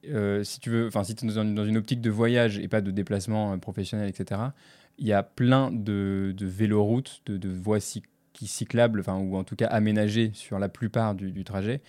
euh, 0.09 0.45
si 0.45 0.61
tu 0.61 0.71
veux, 0.71 0.87
enfin 0.87 1.03
si 1.05 1.15
tu 1.15 1.27
es 1.27 1.33
dans, 1.33 1.45
dans 1.45 1.65
une 1.65 1.77
optique 1.77 2.01
de 2.01 2.11
voyage 2.11 2.59
et 2.59 2.69
pas 2.69 2.81
de 2.81 2.91
déplacement 2.91 3.53
euh, 3.53 3.57
professionnel, 3.57 4.09
etc., 4.09 4.41
il 4.99 5.07
y 5.07 5.13
a 5.13 5.23
plein 5.23 5.71
de, 5.71 6.33
de 6.37 6.47
véloroutes, 6.47 7.21
de, 7.27 7.37
de 7.37 7.49
voies 7.51 7.81
cyclables, 7.81 9.01
enfin 9.01 9.17
ou 9.19 9.37
en 9.37 9.45
tout 9.45 9.57
cas 9.57 9.67
aménagées 9.67 10.31
sur 10.35 10.59
la 10.59 10.69
plupart 10.69 11.15
du, 11.15 11.33
du 11.33 11.45
trajet, 11.45 11.81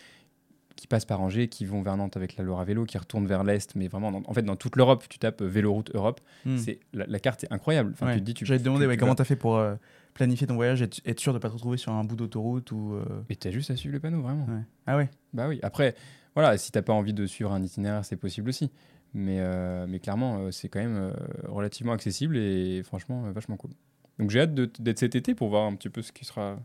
qui 0.76 0.88
passent 0.88 1.06
par 1.06 1.22
Angers, 1.22 1.48
qui 1.48 1.66
vont 1.66 1.82
vers 1.82 1.98
Nantes 1.98 2.18
avec 2.18 2.36
la 2.38 2.44
Laura 2.44 2.64
Vélo, 2.64 2.86
qui 2.86 2.98
retournent 2.98 3.26
vers 3.26 3.44
l'est, 3.44 3.76
mais 3.76 3.88
vraiment, 3.88 4.12
dans- 4.12 4.22
en 4.28 4.34
fait, 4.34 4.44
dans 4.44 4.56
toute 4.56 4.76
l'Europe, 4.76 5.06
tu 5.10 5.18
tapes 5.20 5.42
euh, 5.42 5.48
Véloroute 5.48 5.90
Europe, 5.96 6.22
Hmm. 6.46 6.58
c'est 6.58 6.80
la, 6.94 7.06
la 7.08 7.20
carte 7.20 7.44
est 7.46 7.52
incroyable. 7.52 7.92
Enfin, 7.94 8.06
Ouais. 8.08 8.14
tu 8.14 8.20
te 8.20 8.26
dis, 8.26 8.34
tu, 8.36 8.46
J'allais 8.46 8.60
te 8.60 8.66
demander 8.66 8.84
tu- 8.86 8.90
ouais, 8.90 8.96
tu 8.96 9.00
comment 9.00 9.14
vas- 9.14 9.16
tu 9.16 9.22
as 9.24 9.26
fait 9.26 9.36
pour 9.36 9.58
euh, 9.58 9.76
planifier 10.18 10.48
ton 10.48 10.56
voyage, 10.56 10.82
être, 10.82 11.00
être 11.06 11.20
sûr 11.20 11.32
de 11.34 11.38
pas 11.40 11.48
te 11.48 11.54
retrouver 11.54 11.78
sur 11.78 11.92
un 11.94 12.04
bout 12.04 12.16
d'autoroute 12.16 12.72
ou. 12.72 12.96
euh, 12.96 13.06
Mais 13.30 13.36
t'as 13.36 13.52
juste 13.52 13.70
à 13.72 13.76
suivre 13.76 13.94
le 13.94 14.00
panneau, 14.00 14.22
vraiment. 14.22 14.46
ouais. 14.48 14.64
Ah 14.88 14.98
ouais 14.98 15.10
Bah 15.34 15.48
oui. 15.48 15.60
Après, 15.62 15.96
voilà, 16.36 16.58
si 16.58 16.72
t'as 16.72 16.82
pas 16.82 16.94
envie 16.94 17.14
de 17.14 17.26
suivre 17.28 17.52
un 17.54 17.62
itinéraire, 17.64 18.04
c'est 18.04 18.18
possible 18.18 18.50
aussi. 18.50 18.72
Mais, 19.14 19.38
euh, 19.40 19.86
mais 19.88 20.00
clairement, 20.00 20.40
euh, 20.40 20.52
c'est 20.52 20.70
quand 20.70 20.80
même 20.80 20.98
euh, 20.98 21.14
relativement 21.48 21.94
accessible 21.94 22.36
et 22.38 22.82
franchement, 22.84 23.32
vachement 23.32 23.56
cool. 23.58 23.72
Donc 24.20 24.32
j'ai 24.32 24.42
hâte 24.42 24.54
d'être 24.54 25.00
cet 25.00 25.16
été 25.16 25.36
pour 25.36 25.50
voir 25.50 25.66
un 25.66 25.76
petit 25.76 25.90
peu 25.90 26.02
ce 26.02 26.12
qui 26.12 26.26
sera, 26.26 26.60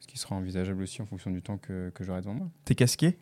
ce 0.00 0.06
qui 0.06 0.16
sera 0.16 0.36
envisageable 0.36 0.82
aussi 0.82 1.02
en 1.02 1.06
fonction 1.06 1.30
du 1.32 1.42
temps 1.42 1.58
que, 1.58 1.90
que 1.90 2.04
j'aurai 2.04 2.20
devant 2.20 2.34
moi. 2.34 2.48
T'es 2.64 2.74
casqué? 2.76 3.18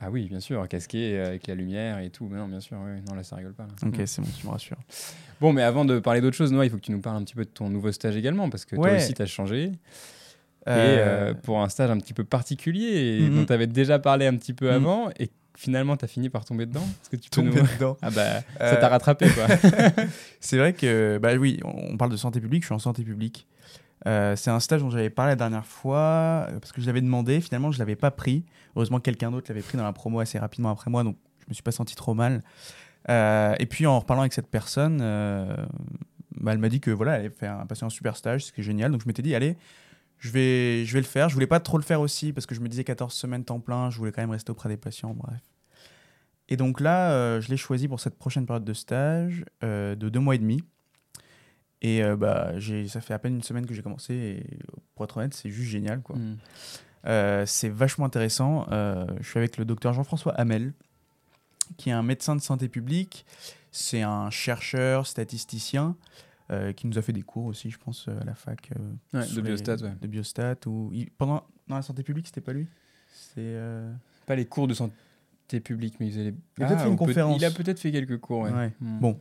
Ah 0.00 0.10
oui, 0.10 0.26
bien 0.28 0.40
sûr, 0.40 0.66
casqué 0.68 1.16
euh, 1.18 1.26
avec 1.28 1.46
la 1.46 1.54
lumière 1.54 1.98
et 2.00 2.10
tout. 2.10 2.28
Mais 2.30 2.36
non, 2.38 2.48
bien 2.48 2.60
sûr, 2.60 2.76
oui. 2.84 3.00
Non, 3.08 3.14
là, 3.14 3.22
ça 3.22 3.36
rigole 3.36 3.54
pas. 3.54 3.62
là. 3.64 3.88
Ok, 3.88 3.98
Mm. 3.98 4.06
c'est 4.06 4.22
bon, 4.22 4.28
tu 4.40 4.46
me 4.46 4.52
rassures. 4.52 4.76
Bon, 5.40 5.52
mais 5.52 5.62
avant 5.62 5.84
de 5.84 5.98
parler 6.00 6.20
d'autre 6.20 6.36
chose, 6.36 6.52
Noah, 6.52 6.64
il 6.66 6.70
faut 6.70 6.76
que 6.76 6.82
tu 6.82 6.92
nous 6.92 7.00
parles 7.00 7.16
un 7.16 7.22
petit 7.24 7.34
peu 7.34 7.44
de 7.44 7.50
ton 7.50 7.70
nouveau 7.70 7.92
stage 7.92 8.16
également, 8.16 8.50
parce 8.50 8.64
que 8.64 8.76
toi 8.76 8.92
aussi, 8.96 9.14
tu 9.14 9.22
as 9.22 9.26
changé. 9.26 9.64
Et 9.66 10.70
Euh, 10.70 11.30
euh, 11.30 11.34
pour 11.34 11.60
un 11.60 11.68
stage 11.68 11.90
un 11.90 11.98
petit 11.98 12.14
peu 12.14 12.24
particulier, 12.24 13.20
Mhm. 13.28 13.36
dont 13.36 13.44
tu 13.46 13.52
avais 13.52 13.66
déjà 13.66 13.98
parlé 13.98 14.26
un 14.26 14.36
petit 14.36 14.54
peu 14.54 14.66
Mhm. 14.68 14.74
avant, 14.74 15.10
et 15.20 15.30
finalement, 15.56 15.96
tu 15.96 16.04
as 16.04 16.08
fini 16.08 16.28
par 16.30 16.44
tomber 16.44 16.66
dedans. 16.66 16.80
Est-ce 17.02 17.10
que 17.10 17.16
tu 17.16 17.30
peux 17.30 17.42
tomber 17.42 17.60
nous... 17.60 17.68
dedans. 17.76 17.96
Ah 18.02 18.10
bah, 18.10 18.40
ça 18.58 18.76
t'a 18.76 18.88
rattrapé, 18.88 19.26
quoi. 19.28 19.46
C'est 20.40 20.56
vrai 20.58 20.72
que, 20.72 21.18
bah 21.22 21.34
oui, 21.36 21.60
on 21.64 21.96
parle 21.96 22.10
de 22.10 22.16
santé 22.16 22.40
publique, 22.40 22.62
je 22.62 22.66
suis 22.68 22.74
en 22.74 22.78
santé 22.78 23.04
publique. 23.04 23.46
Euh, 24.06 24.36
c'est 24.36 24.50
un 24.50 24.60
stage 24.60 24.82
dont 24.82 24.90
j'avais 24.90 25.10
parlé 25.10 25.32
la 25.32 25.36
dernière 25.36 25.66
fois, 25.66 26.46
euh, 26.48 26.60
parce 26.60 26.72
que 26.72 26.80
je 26.80 26.86
l'avais 26.86 27.00
demandé, 27.00 27.40
finalement 27.40 27.72
je 27.72 27.78
l'avais 27.78 27.96
pas 27.96 28.10
pris. 28.10 28.44
Heureusement, 28.76 29.00
quelqu'un 29.00 29.30
d'autre 29.30 29.46
l'avait 29.48 29.62
pris 29.62 29.78
dans 29.78 29.84
la 29.84 29.92
promo 29.92 30.20
assez 30.20 30.38
rapidement 30.38 30.70
après 30.70 30.90
moi, 30.90 31.04
donc 31.04 31.16
je 31.40 31.44
me 31.48 31.54
suis 31.54 31.62
pas 31.62 31.72
senti 31.72 31.94
trop 31.94 32.14
mal. 32.14 32.42
Euh, 33.08 33.54
et 33.58 33.66
puis 33.66 33.86
en 33.86 33.98
reparlant 33.98 34.22
avec 34.22 34.32
cette 34.32 34.48
personne, 34.48 34.98
bah, 36.36 36.52
elle 36.52 36.58
m'a 36.58 36.68
dit 36.68 36.80
que 36.80 36.90
voilà, 36.90 37.18
elle 37.18 37.26
avait 37.26 37.46
un, 37.46 37.66
passé 37.66 37.84
un 37.84 37.90
super 37.90 38.16
stage, 38.16 38.46
ce 38.46 38.52
qui 38.52 38.60
est 38.60 38.64
génial. 38.64 38.92
Donc 38.92 39.02
je 39.02 39.06
m'étais 39.06 39.22
dit, 39.22 39.34
allez, 39.34 39.56
je 40.18 40.30
vais, 40.30 40.84
je 40.84 40.92
vais 40.92 41.00
le 41.00 41.06
faire. 41.06 41.28
Je 41.28 41.34
voulais 41.34 41.46
pas 41.46 41.60
trop 41.60 41.78
le 41.78 41.84
faire 41.84 42.00
aussi, 42.00 42.32
parce 42.32 42.46
que 42.46 42.54
je 42.54 42.60
me 42.60 42.68
disais 42.68 42.84
14 42.84 43.12
semaines 43.12 43.44
temps 43.44 43.60
plein, 43.60 43.90
je 43.90 43.98
voulais 43.98 44.12
quand 44.12 44.22
même 44.22 44.30
rester 44.30 44.50
auprès 44.50 44.68
des 44.68 44.76
patients, 44.76 45.14
bref. 45.14 45.40
Et 46.50 46.58
donc 46.58 46.80
là, 46.80 47.40
je 47.40 47.48
l'ai 47.48 47.56
choisi 47.56 47.88
pour 47.88 48.00
cette 48.00 48.18
prochaine 48.18 48.44
période 48.44 48.64
de 48.64 48.74
stage 48.74 49.46
de 49.62 49.94
deux 49.94 50.20
mois 50.20 50.34
et 50.34 50.38
demi. 50.38 50.62
Et 51.86 52.02
euh, 52.02 52.16
bah, 52.16 52.58
j'ai, 52.58 52.88
ça 52.88 53.02
fait 53.02 53.12
à 53.12 53.18
peine 53.18 53.34
une 53.34 53.42
semaine 53.42 53.66
que 53.66 53.74
j'ai 53.74 53.82
commencé. 53.82 54.14
Et 54.14 54.58
pour 54.94 55.04
être 55.04 55.18
honnête, 55.18 55.34
c'est 55.34 55.50
juste 55.50 55.68
génial. 55.70 56.00
Quoi. 56.00 56.16
Mm. 56.16 56.36
Euh, 57.06 57.44
c'est 57.44 57.68
vachement 57.68 58.06
intéressant. 58.06 58.66
Euh, 58.72 59.04
je 59.20 59.28
suis 59.28 59.38
avec 59.38 59.58
le 59.58 59.66
docteur 59.66 59.92
Jean-François 59.92 60.32
Hamel, 60.32 60.72
qui 61.76 61.90
est 61.90 61.92
un 61.92 62.02
médecin 62.02 62.34
de 62.36 62.40
santé 62.40 62.68
publique. 62.68 63.26
C'est 63.70 64.00
un 64.00 64.30
chercheur, 64.30 65.06
statisticien, 65.06 65.94
euh, 66.50 66.72
qui 66.72 66.86
nous 66.86 66.96
a 66.98 67.02
fait 67.02 67.12
des 67.12 67.20
cours 67.22 67.44
aussi, 67.44 67.70
je 67.70 67.76
pense, 67.76 68.08
à 68.08 68.24
la 68.24 68.34
fac. 68.34 68.70
Ouais, 69.12 69.26
de 69.28 69.36
les- 69.36 69.42
biostat, 69.42 69.76
ouais. 69.76 69.92
De 70.00 70.06
biostat. 70.06 70.56
Ou... 70.66 70.90
il- 70.94 71.10
Pendant... 71.10 71.44
Dans 71.68 71.76
la 71.76 71.82
santé 71.82 72.02
publique, 72.02 72.26
c'était 72.28 72.40
pas 72.40 72.52
lui? 72.54 72.66
C'est. 73.12 73.58
Pas 74.26 74.36
les 74.36 74.46
cours 74.46 74.66
de 74.68 74.72
santé 74.74 74.94
publique, 75.62 75.94
mais 76.00 76.06
il 76.06 76.12
faisait 76.12 76.24
les... 76.24 76.34
Il 76.58 76.64
a 76.64 76.66
peut-être 76.66 76.80
fait 76.80 76.86
une 76.86 76.94
ou 76.94 76.96
peut- 76.96 77.06
conférence. 77.06 77.36
Il 77.40 77.44
a 77.44 77.50
peut-être 77.50 77.78
fait 77.78 77.92
quelques 77.92 78.18
cours, 78.18 78.40
ouais. 78.40 78.50
Ouais. 78.50 78.72
Mm. 78.80 78.98
Bon. 78.98 79.20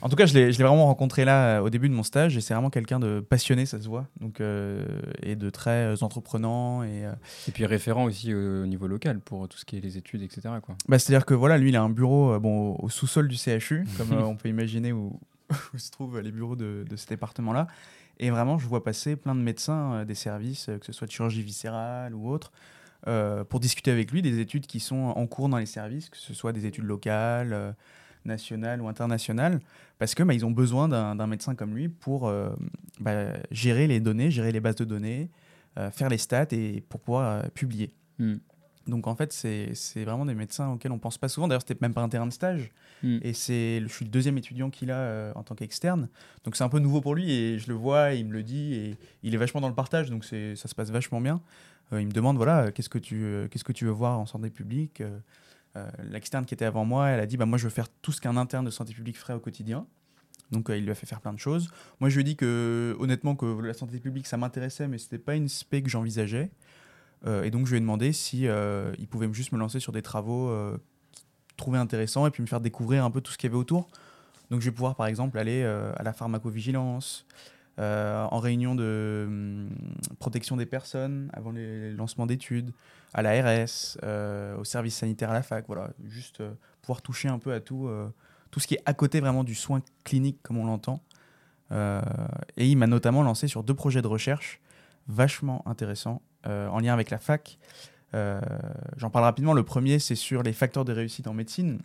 En 0.00 0.08
tout 0.08 0.16
cas, 0.16 0.26
je 0.26 0.34
l'ai 0.34 0.52
je 0.52 0.58
l'ai 0.58 0.64
vraiment 0.64 0.86
rencontré 0.86 1.24
là 1.24 1.58
euh, 1.58 1.62
au 1.62 1.70
début 1.70 1.88
de 1.88 1.94
mon 1.94 2.02
stage 2.02 2.36
et 2.36 2.40
c'est 2.40 2.54
vraiment 2.54 2.70
quelqu'un 2.70 3.00
de 3.00 3.20
passionné, 3.20 3.66
ça 3.66 3.80
se 3.80 3.88
voit, 3.88 4.06
donc, 4.20 4.40
euh, 4.40 4.84
et 5.22 5.36
de 5.36 5.50
très 5.50 5.86
euh, 5.86 5.96
entreprenant. 6.02 6.82
Et, 6.82 7.04
Et 7.48 7.52
puis 7.52 7.66
référent 7.66 8.04
aussi 8.04 8.34
au 8.34 8.66
niveau 8.66 8.86
local 8.86 9.20
pour 9.20 9.48
tout 9.48 9.58
ce 9.58 9.64
qui 9.64 9.76
est 9.76 9.80
les 9.80 9.96
études, 9.96 10.22
etc. 10.22 10.42
Quoi. 10.62 10.76
bah, 10.88 10.98
C'est-à-dire 10.98 11.26
que 11.26 11.34
voilà, 11.34 11.58
lui, 11.58 11.70
il 11.70 11.76
a 11.76 11.82
un 11.82 11.90
bureau 11.90 12.38
bon, 12.38 12.76
au, 12.78 12.88
sous-sol 12.88 13.28
du 13.28 13.36
CHU, 13.36 13.86
comme 13.96 14.12
on 14.22 14.36
peut 14.36 14.48
imaginer 14.48 14.92
où, 14.92 15.18
où 15.74 15.78
se 15.78 15.90
trouvent 15.90 16.20
les 16.20 16.30
bureaux 16.32 16.56
de, 16.56 16.84
de 16.88 16.96
cet 16.96 17.10
département-là. 17.10 17.66
Et 18.18 18.30
vraiment, 18.30 18.58
je 18.58 18.66
vois 18.68 18.84
passer 18.84 19.16
plein 19.16 19.34
de 19.34 19.40
médecins 19.40 20.04
des 20.04 20.14
services, 20.14 20.66
que 20.80 20.86
ce 20.86 20.92
soit 20.92 21.06
de 21.06 21.12
chirurgie 21.12 21.42
viscérale 21.42 22.14
ou 22.14 22.28
autre, 22.28 22.52
euh, 23.06 23.44
pour 23.44 23.60
discuter 23.60 23.90
avec 23.90 24.12
lui 24.12 24.22
des 24.22 24.38
études 24.38 24.66
qui 24.66 24.80
sont 24.80 25.12
en 25.16 25.26
cours 25.26 25.48
dans 25.48 25.58
les 25.58 25.66
services, 25.66 26.08
que 26.08 26.16
ce 26.16 26.34
soit 26.34 26.52
des 26.52 26.66
études 26.66 26.84
locales, 26.84 27.52
euh, 27.52 27.72
nationales 28.24 28.80
ou 28.80 28.88
internationales, 28.88 29.60
parce 29.98 30.14
que 30.14 30.22
bah, 30.22 30.34
ils 30.34 30.46
ont 30.46 30.50
besoin 30.50 30.88
d'un 30.88 31.26
médecin 31.26 31.54
comme 31.54 31.74
lui 31.74 31.88
pour 31.88 32.28
euh, 32.28 32.50
bah, 33.00 33.32
gérer 33.50 33.86
les 33.86 34.00
données, 34.00 34.30
gérer 34.30 34.52
les 34.52 34.60
bases 34.60 34.76
de 34.76 34.84
données, 34.84 35.30
faire 35.90 36.10
les 36.10 36.18
stats 36.18 36.52
et 36.52 36.82
pour 36.88 37.00
pouvoir 37.00 37.50
publier. 37.50 37.94
Mm. 38.18 38.36
Donc 38.86 39.06
en 39.06 39.14
fait, 39.14 39.32
c'est 39.32 40.04
vraiment 40.04 40.26
des 40.26 40.34
médecins 40.34 40.70
auxquels 40.70 40.92
on 40.92 40.98
pense 40.98 41.18
pas 41.18 41.28
souvent. 41.28 41.46
D'ailleurs, 41.46 41.62
c'était 41.66 41.80
même 41.80 41.94
pas 41.94 42.02
un 42.02 42.08
terrain 42.08 42.26
de 42.26 42.32
stage. 42.32 42.72
Mm. 43.02 43.18
Et 43.22 43.32
c'est, 43.32 43.80
je 43.80 43.88
suis 43.88 44.04
le 44.04 44.10
deuxième 44.10 44.38
étudiant 44.38 44.70
qu'il 44.70 44.90
a 44.90 44.96
euh, 44.96 45.32
en 45.34 45.42
tant 45.42 45.54
qu'externe. 45.54 46.08
Donc 46.44 46.56
c'est 46.56 46.64
un 46.64 46.68
peu 46.68 46.78
nouveau 46.78 47.00
pour 47.00 47.14
lui 47.14 47.30
et 47.30 47.58
je 47.58 47.68
le 47.68 47.74
vois, 47.74 48.14
et 48.14 48.18
il 48.18 48.26
me 48.26 48.32
le 48.32 48.42
dit 48.42 48.74
et 48.74 48.96
il 49.22 49.34
est 49.34 49.38
vachement 49.38 49.60
dans 49.60 49.68
le 49.68 49.74
partage. 49.74 50.10
Donc 50.10 50.24
ça 50.24 50.56
se 50.56 50.74
passe 50.74 50.90
vachement 50.90 51.20
bien. 51.20 51.40
Euh, 51.92 52.00
il 52.00 52.06
me 52.06 52.12
demande 52.12 52.36
voilà, 52.36 52.72
qu'est-ce 52.72 52.88
que 52.88 52.98
tu, 52.98 53.24
euh, 53.24 53.48
qu'est-ce 53.48 53.64
que 53.64 53.72
tu 53.72 53.84
veux 53.84 53.90
voir 53.90 54.18
en 54.18 54.26
santé 54.26 54.50
publique 54.50 55.00
Euh, 55.00 55.90
L'externe 56.10 56.44
qui 56.44 56.52
était 56.52 56.66
avant 56.66 56.84
moi, 56.84 57.08
elle 57.08 57.20
a 57.20 57.24
dit 57.24 57.38
bah 57.38 57.46
moi 57.46 57.56
je 57.56 57.64
veux 57.64 57.70
faire 57.70 57.88
tout 58.02 58.12
ce 58.12 58.20
qu'un 58.20 58.36
interne 58.36 58.66
de 58.66 58.70
santé 58.70 58.92
publique 58.92 59.16
ferait 59.16 59.32
au 59.32 59.40
quotidien. 59.40 59.86
Donc 60.50 60.66
il 60.68 60.84
lui 60.84 60.90
a 60.90 60.94
fait 60.94 61.06
faire 61.06 61.22
plein 61.22 61.32
de 61.32 61.38
choses. 61.38 61.70
Moi 61.98 62.10
je 62.10 62.16
lui 62.16 62.20
ai 62.20 62.24
dit 62.24 62.36
que 62.36 62.94
honnêtement 62.98 63.34
que 63.36 63.46
la 63.62 63.72
santé 63.72 63.98
publique 63.98 64.26
ça 64.26 64.36
m'intéressait, 64.36 64.86
mais 64.86 64.98
c'était 64.98 65.16
pas 65.16 65.34
une 65.34 65.48
spé 65.48 65.82
que 65.82 65.88
j'envisageais. 65.88 66.50
Et 67.26 67.50
donc 67.50 67.64
je 67.64 67.70
lui 67.70 67.78
ai 67.78 67.80
demandé 67.80 68.12
si 68.12 68.42
il 68.42 69.08
pouvait 69.08 69.32
juste 69.32 69.52
me 69.52 69.58
lancer 69.58 69.80
sur 69.80 69.92
des 69.92 70.02
travaux 70.02 70.54
trouvait 71.56 71.78
intéressants 71.78 72.26
et 72.26 72.30
puis 72.30 72.42
me 72.42 72.48
faire 72.48 72.60
découvrir 72.60 73.02
un 73.02 73.10
peu 73.10 73.22
tout 73.22 73.32
ce 73.32 73.38
qu'il 73.38 73.48
y 73.48 73.50
avait 73.50 73.58
autour. 73.58 73.88
Donc 74.50 74.60
je 74.60 74.66
vais 74.66 74.74
pouvoir 74.74 74.94
par 74.94 75.06
exemple 75.06 75.38
aller 75.38 75.64
à 75.64 76.02
la 76.02 76.12
pharmacovigilance, 76.12 77.24
en 77.78 78.38
réunion 78.40 78.74
de 78.74 79.24
hum, 79.26 79.51
protection 80.22 80.56
des 80.56 80.66
personnes 80.66 81.28
avant 81.32 81.50
les 81.50 81.90
lancements 81.90 82.26
d'études, 82.26 82.72
à 83.12 83.22
l'ARS, 83.22 83.98
euh, 84.04 84.56
au 84.56 84.62
service 84.62 84.94
sanitaire 84.94 85.30
à 85.30 85.32
la 85.32 85.42
fac, 85.42 85.64
voilà, 85.66 85.90
juste 86.04 86.40
euh, 86.40 86.52
pouvoir 86.80 87.02
toucher 87.02 87.28
un 87.28 87.40
peu 87.40 87.52
à 87.52 87.58
tout, 87.58 87.88
euh, 87.88 88.08
tout 88.52 88.60
ce 88.60 88.68
qui 88.68 88.74
est 88.74 88.82
à 88.86 88.94
côté 88.94 89.18
vraiment 89.18 89.42
du 89.42 89.56
soin 89.56 89.80
clinique 90.04 90.38
comme 90.44 90.58
on 90.58 90.64
l'entend. 90.64 91.02
Euh, 91.72 92.00
et 92.56 92.68
il 92.68 92.76
m'a 92.76 92.86
notamment 92.86 93.24
lancé 93.24 93.48
sur 93.48 93.64
deux 93.64 93.74
projets 93.74 94.00
de 94.00 94.06
recherche 94.06 94.60
vachement 95.08 95.66
intéressants 95.66 96.22
en 96.44 96.78
lien 96.78 96.92
avec 96.92 97.10
la 97.10 97.18
fac. 97.18 97.58
J'en 98.12 99.10
parle 99.10 99.24
rapidement. 99.24 99.54
Le 99.54 99.62
premier, 99.64 99.98
c'est 99.98 100.14
sur 100.14 100.42
les 100.42 100.52
facteurs 100.52 100.84
de 100.84 100.92
réussite 100.92 101.26
en 101.26 101.34
médecine. 101.34 101.80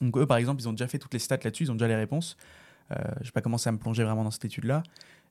Donc 0.00 0.16
eux, 0.16 0.26
par 0.26 0.36
exemple, 0.36 0.60
ils 0.60 0.68
ont 0.68 0.72
déjà 0.72 0.86
fait 0.86 0.98
toutes 0.98 1.14
les 1.14 1.20
stats 1.20 1.38
là-dessus, 1.42 1.64
ils 1.64 1.70
ont 1.72 1.74
déjà 1.74 1.88
les 1.88 1.96
réponses. 1.96 2.36
Je 2.90 3.24
n'ai 3.24 3.30
pas 3.32 3.40
commencé 3.40 3.68
à 3.68 3.72
me 3.72 3.78
plonger 3.78 4.04
vraiment 4.04 4.24
dans 4.24 4.30
cette 4.30 4.44
étude-là. 4.44 4.82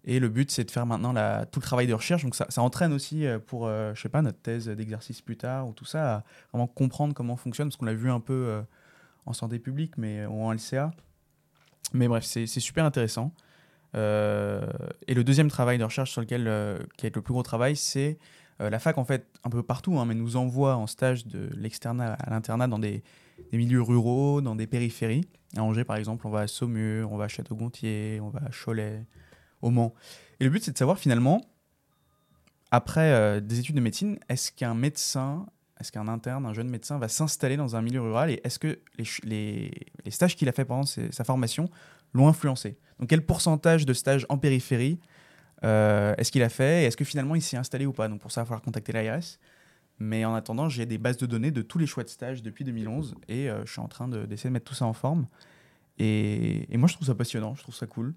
Et 0.10 0.20
le 0.20 0.28
but, 0.28 0.50
c'est 0.50 0.64
de 0.64 0.72
faire 0.72 0.88
maintenant 0.88 1.14
tout 1.52 1.60
le 1.60 1.64
travail 1.64 1.86
de 1.86 1.94
recherche. 1.94 2.24
Donc 2.24 2.34
ça, 2.34 2.48
entraîne 2.64 2.94
aussi 2.94 3.28
euh, 3.28 3.38
pour, 3.38 3.68
euh, 3.68 3.94
je 3.94 4.02
sais 4.02 4.10
pas, 4.10 4.24
notre 4.24 4.40
thèse 4.40 4.68
d'exercice 4.68 5.22
plus 5.22 5.38
tard 5.38 5.68
ou 5.68 5.74
tout 5.74 5.86
ça, 5.86 6.16
à 6.16 6.24
vraiment 6.52 6.66
comprendre 6.66 7.14
comment 7.14 7.36
fonctionne, 7.36 7.68
parce 7.68 7.78
qu'on 7.78 7.86
l'a 7.86 7.94
vu 7.94 8.10
un 8.10 8.20
peu 8.20 8.34
euh, 8.34 8.62
en 9.28 9.34
santé 9.34 9.60
publique, 9.60 10.00
mais 10.00 10.26
ou 10.26 10.42
en 10.42 10.52
LCA. 10.52 10.90
Mais 11.94 12.08
bref, 12.08 12.24
c'est 12.24 12.48
super 12.48 12.86
intéressant. 12.86 13.34
Euh, 13.96 14.66
et 15.08 15.14
le 15.14 15.24
deuxième 15.24 15.50
travail 15.50 15.78
de 15.78 15.84
recherche 15.84 16.12
sur 16.12 16.22
lequel, 16.22 16.48
euh, 16.48 16.80
qui 16.98 17.06
est 17.06 17.16
le 17.16 17.22
plus 17.22 17.34
gros 17.34 17.44
travail, 17.44 17.76
c'est 17.76 18.18
euh, 18.62 18.72
la 18.72 18.80
fac, 18.80 18.98
en 18.98 19.06
fait, 19.06 19.28
un 19.44 19.52
peu 19.52 19.62
partout, 19.62 20.00
hein, 20.00 20.06
mais 20.06 20.16
nous 20.16 20.38
envoie 20.38 20.76
en 20.76 20.88
stage 20.88 21.28
de 21.28 21.52
l'externat 21.56 22.14
à 22.14 22.32
l'internat 22.32 22.68
dans 22.68 22.80
des, 22.80 23.04
des 23.52 23.58
milieux 23.60 23.84
ruraux, 23.84 24.42
dans 24.42 24.56
des 24.56 24.66
périphéries. 24.66 25.26
À 25.56 25.62
Angers, 25.62 25.84
par 25.84 25.98
exemple, 25.98 26.26
on 26.26 26.32
va 26.32 26.42
à 26.42 26.48
Saumur, 26.48 27.12
on 27.12 27.18
va 27.18 27.26
à 27.26 27.28
Château-Gontier, 27.28 28.20
on 28.22 28.30
va 28.30 28.40
à 28.40 28.50
Cholet, 28.50 29.06
au 29.62 29.70
Mans. 29.70 29.94
Et 30.40 30.44
le 30.44 30.50
but, 30.50 30.64
c'est 30.64 30.72
de 30.72 30.78
savoir 30.78 30.98
finalement, 30.98 31.42
après 32.72 33.12
euh, 33.12 33.40
des 33.40 33.60
études 33.60 33.76
de 33.76 33.82
médecine, 33.82 34.20
est-ce 34.30 34.52
qu'un 34.52 34.74
médecin, 34.74 35.46
est-ce 35.80 35.92
qu'un 35.92 36.08
interne, 36.08 36.46
un 36.46 36.54
jeune 36.54 36.70
médecin 36.70 36.98
va 36.98 37.08
s'installer 37.08 37.58
dans 37.58 37.76
un 37.76 37.82
milieu 37.82 38.02
rural 38.02 38.30
et 38.30 38.42
est-ce 38.44 38.60
que 38.60 38.80
les, 38.98 39.72
stages 40.10 40.36
qu'il 40.36 40.48
a 40.50 40.52
fait 40.52 40.66
pendant 40.66 40.86
sa 40.86 41.24
formation 41.24 41.70
l'ont 42.14 42.28
influencé? 42.28 42.78
Donc 43.00 43.10
quel 43.10 43.26
pourcentage 43.26 43.86
de 43.86 43.94
stages 43.94 44.26
en 44.30 44.38
périphérie 44.38 45.00
euh, 45.66 46.16
est-ce 46.18 46.32
qu'il 46.32 46.44
a 46.44 46.50
fait 46.50 46.84
et 46.84 46.86
est-ce 46.86 46.96
que 46.96 47.04
finalement 47.04 47.36
il 47.36 47.42
s'est 47.42 47.58
installé 47.58 47.86
ou 47.86 47.92
pas? 47.92 48.08
Donc 48.08 48.22
pour 48.22 48.32
ça, 48.32 48.42
il 48.42 48.44
va 48.44 48.46
falloir 48.48 48.62
contacter 48.62 48.94
l'ARS. 48.94 49.40
Mais 50.02 50.24
en 50.24 50.34
attendant, 50.34 50.70
j'ai 50.70 50.86
des 50.86 50.98
bases 50.98 51.18
de 51.18 51.26
données 51.26 51.52
de 51.52 51.62
tous 51.62 51.78
les 51.78 51.86
choix 51.86 52.06
de 52.06 52.10
stage 52.10 52.42
depuis 52.42 52.64
2011 52.64 53.16
et 53.28 53.50
euh, 53.50 53.66
je 53.66 53.72
suis 53.74 53.82
en 53.82 53.90
train 53.90 54.08
de- 54.08 54.26
d'essayer 54.26 54.50
de 54.50 54.54
mettre 54.54 54.66
tout 54.66 54.74
ça 54.74 54.86
en 54.86 54.94
forme. 54.94 55.28
Et 55.98 56.66
moi, 56.78 56.88
je 56.88 56.94
trouve 56.94 57.08
ça 57.08 57.16
passionnant, 57.16 57.56
je 57.56 57.62
trouve 57.62 57.76
ça 57.76 57.86
cool. 57.86 58.14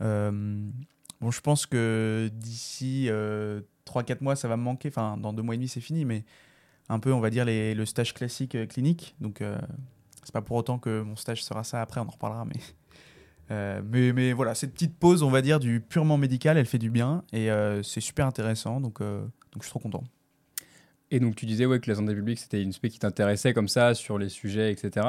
Bon, 0.00 1.30
je 1.30 1.40
pense 1.40 1.66
que 1.66 2.30
d'ici 2.32 3.08
3-4 3.86 4.22
mois, 4.22 4.36
ça 4.36 4.48
va 4.48 4.56
me 4.56 4.62
manquer. 4.62 4.88
Enfin, 4.88 5.16
dans 5.16 5.32
2 5.32 5.42
mois 5.42 5.54
et 5.54 5.58
demi, 5.58 5.68
c'est 5.68 5.80
fini, 5.80 6.04
mais 6.04 6.24
un 6.88 6.98
peu, 6.98 7.12
on 7.12 7.20
va 7.20 7.30
dire, 7.30 7.44
le 7.46 7.84
stage 7.84 8.14
classique 8.14 8.56
clinique. 8.68 9.14
Donc, 9.20 9.42
c'est 10.24 10.32
pas 10.32 10.42
pour 10.42 10.56
autant 10.56 10.78
que 10.78 11.02
mon 11.02 11.16
stage 11.16 11.42
sera 11.44 11.64
ça 11.64 11.82
après, 11.82 12.00
on 12.00 12.06
en 12.06 12.10
reparlera, 12.10 12.44
mais. 12.44 12.60
mais, 13.82 14.12
mais, 14.12 14.32
voilà, 14.32 14.54
cette 14.54 14.72
petite 14.72 14.98
pause, 14.98 15.22
on 15.22 15.30
va 15.30 15.42
dire, 15.42 15.60
du 15.60 15.80
purement 15.80 16.18
médical, 16.18 16.58
elle 16.58 16.66
fait 16.66 16.78
du 16.78 16.90
bien 16.90 17.24
et 17.32 17.48
c'est 17.82 18.00
super 18.00 18.26
intéressant. 18.26 18.80
Donc, 18.80 19.00
donc 19.00 19.62
je 19.62 19.62
suis 19.62 19.70
trop 19.70 19.80
content. 19.80 20.04
Et 21.10 21.20
donc 21.20 21.36
tu 21.36 21.46
disais 21.46 21.64
ouais, 21.64 21.80
que 21.80 21.90
la 21.90 21.96
santé 21.96 22.14
publique, 22.14 22.38
c'était 22.38 22.62
une 22.62 22.72
spé 22.72 22.90
qui 22.90 22.98
t'intéressait 22.98 23.54
comme 23.54 23.68
ça 23.68 23.94
sur 23.94 24.18
les 24.18 24.28
sujets, 24.28 24.70
etc. 24.70 25.06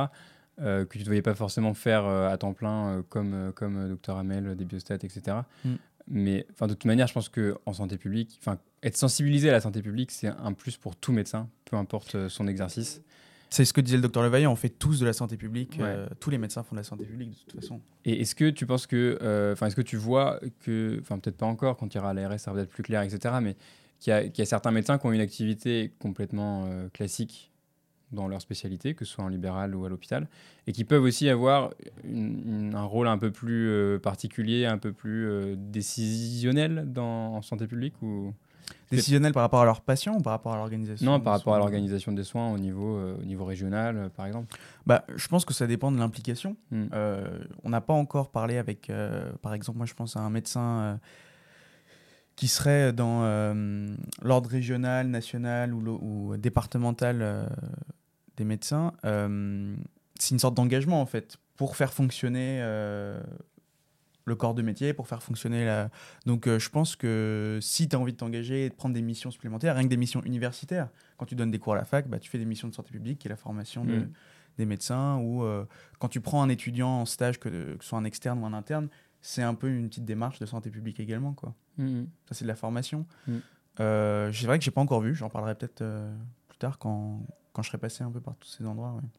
Euh, 0.61 0.85
que 0.85 0.93
tu 0.93 0.99
ne 0.99 1.05
voyais 1.05 1.21
pas 1.21 1.35
forcément 1.35 1.73
faire 1.73 2.05
euh, 2.05 2.29
à 2.29 2.37
temps 2.37 2.53
plein 2.53 2.89
euh, 2.89 3.01
comme, 3.07 3.51
comme 3.55 3.95
Dr 3.95 4.17
Hamel, 4.17 4.55
des 4.55 4.65
biostats, 4.65 4.95
etc. 4.95 5.37
Mm. 5.63 5.75
Mais 6.07 6.47
de 6.59 6.67
toute 6.67 6.85
manière, 6.85 7.07
je 7.07 7.13
pense 7.13 7.29
qu'en 7.29 7.73
santé 7.73 7.97
publique, 7.97 8.39
être 8.81 8.97
sensibilisé 8.97 9.49
à 9.49 9.51
la 9.51 9.61
santé 9.61 9.81
publique, 9.81 10.11
c'est 10.11 10.27
un 10.27 10.53
plus 10.53 10.75
pour 10.75 10.95
tout 10.95 11.11
médecin, 11.11 11.47
peu 11.65 11.75
importe 11.77 12.27
son 12.29 12.47
exercice. 12.47 13.01
C'est 13.51 13.63
ce 13.63 13.73
que 13.73 13.81
disait 13.81 13.97
le 13.97 14.01
docteur 14.01 14.23
Levaillant, 14.23 14.51
on 14.51 14.55
fait 14.55 14.69
tous 14.69 14.99
de 14.99 15.05
la 15.05 15.13
santé 15.13 15.37
publique, 15.37 15.79
tous 16.19 16.29
les 16.31 16.39
médecins 16.39 16.63
font 16.63 16.75
de 16.75 16.79
la 16.79 16.83
santé 16.83 17.03
publique 17.05 17.31
de 17.31 17.51
toute 17.51 17.61
façon. 17.61 17.79
Et 18.05 18.21
est-ce 18.21 18.33
que 18.33 18.49
tu 18.49 18.65
penses 18.65 18.87
que, 18.87 19.19
enfin, 19.53 19.67
est-ce 19.67 19.75
que 19.75 19.83
tu 19.83 19.97
vois 19.97 20.39
que, 20.61 20.97
enfin, 20.99 21.19
peut-être 21.19 21.37
pas 21.37 21.45
encore, 21.45 21.77
quand 21.77 21.87
tu 21.87 21.97
iras 21.97 22.09
à 22.09 22.13
l'ARS, 22.13 22.39
ça 22.39 22.53
va 22.53 22.61
être 22.61 22.69
plus 22.69 22.83
clair, 22.83 23.03
etc. 23.03 23.35
Mais 23.39 23.55
qu'il 23.99 24.31
y, 24.35 24.41
a 24.41 24.45
certains 24.45 24.71
médecins 24.71 24.97
qui 24.97 25.05
ont 25.05 25.11
une 25.11 25.21
activité 25.21 25.93
complètement 25.99 26.65
euh, 26.65 26.89
classique 26.89 27.48
dans 28.11 28.27
leur 28.27 28.41
spécialité, 28.41 28.93
que 28.93 29.05
ce 29.05 29.13
soit 29.13 29.23
en 29.23 29.27
libéral 29.27 29.75
ou 29.75 29.85
à 29.85 29.89
l'hôpital, 29.89 30.27
et 30.67 30.71
qui 30.71 30.83
peuvent 30.83 31.03
aussi 31.03 31.29
avoir 31.29 31.71
un 32.05 32.83
rôle 32.83 33.07
un 33.07 33.17
peu 33.17 33.31
plus 33.31 33.69
euh, 33.69 33.99
particulier, 33.99 34.65
un 34.65 34.77
peu 34.77 34.91
plus 34.91 35.27
euh, 35.27 35.55
décisionnel 35.57 36.85
dans, 36.87 37.35
en 37.35 37.41
santé 37.41 37.67
publique 37.67 38.01
ou... 38.01 38.33
Décisionnel 38.91 39.33
par 39.33 39.41
rapport 39.41 39.61
à 39.61 39.65
leurs 39.65 39.81
patients 39.81 40.15
ou 40.17 40.21
par 40.21 40.31
rapport 40.31 40.53
à 40.53 40.57
l'organisation 40.57 41.03
Non, 41.05 41.19
par 41.19 41.33
rapport 41.33 41.55
à 41.55 41.57
l'organisation 41.57 42.11
des 42.11 42.23
soins 42.23 42.51
au 42.51 42.57
niveau, 42.59 42.99
au 42.99 43.23
niveau 43.23 43.45
régional, 43.45 44.11
par 44.15 44.27
exemple. 44.27 44.55
Bah, 44.85 45.05
je 45.15 45.27
pense 45.27 45.43
que 45.43 45.55
ça 45.55 45.65
dépend 45.65 45.91
de 45.91 45.97
l'implication. 45.97 46.55
Hmm. 46.69 46.85
on 47.63 47.69
n'a 47.69 47.81
pas 47.81 47.93
encore 47.93 48.29
parlé 48.29 48.57
avec, 48.57 48.91
par 49.41 49.55
exemple, 49.55 49.77
moi 49.77 49.87
je 49.87 49.95
pense 49.95 50.17
à 50.17 50.19
un 50.19 50.29
médecin 50.29 50.99
qui 52.39 52.47
serait 52.47 52.93
dans 52.93 53.23
euh, 53.23 53.93
l'ordre 54.21 54.49
régional, 54.49 55.07
national 55.07 55.73
ou, 55.73 56.37
départemental 56.37 57.17
euh, 57.21 57.45
des 58.39 58.45
médecins, 58.45 58.93
euh, 59.05 59.75
c'est 60.19 60.31
une 60.31 60.39
sorte 60.39 60.55
d'engagement 60.55 61.01
en 61.01 61.05
fait 61.05 61.37
pour 61.55 61.75
faire 61.75 61.93
fonctionner 61.93 62.59
le 64.25 64.35
corps 64.35 64.53
de 64.53 64.61
métier, 64.61 64.93
pour 64.93 65.07
faire 65.07 65.21
fonctionner 65.21 65.65
la... 65.65 65.89
Donc 66.25 66.47
je 66.47 66.69
pense 66.69 66.95
que 66.95 67.59
si 67.61 67.89
tu 67.89 67.95
as 67.95 67.99
envie 67.99 68.13
de 68.13 68.17
t'engager 68.17 68.65
et 68.65 68.69
de 68.69 68.73
prendre 68.73 68.95
des 68.95 69.01
missions 69.01 69.29
supplémentaires, 69.29 69.75
rien 69.75 69.83
que 69.83 69.89
des 69.89 69.97
missions 69.97 70.23
universitaires, 70.23 70.89
quand 71.17 71.25
tu 71.25 71.35
donnes 71.35 71.51
des 71.51 71.59
cours 71.59 71.73
à 71.73 71.75
la 71.75 71.83
fac, 71.83 72.07
bah, 72.07 72.17
tu 72.17 72.29
fais 72.29 72.37
des 72.37 72.45
missions 72.45 72.69
de 72.69 72.73
santé 72.73 72.91
publique 72.91 73.19
qui 73.19 73.27
est 73.27 73.29
la 73.29 73.35
formation 73.35 73.83
de, 73.83 73.97
mm. 73.97 74.11
des 74.57 74.65
médecins, 74.65 75.17
ou 75.17 75.45
quand 75.99 76.07
tu 76.07 76.21
prends 76.21 76.41
un 76.41 76.49
étudiant 76.49 77.01
en 77.01 77.05
stage, 77.05 77.39
que, 77.39 77.49
que 77.49 77.83
ce 77.83 77.89
soit 77.89 77.99
un 77.99 78.05
externe 78.05 78.39
ou 78.41 78.45
un 78.45 78.53
interne, 78.53 78.87
c'est 79.21 79.43
un 79.43 79.53
peu 79.53 79.69
une 79.69 79.89
petite 79.89 80.05
démarche 80.05 80.39
de 80.39 80.45
santé 80.45 80.69
publique 80.69 80.99
également. 80.99 81.33
Quoi. 81.33 81.53
Mm. 81.77 82.03
Ça, 82.27 82.35
c'est 82.35 82.45
de 82.45 82.47
la 82.47 82.55
formation. 82.55 83.05
Mm. 83.27 83.37
Euh, 83.79 84.31
c'est 84.33 84.45
vrai 84.45 84.59
que 84.59 84.65
j'ai 84.65 84.71
pas 84.71 84.81
encore 84.81 85.01
vu, 85.01 85.15
j'en 85.15 85.29
parlerai 85.29 85.55
peut-être 85.55 85.81
euh, 85.81 86.13
plus 86.47 86.57
tard 86.57 86.77
quand, 86.79 87.21
quand, 87.53 87.61
je 87.63 87.67
serai 87.67 87.77
passé 87.77 88.03
un 88.03 88.11
peu 88.11 88.21
par 88.21 88.35
tous 88.35 88.49
ces 88.49 88.65
endroits. 88.65 88.93
Ouais. 88.93 89.09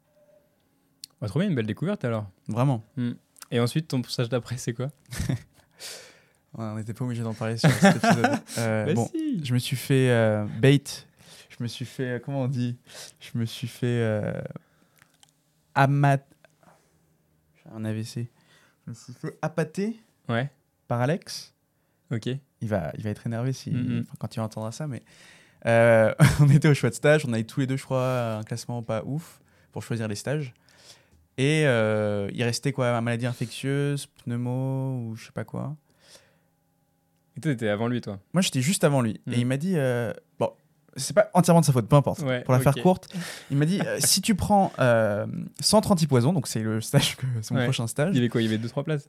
Bah, 1.20 1.28
trop 1.28 1.40
bien, 1.40 1.48
une 1.48 1.54
belle 1.54 1.66
découverte 1.66 2.04
alors. 2.04 2.26
Vraiment. 2.48 2.84
Mm. 2.96 3.12
Et 3.50 3.60
ensuite, 3.60 3.88
ton 3.88 4.00
passage 4.00 4.28
d'après, 4.28 4.56
c'est 4.56 4.74
quoi? 4.74 4.90
On 6.54 6.74
n'était 6.74 6.94
pas 6.94 7.04
obligé 7.04 7.22
d'en 7.22 7.34
parler 7.34 7.56
sur 7.56 7.70
cet 7.70 7.96
épisode. 7.96 8.40
Euh, 8.58 8.86
bah 8.86 8.94
bon, 8.94 9.08
je 9.42 9.54
me 9.54 9.58
suis 9.58 9.76
fait 9.76 10.44
bait. 10.60 10.82
Je 11.48 11.62
me 11.62 11.68
suis 11.68 11.84
fait, 11.84 12.20
comment 12.24 12.42
on 12.42 12.48
dit? 12.48 12.76
Je 13.20 13.38
me 13.38 13.44
suis 13.44 13.68
fait 13.68 14.34
amat. 15.76 16.26
J'ai 17.54 17.70
un 17.70 17.84
AVC. 17.84 18.28
Je 18.84 18.90
me 18.90 18.94
suis 18.94 19.12
fait 19.12 19.38
appâter 19.42 20.00
ouais. 20.28 20.50
par 20.88 21.00
Alex. 21.00 21.54
Ok. 22.10 22.28
Il 22.60 22.68
va, 22.68 22.90
il 22.96 23.04
va 23.04 23.10
être 23.10 23.26
énervé 23.26 23.52
si, 23.52 23.70
mm-hmm. 23.70 24.04
quand 24.18 24.34
il 24.34 24.40
entendra 24.40 24.72
ça, 24.72 24.86
mais 24.86 25.02
euh, 25.66 26.14
on 26.40 26.48
était 26.48 26.68
au 26.68 26.74
choix 26.74 26.90
de 26.90 26.94
stage. 26.94 27.24
On 27.26 27.32
avait 27.32 27.44
tous 27.44 27.60
les 27.60 27.66
deux, 27.66 27.76
je 27.76 27.84
crois, 27.84 28.36
un 28.36 28.42
classement 28.42 28.82
pas 28.82 29.02
ouf 29.04 29.40
pour 29.72 29.82
choisir 29.82 30.08
les 30.08 30.14
stages. 30.14 30.54
Et 31.38 31.62
euh, 31.64 32.28
il 32.32 32.42
restait 32.42 32.72
quoi? 32.72 33.00
Maladie 33.00 33.26
infectieuse, 33.26 34.06
pneumo 34.24 35.06
ou 35.06 35.16
je 35.16 35.26
sais 35.26 35.32
pas 35.32 35.44
quoi? 35.44 35.76
Et 37.36 37.40
toi, 37.40 37.52
t'étais 37.52 37.68
avant 37.68 37.88
lui, 37.88 38.00
toi? 38.00 38.18
Moi, 38.32 38.42
j'étais 38.42 38.60
juste 38.60 38.84
avant 38.84 39.00
lui. 39.00 39.20
Et 39.26 39.36
mm. 39.36 39.40
il 39.40 39.46
m'a 39.46 39.56
dit 39.56 39.74
euh, 39.76 40.12
Bon, 40.38 40.50
c'est 40.96 41.14
pas 41.14 41.30
entièrement 41.32 41.60
de 41.60 41.66
sa 41.66 41.72
faute, 41.72 41.88
peu 41.88 41.96
importe. 41.96 42.20
pour 42.44 42.54
la 42.54 42.60
faire 42.60 42.74
courte, 42.74 43.08
il 43.50 43.56
m'a 43.56 43.64
dit 43.64 43.80
si 44.00 44.20
tu 44.20 44.34
prends 44.34 44.72
centre 45.60 45.92
antipoison, 45.92 46.32
donc 46.32 46.46
c'est 46.46 46.62
le 46.62 46.80
stage, 46.80 47.16
c'est 47.42 47.54
mon 47.54 47.64
prochain 47.64 47.86
stage. 47.86 48.10
Il 48.12 48.16
y 48.16 48.18
avait 48.18 48.28
quoi? 48.28 48.42
Il 48.42 48.50
y 48.50 48.54
avait 48.54 48.66
2-3 48.66 48.84
places? 48.84 49.08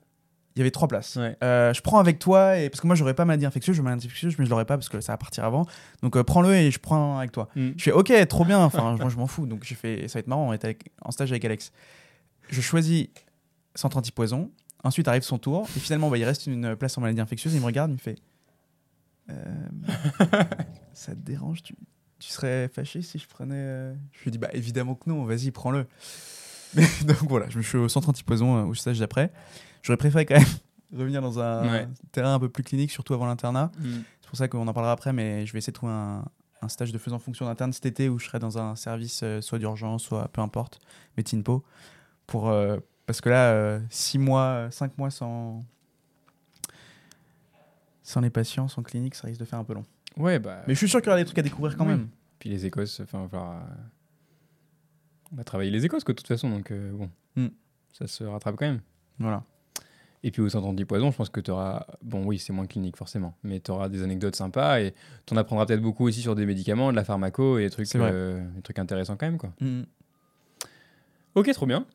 Il 0.55 0.59
y 0.59 0.61
avait 0.61 0.71
trois 0.71 0.87
places. 0.87 1.17
Euh, 1.17 1.73
je 1.73 1.81
prends 1.81 1.99
avec 1.99 2.19
toi, 2.19 2.57
et, 2.57 2.69
parce 2.69 2.81
que 2.81 2.87
moi, 2.87 2.95
j'aurais 2.95 3.13
pas 3.13 3.23
maladie 3.23 3.45
infectieuse, 3.45 3.75
je 3.75 3.81
maladie 3.81 4.07
infectieuse, 4.07 4.37
mais 4.37 4.45
je 4.45 4.49
l'aurais 4.49 4.65
pas 4.65 4.77
parce 4.77 4.89
que 4.89 4.99
ça 4.99 5.13
va 5.13 5.17
partir 5.17 5.45
avant. 5.45 5.65
Donc, 6.01 6.17
euh, 6.17 6.23
prends-le 6.23 6.53
et 6.53 6.71
je 6.71 6.79
prends 6.79 7.17
avec 7.19 7.31
toi. 7.31 7.47
Mm. 7.55 7.69
Je 7.77 7.83
fais, 7.83 7.91
ok, 7.91 8.27
trop 8.27 8.43
bien, 8.43 8.59
enfin, 8.59 8.95
moi, 8.99 9.09
je 9.09 9.15
m'en 9.15 9.27
fous. 9.27 9.45
Donc, 9.45 9.63
j'ai 9.63 9.75
fait, 9.75 10.07
ça 10.07 10.15
va 10.15 10.19
être 10.19 10.27
marrant, 10.27 10.49
on 10.49 10.53
est 10.53 10.91
en 11.01 11.11
stage 11.11 11.31
avec 11.31 11.45
Alex. 11.45 11.71
Je 12.49 12.59
choisis 12.59 13.07
centre 13.75 13.97
antipoison. 13.97 14.51
Ensuite, 14.83 15.07
arrive 15.07 15.21
son 15.21 15.37
tour. 15.37 15.67
Et 15.77 15.79
finalement, 15.79 16.09
bah, 16.09 16.17
il 16.17 16.25
reste 16.25 16.47
une 16.47 16.75
place 16.75 16.97
en 16.97 17.01
maladie 17.01 17.21
infectieuse. 17.21 17.53
Il 17.53 17.61
me 17.61 17.65
regarde, 17.65 17.91
il 17.91 17.93
me 17.93 17.99
fait 17.99 18.17
euh, 19.29 19.33
Ça 20.93 21.13
te 21.13 21.19
dérange? 21.19 21.63
Tu, 21.63 21.75
tu, 22.19 22.29
serais 22.29 22.67
fâché 22.67 23.01
si 23.01 23.19
je 23.19 23.27
prenais. 23.27 23.93
Je 24.11 24.23
lui 24.23 24.31
dis 24.31 24.37
Bah, 24.37 24.49
évidemment 24.53 24.95
que 24.95 25.09
non, 25.09 25.23
vas-y, 25.23 25.51
prends-le. 25.51 25.85
donc, 27.05 27.29
voilà, 27.29 27.47
je 27.49 27.57
me 27.57 27.63
suis 27.63 27.77
au 27.77 27.87
centre 27.87 28.09
antipoison 28.09 28.65
au 28.65 28.73
stage 28.73 28.99
d'après. 28.99 29.31
J'aurais 29.81 29.97
préféré 29.97 30.25
quand 30.25 30.35
même 30.35 30.47
revenir 30.93 31.21
dans 31.21 31.39
un 31.39 31.87
terrain 32.11 32.35
un 32.35 32.39
peu 32.39 32.49
plus 32.49 32.63
clinique, 32.63 32.91
surtout 32.91 33.13
avant 33.13 33.25
l'internat. 33.25 33.71
Mm. 33.79 33.89
C'est 34.21 34.27
pour 34.27 34.37
ça 34.37 34.47
qu'on 34.47 34.67
en 34.67 34.73
parlera 34.73 34.93
après, 34.93 35.13
mais 35.13 35.45
je 35.45 35.53
vais 35.53 35.59
essayer 35.59 35.71
de 35.71 35.75
trouver 35.75 35.93
un, 35.93 36.23
stage 36.67 36.91
de 36.91 36.97
faisant 36.97 37.19
fonction 37.19 37.45
d'interne 37.45 37.73
cet 37.73 37.85
été 37.87 38.07
où 38.07 38.19
je 38.19 38.27
serai 38.27 38.39
dans 38.39 38.59
un 38.59 38.75
service 38.75 39.21
euh, 39.23 39.41
soit 39.41 39.57
d'urgence, 39.57 40.03
soit 40.03 40.27
peu 40.27 40.41
importe, 40.41 40.79
médecine 41.17 41.43
po. 41.43 41.63
Pour, 42.27 42.49
euh, 42.49 42.77
parce 43.07 43.19
que 43.19 43.29
là, 43.29 43.79
6 43.89 44.17
euh, 44.17 44.21
mois, 44.21 44.67
5 44.69 44.97
mois 44.97 45.09
sans, 45.09 45.65
sans 48.03 48.21
les 48.21 48.29
patients, 48.29 48.67
sans 48.67 48.83
clinique, 48.83 49.15
ça 49.15 49.27
risque 49.27 49.39
de 49.39 49.45
faire 49.45 49.59
un 49.59 49.63
peu 49.63 49.73
long. 49.73 49.85
Ouais, 50.17 50.39
bah... 50.39 50.61
Mais 50.67 50.75
je 50.75 50.77
suis 50.77 50.87
sûr 50.87 51.01
qu'il 51.01 51.07
y 51.07 51.09
aura 51.09 51.17
des 51.17 51.25
trucs 51.25 51.39
à 51.39 51.41
découvrir 51.41 51.75
quand 51.75 51.85
même. 51.85 52.09
Puis 52.37 52.49
les 52.49 52.65
Écosses, 52.65 52.99
enfin, 53.01 53.27
on 55.31 55.35
va 55.35 55.43
travailler 55.43 55.71
les 55.71 55.85
Écosses, 55.85 56.03
quoi, 56.03 56.13
de 56.13 56.17
toute 56.17 56.27
façon, 56.27 56.49
donc 56.49 56.71
bon, 56.71 57.09
mm. 57.35 57.47
ça 57.91 58.07
se 58.07 58.23
rattrape 58.23 58.55
quand 58.55 58.67
même. 58.67 58.81
Voilà. 59.19 59.43
Et 60.23 60.31
puis 60.31 60.41
au 60.41 60.49
centre 60.49 60.67
anti-poison, 60.67 61.11
je 61.11 61.17
pense 61.17 61.29
que 61.29 61.39
tu 61.39 61.51
auras. 61.51 61.85
Bon, 62.03 62.23
oui, 62.25 62.37
c'est 62.37 62.53
moins 62.53 62.67
clinique 62.67 62.95
forcément, 62.95 63.35
mais 63.43 63.59
tu 63.59 63.71
auras 63.71 63.89
des 63.89 64.03
anecdotes 64.03 64.35
sympas 64.35 64.79
et 64.79 64.93
tu 65.25 65.33
en 65.33 65.37
apprendras 65.37 65.65
peut-être 65.65 65.81
beaucoup 65.81 66.07
aussi 66.07 66.21
sur 66.21 66.35
des 66.35 66.45
médicaments, 66.45 66.91
de 66.91 66.95
la 66.95 67.03
pharmaco 67.03 67.57
et 67.57 67.63
des 67.63 67.69
trucs, 67.71 67.93
euh, 67.95 68.43
des 68.55 68.61
trucs 68.61 68.77
intéressants 68.77 69.15
quand 69.15 69.25
même. 69.25 69.37
Quoi. 69.37 69.51
Mm. 69.59 69.81
Ok, 71.35 71.51
trop 71.53 71.65
bien. 71.65 71.85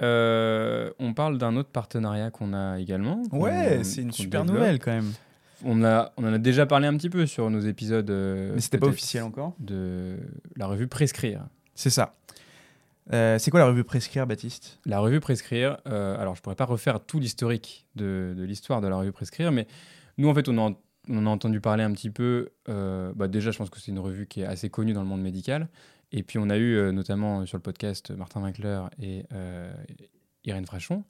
Euh, 0.00 0.90
on 0.98 1.12
parle 1.12 1.38
d'un 1.38 1.56
autre 1.56 1.70
partenariat 1.70 2.30
qu'on 2.30 2.54
a 2.54 2.78
également. 2.78 3.22
Ouais, 3.32 3.82
c'est 3.82 4.02
une 4.02 4.12
super 4.12 4.44
nouvelle 4.44 4.78
quand 4.78 4.92
même. 4.92 5.12
On, 5.64 5.82
a, 5.84 6.12
on 6.16 6.24
en 6.24 6.32
a 6.32 6.38
déjà 6.38 6.66
parlé 6.66 6.86
un 6.86 6.96
petit 6.96 7.10
peu 7.10 7.26
sur 7.26 7.50
nos 7.50 7.60
épisodes. 7.60 8.08
Euh, 8.10 8.52
mais 8.54 8.60
c'était 8.60 8.78
pas 8.78 8.86
officiel 8.86 9.24
encore. 9.24 9.54
De 9.58 10.16
la 10.56 10.66
revue 10.66 10.86
Prescrire. 10.86 11.46
C'est 11.74 11.90
ça. 11.90 12.14
Euh, 13.12 13.38
c'est 13.38 13.50
quoi 13.50 13.60
la 13.60 13.66
revue 13.66 13.84
Prescrire, 13.84 14.26
Baptiste? 14.26 14.80
La 14.84 15.00
revue 15.00 15.20
Prescrire, 15.20 15.78
euh, 15.86 16.18
alors 16.18 16.34
je 16.34 16.42
pourrais 16.42 16.56
pas 16.56 16.66
refaire 16.66 17.00
tout 17.00 17.18
l'historique 17.18 17.86
de, 17.94 18.34
l'histoire 18.36 18.80
de 18.80 18.88
la 18.88 18.96
revue 18.96 19.12
Prescrire, 19.12 19.50
mais 19.50 19.66
nous 20.18 20.28
en 20.28 20.34
fait 20.34 20.48
on, 20.48 20.58
en 20.58 20.74
a 21.08 21.30
entendu 21.30 21.60
parler 21.60 21.84
un 21.84 21.92
petit 21.92 22.10
peu. 22.10 22.50
Euh, 22.68 23.12
bah, 23.14 23.28
déjà, 23.28 23.50
je 23.50 23.58
pense 23.58 23.70
que 23.70 23.80
c'est 23.80 23.90
une 23.90 23.98
revue 23.98 24.26
qui 24.26 24.42
est 24.42 24.46
assez 24.46 24.68
connue 24.68 24.92
dans 24.92 25.02
le 25.02 25.08
monde 25.08 25.22
médical. 25.22 25.68
Et 26.12 26.22
puis 26.22 26.38
on 26.38 26.48
a 26.50 26.56
eu 26.56 26.90
notamment 26.92 27.44
sur 27.44 27.58
le 27.58 27.62
podcast 27.62 28.10
Martin 28.12 28.42
Winkler 28.42 28.80
et 29.00 29.24
Irène 30.44 30.64
Frachon 30.64 31.04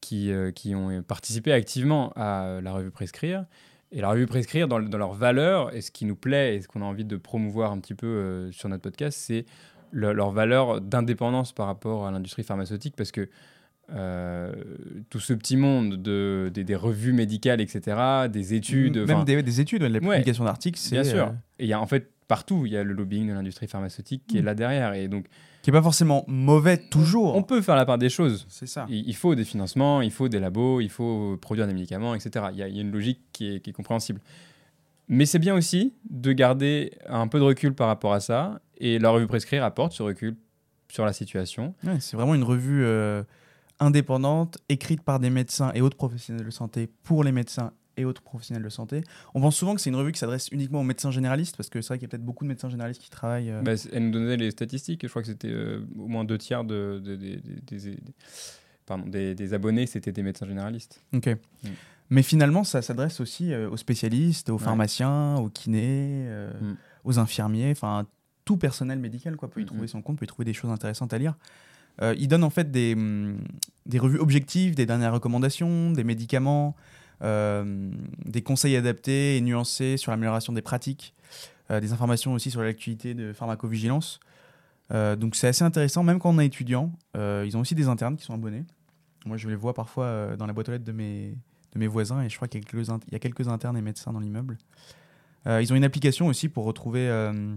qui, 0.00 0.32
ont 0.74 1.02
participé 1.02 1.52
activement 1.52 2.12
à 2.14 2.60
la 2.62 2.72
revue 2.72 2.92
Prescrire. 2.92 3.44
Et 3.90 4.00
la 4.00 4.10
revue 4.10 4.26
Prescrire, 4.26 4.68
dans, 4.68 4.80
dans 4.80 4.98
leurs 4.98 5.14
valeurs, 5.14 5.74
et 5.74 5.80
ce 5.80 5.90
qui 5.90 6.04
nous 6.04 6.14
plaît 6.14 6.56
et 6.56 6.60
ce 6.60 6.68
qu'on 6.68 6.82
a 6.82 6.84
envie 6.84 7.04
de 7.04 7.16
promouvoir 7.16 7.72
un 7.72 7.80
petit 7.80 7.94
peu 7.94 8.48
sur 8.52 8.68
notre 8.68 8.82
podcast, 8.82 9.18
c'est 9.20 9.46
leur 9.92 10.30
valeur 10.30 10.80
d'indépendance 10.80 11.52
par 11.52 11.66
rapport 11.66 12.06
à 12.06 12.10
l'industrie 12.10 12.42
pharmaceutique 12.42 12.94
parce 12.96 13.12
que 13.12 13.28
euh, 13.92 14.52
tout 15.10 15.20
ce 15.20 15.32
petit 15.32 15.56
monde 15.56 16.02
de, 16.02 16.50
des, 16.52 16.64
des 16.64 16.74
revues 16.74 17.12
médicales, 17.12 17.60
etc., 17.60 18.26
des 18.28 18.54
études. 18.54 18.98
Même 19.06 19.24
des, 19.24 19.42
des 19.42 19.60
études, 19.60 19.82
ouais, 19.82 19.88
de 19.88 19.94
la 19.94 20.00
Ouais. 20.06 20.16
publication 20.16 20.44
d'articles, 20.44 20.78
c'est 20.78 20.96
Bien 20.96 21.04
sûr. 21.04 21.26
euh, 21.26 21.30
Et 21.60 21.64
il 21.64 21.68
y 21.68 21.72
a 21.72 21.80
en 21.80 21.86
fait 21.86 22.10
partout, 22.26 22.66
il 22.66 22.72
y 22.72 22.76
a 22.76 22.82
le 22.82 22.92
lobbying 22.92 23.28
de 23.28 23.32
l'industrie 23.32 23.68
pharmaceutique 23.68 24.24
qui 24.26 24.38
est 24.38 24.42
là 24.42 24.56
derrière. 24.56 24.94
Et 24.94 25.06
donc, 25.06 25.26
qui 25.62 25.70
est 25.70 25.72
pas 25.72 25.82
forcément 25.82 26.24
mauvais 26.26 26.76
toujours. 26.78 27.36
on 27.36 27.44
peut 27.44 27.60
faire 27.62 27.76
la 27.76 27.86
part 27.86 27.98
des 27.98 28.08
choses. 28.08 28.44
C'est 28.48 28.66
ça. 28.66 28.86
Il, 28.88 29.06
il 29.08 29.14
faut 29.14 29.36
des 29.36 29.44
financements, 29.44 30.00
il 30.02 30.10
faut 30.10 30.28
des 30.28 30.40
labos, 30.40 30.80
il 30.80 30.90
faut 30.90 31.36
produire 31.40 31.68
des 31.68 31.72
médicaments, 31.74 32.16
etc. 32.16 32.46
Il 32.52 32.58
y 32.58 32.62
a, 32.64 32.68
il 32.68 32.74
y 32.74 32.78
a 32.78 32.82
une 32.82 32.90
logique 32.90 33.20
qui 33.32 33.54
est, 33.54 33.60
qui 33.60 33.70
est 33.70 33.72
compréhensible. 33.72 34.20
Mais 35.08 35.26
c'est 35.26 35.38
bien 35.38 35.54
aussi 35.54 35.92
de 36.10 36.32
garder 36.32 36.92
un 37.06 37.28
peu 37.28 37.38
de 37.38 37.44
recul 37.44 37.74
par 37.74 37.86
rapport 37.88 38.12
à 38.12 38.20
ça. 38.20 38.60
Et 38.78 38.98
la 38.98 39.10
revue 39.10 39.26
Prescrire 39.26 39.64
apporte 39.64 39.92
ce 39.92 40.02
recul 40.02 40.36
sur 40.90 41.04
la 41.04 41.12
situation. 41.12 41.74
Ouais, 41.84 42.00
c'est 42.00 42.16
vraiment 42.16 42.34
une 42.34 42.42
revue 42.44 42.84
euh, 42.84 43.22
indépendante, 43.80 44.58
écrite 44.68 45.02
par 45.02 45.20
des 45.20 45.30
médecins 45.30 45.70
et 45.74 45.80
autres 45.80 45.96
professionnels 45.96 46.44
de 46.44 46.50
santé 46.50 46.88
pour 47.02 47.24
les 47.24 47.32
médecins 47.32 47.72
et 47.98 48.04
autres 48.04 48.22
professionnels 48.22 48.62
de 48.62 48.68
santé. 48.68 49.02
On 49.34 49.40
pense 49.40 49.56
souvent 49.56 49.74
que 49.74 49.80
c'est 49.80 49.88
une 49.90 49.96
revue 49.96 50.12
qui 50.12 50.18
s'adresse 50.18 50.48
uniquement 50.52 50.80
aux 50.80 50.84
médecins 50.84 51.10
généralistes, 51.10 51.56
parce 51.56 51.70
que 51.70 51.80
c'est 51.80 51.88
vrai 51.88 51.98
qu'il 51.98 52.04
y 52.06 52.08
a 52.08 52.10
peut-être 52.10 52.24
beaucoup 52.24 52.44
de 52.44 52.48
médecins 52.48 52.68
généralistes 52.68 53.00
qui 53.00 53.08
travaillent. 53.10 53.50
euh, 53.50 53.62
Bah, 53.62 53.72
elle 53.92 54.04
nous 54.06 54.10
donnait 54.12 54.36
les 54.36 54.50
statistiques. 54.50 55.00
Je 55.02 55.08
crois 55.08 55.22
que 55.22 55.28
c'était 55.28 55.48
euh, 55.50 55.80
au 55.98 56.06
moins 56.06 56.24
deux 56.24 56.36
tiers 56.38 56.64
de, 56.64 57.00
de- 57.02 57.16
de- 57.16 57.36
de- 57.36 57.40
des- 57.66 57.78
des- 57.90 57.96
pardon, 58.84 59.06
des, 59.08 59.34
des 59.34 59.54
abonnés, 59.54 59.86
c'était 59.86 60.12
des 60.12 60.22
médecins 60.22 60.46
généralistes. 60.46 61.02
Ok. 61.14 61.28
Mm. 61.64 61.68
Mais 62.10 62.22
finalement, 62.22 62.62
ça 62.64 62.82
s'adresse 62.82 63.20
aussi 63.20 63.52
euh, 63.52 63.68
aux 63.70 63.76
spécialistes, 63.76 64.48
aux 64.50 64.54
Ouais. 64.54 64.62
pharmaciens, 64.64 65.36
aux 65.36 65.48
kinés, 65.48 66.26
euh, 66.28 66.52
Mm. 66.60 66.76
aux 67.04 67.18
infirmiers, 67.18 67.70
enfin 67.72 68.06
tout 68.44 68.56
personnel 68.56 68.98
médical 69.00 69.36
quoi, 69.36 69.50
peut 69.50 69.60
y 69.60 69.64
Mm, 69.64 69.66
trouver 69.66 69.84
mm. 69.84 69.88
son 69.88 70.02
compte, 70.02 70.18
peut 70.18 70.24
y 70.24 70.28
trouver 70.28 70.44
des 70.44 70.52
choses 70.52 70.70
intéressantes 70.70 71.12
à 71.12 71.18
lire. 71.18 71.34
Euh, 72.02 72.14
il 72.18 72.28
donne 72.28 72.44
en 72.44 72.50
fait 72.50 72.70
des, 72.70 72.94
des 73.86 73.98
revues 73.98 74.18
objectives, 74.20 74.74
des 74.74 74.86
dernières 74.86 75.12
recommandations, 75.14 75.90
des 75.90 76.04
médicaments, 76.04 76.76
euh, 77.22 77.90
des 78.24 78.42
conseils 78.42 78.76
adaptés 78.76 79.36
et 79.36 79.40
nuancés 79.40 79.96
sur 79.96 80.10
l'amélioration 80.12 80.52
des 80.52 80.62
pratiques, 80.62 81.14
des 81.70 81.92
informations 81.92 82.32
aussi 82.34 82.52
sur 82.52 82.62
l'actualité 82.62 83.14
de 83.14 83.32
pharmacovigilance. 83.32 84.20
Donc 84.90 85.34
c'est 85.34 85.48
assez 85.48 85.64
intéressant, 85.64 86.04
même 86.04 86.20
quand 86.20 86.30
on 86.30 86.38
est 86.38 86.46
étudiant. 86.46 86.92
Ils 87.16 87.56
ont 87.56 87.60
aussi 87.60 87.74
des 87.74 87.88
internes 87.88 88.16
qui 88.16 88.24
sont 88.24 88.34
abonnés. 88.34 88.62
Moi, 89.24 89.36
je 89.36 89.48
les 89.48 89.56
vois 89.56 89.74
parfois 89.74 90.36
dans 90.36 90.46
la 90.46 90.52
boîte 90.52 90.68
aux 90.68 90.72
lettres 90.72 90.84
de 90.84 90.92
mes, 90.92 91.36
de 91.76 91.80
mes 91.80 91.86
voisins 91.86 92.22
et 92.22 92.28
je 92.28 92.36
crois 92.36 92.48
qu'il 92.48 92.60
y 92.60 92.64
a 92.64 92.66
quelques, 92.68 92.88
int- 92.88 93.00
il 93.08 93.12
y 93.12 93.16
a 93.16 93.18
quelques 93.18 93.48
internes 93.48 93.76
et 93.76 93.82
médecins 93.82 94.12
dans 94.12 94.20
l'immeuble. 94.20 94.58
Euh, 95.46 95.62
ils 95.62 95.72
ont 95.72 95.76
une 95.76 95.84
application 95.84 96.26
aussi 96.26 96.48
pour 96.48 96.64
retrouver 96.64 97.08
euh, 97.08 97.54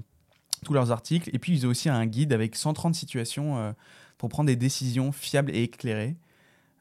tous 0.64 0.74
leurs 0.74 0.92
articles. 0.92 1.30
Et 1.34 1.40
puis, 1.40 1.54
ils 1.54 1.66
ont 1.66 1.70
aussi 1.70 1.90
un 1.90 2.06
guide 2.06 2.34
avec 2.34 2.56
130 2.56 2.94
situations 2.94 3.58
euh, 3.58 3.72
pour 4.18 4.30
prendre 4.30 4.48
des 4.48 4.56
décisions 4.56 5.12
fiables 5.12 5.52
et 5.56 5.64
éclairées. 5.64 6.16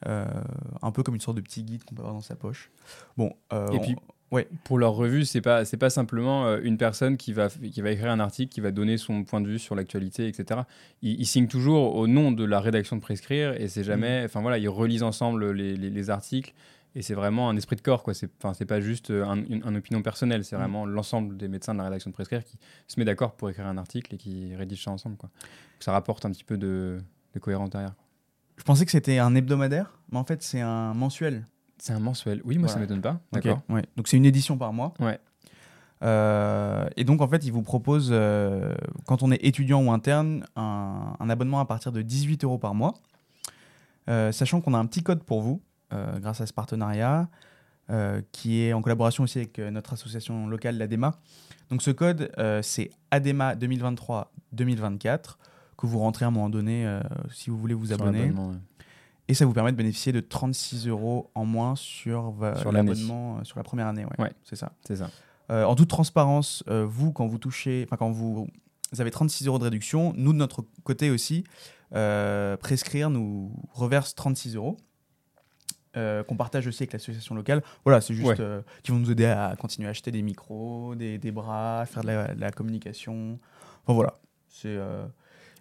Un 0.06 0.92
peu 0.92 1.02
comme 1.02 1.14
une 1.14 1.20
sorte 1.20 1.36
de 1.36 1.42
petit 1.42 1.64
guide 1.64 1.82
qu'on 1.84 1.94
peut 1.94 2.02
avoir 2.02 2.14
dans 2.14 2.20
sa 2.20 2.36
poche. 2.36 2.70
Bon, 3.16 3.30
Et 3.52 3.54
on- 3.54 3.78
puis, 3.80 3.96
ouais. 4.30 4.46
Pour 4.62 4.78
leur 4.78 4.92
revue, 4.92 5.24
c'est 5.24 5.40
pas 5.40 5.64
c'est 5.64 5.76
pas 5.76 5.90
simplement 5.90 6.46
euh, 6.46 6.60
une 6.62 6.76
personne 6.78 7.16
qui 7.16 7.32
va 7.32 7.48
qui 7.48 7.80
va 7.82 7.90
écrire 7.90 8.10
un 8.12 8.20
article, 8.20 8.52
qui 8.52 8.60
va 8.60 8.70
donner 8.70 8.96
son 8.96 9.24
point 9.24 9.40
de 9.40 9.48
vue 9.48 9.58
sur 9.58 9.74
l'actualité, 9.74 10.28
etc. 10.28 10.60
Ils, 11.02 11.20
ils 11.20 11.26
signent 11.26 11.48
toujours 11.48 11.96
au 11.96 12.06
nom 12.06 12.30
de 12.30 12.44
la 12.44 12.60
rédaction 12.60 12.94
de 12.94 13.00
prescrire 13.00 13.60
et 13.60 13.66
c'est 13.68 13.82
jamais, 13.82 14.22
enfin 14.24 14.40
voilà, 14.40 14.58
ils 14.58 14.68
relisent 14.68 15.02
ensemble 15.02 15.50
les, 15.50 15.76
les- 15.76 15.90
les 15.90 16.10
articles 16.10 16.52
et 16.94 17.02
c'est 17.02 17.14
vraiment 17.14 17.48
un 17.50 17.56
esprit 17.56 17.76
de 17.76 17.80
corps 17.82 18.02
quoi. 18.02 18.14
C'est 18.14 18.30
enfin 18.38 18.54
c'est 18.54 18.64
pas 18.64 18.80
juste 18.80 19.10
euh, 19.10 19.24
un, 19.24 19.36
une, 19.44 19.62
un 19.64 19.74
opinion 19.74 20.02
personnelle, 20.02 20.44
c'est 20.44 20.56
Mm. 20.56 20.60
vraiment 20.60 20.86
l'ensemble 20.86 21.36
des 21.36 21.48
médecins 21.48 21.72
de 21.74 21.78
la 21.78 21.84
rédaction 21.84 22.10
de 22.10 22.14
prescrire 22.14 22.44
qui 22.44 22.56
se 22.86 22.98
met 22.98 23.04
d'accord 23.04 23.34
pour 23.36 23.50
écrire 23.50 23.66
un 23.66 23.78
article 23.78 24.14
et 24.14 24.18
qui 24.18 24.54
rédige 24.56 24.82
ça 24.84 24.90
ensemble 24.90 25.16
quoi. 25.16 25.28
Donc, 25.28 25.82
ça 25.82 25.92
rapporte 25.92 26.24
un 26.26 26.30
petit 26.30 26.44
peu 26.44 26.56
de, 26.56 26.98
de 27.34 27.38
cohérence 27.40 27.70
derrière. 27.70 27.94
quoi. 27.94 28.04
je 28.56 28.64
pensais 28.64 28.84
que 28.84 28.90
c'était 28.90 29.18
un 29.18 29.34
hebdomadaire, 29.34 29.98
mais 30.10 30.18
en 30.18 30.24
fait, 30.24 30.42
c'est 30.42 30.60
un 30.60 30.94
mensuel. 30.94 31.44
C'est 31.78 31.92
un 31.92 32.00
mensuel. 32.00 32.40
Oui, 32.44 32.58
moi 32.58 32.66
ça 32.68 32.74
Voilà. 32.74 32.86
m'étonne 32.86 33.00
pas. 33.02 33.20
D'accord. 33.32 33.60
ouais. 33.68 33.84
Donc 33.96 34.08
c'est 34.08 34.16
une 34.16 34.24
édition 34.26 34.58
par 34.58 34.72
mois. 34.72 34.94
Ouais. 34.98 35.18
Euh, 36.02 36.88
et 36.96 37.04
donc 37.04 37.20
en 37.20 37.28
fait, 37.28 37.44
il 37.44 37.52
vous 37.52 37.62
propose, 37.62 38.10
euh, 38.12 38.74
quand 39.06 39.22
on 39.22 39.30
est 39.32 39.44
étudiant 39.44 39.82
ou 39.84 39.90
interne, 39.92 40.44
un, 40.56 41.14
un 41.18 41.30
abonnement 41.30 41.60
à 41.60 41.64
partir 41.64 41.92
de 41.92 42.02
18 42.02 42.44
euros 42.44 42.58
par 42.58 42.74
mois, 42.74 42.94
Euh, 44.08 44.32
sachant 44.32 44.62
qu'on 44.62 44.72
a 44.72 44.78
un 44.78 44.86
petit 44.86 45.02
code 45.02 45.22
pour 45.22 45.42
vous 45.42 45.60
grâce 45.92 46.40
à 46.40 46.46
ce 46.46 46.52
partenariat, 46.52 47.28
euh, 47.90 48.20
qui 48.32 48.60
est 48.60 48.72
en 48.74 48.82
collaboration 48.82 49.24
aussi 49.24 49.38
avec 49.38 49.58
euh, 49.58 49.70
notre 49.70 49.94
association 49.94 50.46
locale, 50.46 50.76
l'ADEMA. 50.76 51.14
Donc 51.70 51.80
ce 51.82 51.90
code, 51.90 52.30
euh, 52.38 52.60
c'est 52.62 52.90
ADEMA 53.10 53.54
2023-2024, 53.54 55.36
que 55.76 55.86
vous 55.86 55.98
rentrez 55.98 56.24
à 56.24 56.28
un 56.28 56.30
moment 56.30 56.50
donné 56.50 56.86
euh, 56.86 57.00
si 57.32 57.50
vous 57.50 57.56
voulez 57.58 57.74
vous 57.74 57.92
abonner. 57.92 58.32
Et 59.30 59.34
ça 59.34 59.44
vous 59.44 59.52
permet 59.52 59.72
de 59.72 59.76
bénéficier 59.76 60.12
de 60.12 60.20
36 60.20 60.88
euros 60.88 61.30
en 61.34 61.44
moins 61.44 61.76
sur, 61.76 62.34
Sur 62.56 62.72
l'abonnement 62.72 63.38
euh, 63.38 63.44
sur 63.44 63.58
la 63.58 63.62
première 63.64 63.86
année. 63.86 64.04
Ouais, 64.04 64.24
Ouais. 64.24 64.32
c'est 64.42 64.56
ça. 64.56 64.72
C'est 64.86 64.96
ça. 64.96 65.10
Euh, 65.50 65.64
en 65.64 65.74
toute 65.74 65.88
transparence, 65.88 66.62
euh, 66.68 66.86
vous, 66.86 67.12
quand 67.12 67.26
vous 67.26 67.38
touchez, 67.38 67.84
enfin 67.86 67.96
quand 67.96 68.10
vous, 68.10 68.48
vous 68.92 69.00
avez 69.00 69.10
36 69.10 69.46
euros 69.46 69.58
de 69.58 69.64
réduction, 69.64 70.12
nous 70.16 70.32
de 70.32 70.38
notre 70.38 70.64
côté 70.82 71.10
aussi, 71.10 71.44
euh, 71.94 72.56
prescrire 72.56 73.08
nous 73.10 73.52
reverse 73.72 74.14
36 74.14 74.56
euros. 74.56 74.76
Euh, 75.96 76.22
qu'on 76.22 76.36
partage 76.36 76.66
aussi 76.66 76.82
avec 76.82 76.92
l'association 76.92 77.34
locale. 77.34 77.62
Voilà, 77.84 78.00
c'est 78.00 78.14
juste 78.14 78.26
Ouais. 78.28 78.36
euh, 78.40 78.60
qui 78.82 78.90
vont 78.92 78.98
nous 78.98 79.10
aider 79.10 79.24
à 79.26 79.54
continuer 79.58 79.88
à 79.88 79.90
acheter 79.90 80.10
des 80.10 80.22
micros, 80.22 80.94
des, 80.94 81.18
des 81.18 81.30
bras, 81.32 81.84
faire 81.86 82.02
de 82.02 82.08
la, 82.08 82.34
de 82.34 82.40
la 82.40 82.50
communication. 82.50 83.38
Enfin 83.84 83.94
voilà, 83.94 84.14
c'est 84.48 84.68
euh, 84.68 85.04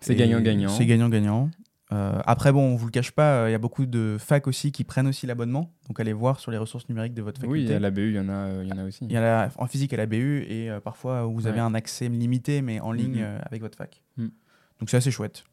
C'est 0.01 0.15
gagnant-gagnant. 0.15 0.69
C'est 0.69 0.85
gagnant-gagnant. 0.85 1.49
Après, 1.89 2.51
bon, 2.51 2.73
on 2.73 2.75
vous 2.75 2.87
le 2.87 2.91
cache 2.91 3.11
pas, 3.11 3.47
il 3.47 3.53
y 3.53 3.55
a 3.55 3.59
beaucoup 3.59 3.85
de 3.85 4.17
facs 4.19 4.45
aussi 4.47 4.73
qui 4.73 4.83
prennent 4.83 5.07
aussi 5.07 5.25
l'abonnement. 5.25 5.71
Donc 5.87 5.99
allez 6.01 6.11
voir 6.11 6.41
sur 6.41 6.51
les 6.51 6.57
ressources 6.57 6.89
numériques 6.89 7.13
de 7.13 7.21
votre 7.21 7.39
faculté. 7.39 7.67
Oui, 7.69 7.73
à 7.73 7.79
l'ABU, 7.79 8.09
il 8.09 8.15
y 8.15 8.19
en 8.19 8.27
a, 8.27 8.61
il 8.61 8.67
y 8.67 8.73
en 8.73 8.77
a 8.77 8.83
aussi. 8.83 9.05
Il 9.05 9.11
y 9.13 9.17
en 9.17 9.67
physique 9.67 9.93
à 9.93 9.97
la 9.97 10.05
BU 10.05 10.43
et 10.49 10.69
parfois 10.83 11.23
vous 11.23 11.47
avez 11.47 11.61
un 11.61 11.73
accès 11.73 12.09
limité 12.09 12.61
mais 12.61 12.81
en 12.81 12.91
ligne 12.91 13.19
Mhm. 13.19 13.23
euh, 13.23 13.39
avec 13.43 13.61
votre 13.61 13.77
fac. 13.77 14.01
Mm. 14.17 14.27
Donc 14.79 14.89
c'est 14.89 14.97
assez 14.97 15.11
chouette. 15.11 15.45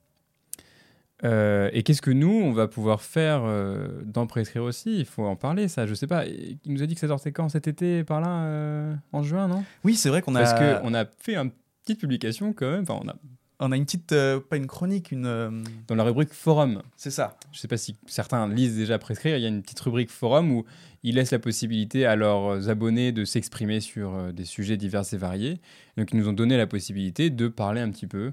Euh, 1.23 1.71
et 1.73 1.83
qu'est-ce 1.83 2.03
que 2.03 2.11
nous, 2.11 2.33
on 2.33 2.53
va 2.53 2.67
pouvoir 2.67 3.01
faire 3.01 3.43
euh, 3.45 4.03
dans 4.05 4.27
Prescrire 4.27 4.65
aussi? 4.65 4.99
Il 4.99 5.05
faut 5.05 5.25
en 5.25 5.37
parler, 5.37 5.69
ça. 5.69 5.87
Je 5.87 5.95
sais 5.95 6.07
pas. 6.07 6.27
Il 6.27 6.59
nous 6.67 6.83
a 6.83 6.87
dit 6.87 6.95
que 6.95 7.01
ça 7.01 7.09
sortait 7.09 7.33
quand? 7.33 7.49
Cet 7.49 7.69
été, 7.69 8.03
par 8.05 8.21
là, 8.21 8.45
euh, 8.45 8.95
en 9.13 9.23
juin, 9.23 9.47
non? 9.47 9.65
Oui, 9.85 9.95
c'est 9.95 10.09
vrai 10.09 10.23
qu'on 10.23 10.35
a, 10.35 10.41
Parce 10.41 10.55
qu'on 10.55 10.93
a 10.95 11.05
fait 11.21 11.37
une 11.37 11.53
petite 11.85 12.01
publication 12.01 12.53
quand 12.53 12.71
même. 12.71 12.83
Enfin, 12.83 13.01
on 13.03 13.09
a, 13.09 13.15
on 13.61 13.71
a 13.71 13.77
une 13.77 13.85
petite, 13.85 14.15
pas 14.51 14.57
une 14.57 14.67
chronique, 14.67 15.13
une. 15.13 15.65
dans 15.87 15.95
la 15.95 16.03
rubrique 16.03 16.33
forum. 16.33 16.83
c'est 16.97 17.13
ça. 17.13 17.39
Je 17.53 17.61
sais 17.61 17.69
pas 17.69 17.77
si 17.77 17.97
certains 18.07 18.49
lisent 18.49 18.77
déjà 18.77 18.99
Prescrire. 18.99 19.37
Il 19.37 19.43
y 19.43 19.47
a 19.47 19.49
une 19.49 19.63
petite 19.63 19.81
rubrique 19.81 20.11
forum 20.11 20.51
où 20.51 20.65
ils 21.05 21.15
laissent 21.15 21.31
la 21.31 21.39
possibilité 21.39 22.07
à 22.07 22.17
leurs 22.17 22.69
abonnés 22.69 23.13
de 23.13 23.25
s'exprimer 23.25 23.81
sur 23.81 24.33
des 24.33 24.45
sujets 24.45 24.77
divers 24.77 25.05
et 25.13 25.17
variés. 25.17 25.61
Donc, 25.97 26.13
ils 26.13 26.19
nous 26.19 26.29
ont 26.29 26.33
donné 26.33 26.57
la 26.57 26.67
possibilité 26.67 27.31
de 27.31 27.47
parler 27.47 27.81
un 27.81 27.91
petit 27.91 28.09
peu 28.09 28.33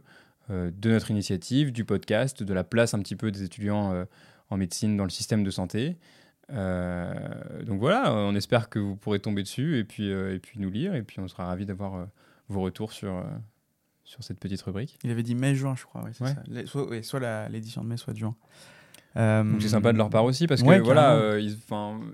de 0.52 0.90
notre 0.90 1.12
initiative, 1.12 1.72
du 1.72 1.86
podcast, 1.86 2.44
de 2.44 2.54
la 2.54 2.64
place 2.64 2.94
un 2.94 3.00
petit 3.00 3.16
peu 3.16 3.32
des 3.32 3.44
étudiants 3.44 3.94
euh, 3.94 4.06
en 4.50 4.58
médecine 4.58 4.98
dans 4.98 5.04
le 5.06 5.10
système 5.10 5.44
de 5.44 5.50
santé. 5.52 5.98
Euh, 6.52 7.64
donc 7.64 7.80
voilà, 7.80 8.14
on 8.14 8.36
espère 8.36 8.70
que 8.70 8.80
vous 8.80 8.96
pourrez 8.96 9.20
tomber 9.20 9.44
dessus 9.44 9.78
et 9.78 9.84
puis, 9.84 10.12
euh, 10.12 10.36
et 10.36 10.40
puis 10.40 10.60
nous 10.60 10.70
lire. 10.70 10.96
Et 10.96 11.04
puis 11.04 11.20
on 11.20 11.28
sera 11.28 11.46
ravis 11.46 11.66
d'avoir 11.66 11.96
euh, 11.96 12.06
vos 12.50 12.62
retours 12.62 12.92
sur, 12.92 13.14
euh, 13.16 13.24
sur 14.04 14.24
cette 14.24 14.40
petite 14.40 14.62
rubrique. 14.62 14.98
Il 15.04 15.12
avait 15.12 15.24
dit 15.24 15.36
mai-juin, 15.36 15.76
je 15.78 15.86
crois. 15.86 16.04
Ouais. 16.04 16.12
ça. 16.14 16.36
Les- 16.48 16.66
soit 16.66 16.88
ouais, 16.90 17.04
soit 17.04 17.20
la- 17.20 17.48
l'édition 17.50 17.84
de 17.84 17.88
mai, 17.88 17.98
soit 17.98 18.14
de 18.14 18.20
juin. 18.20 18.36
Euh, 19.18 19.44
c'est 19.60 19.68
sympa 19.70 19.92
de 19.92 19.98
leur 19.98 20.10
part 20.10 20.24
aussi 20.24 20.48
parce 20.48 20.62
que 20.62 20.68
ouais, 20.68 20.80
voilà, 20.80 21.16
euh, 21.16 21.46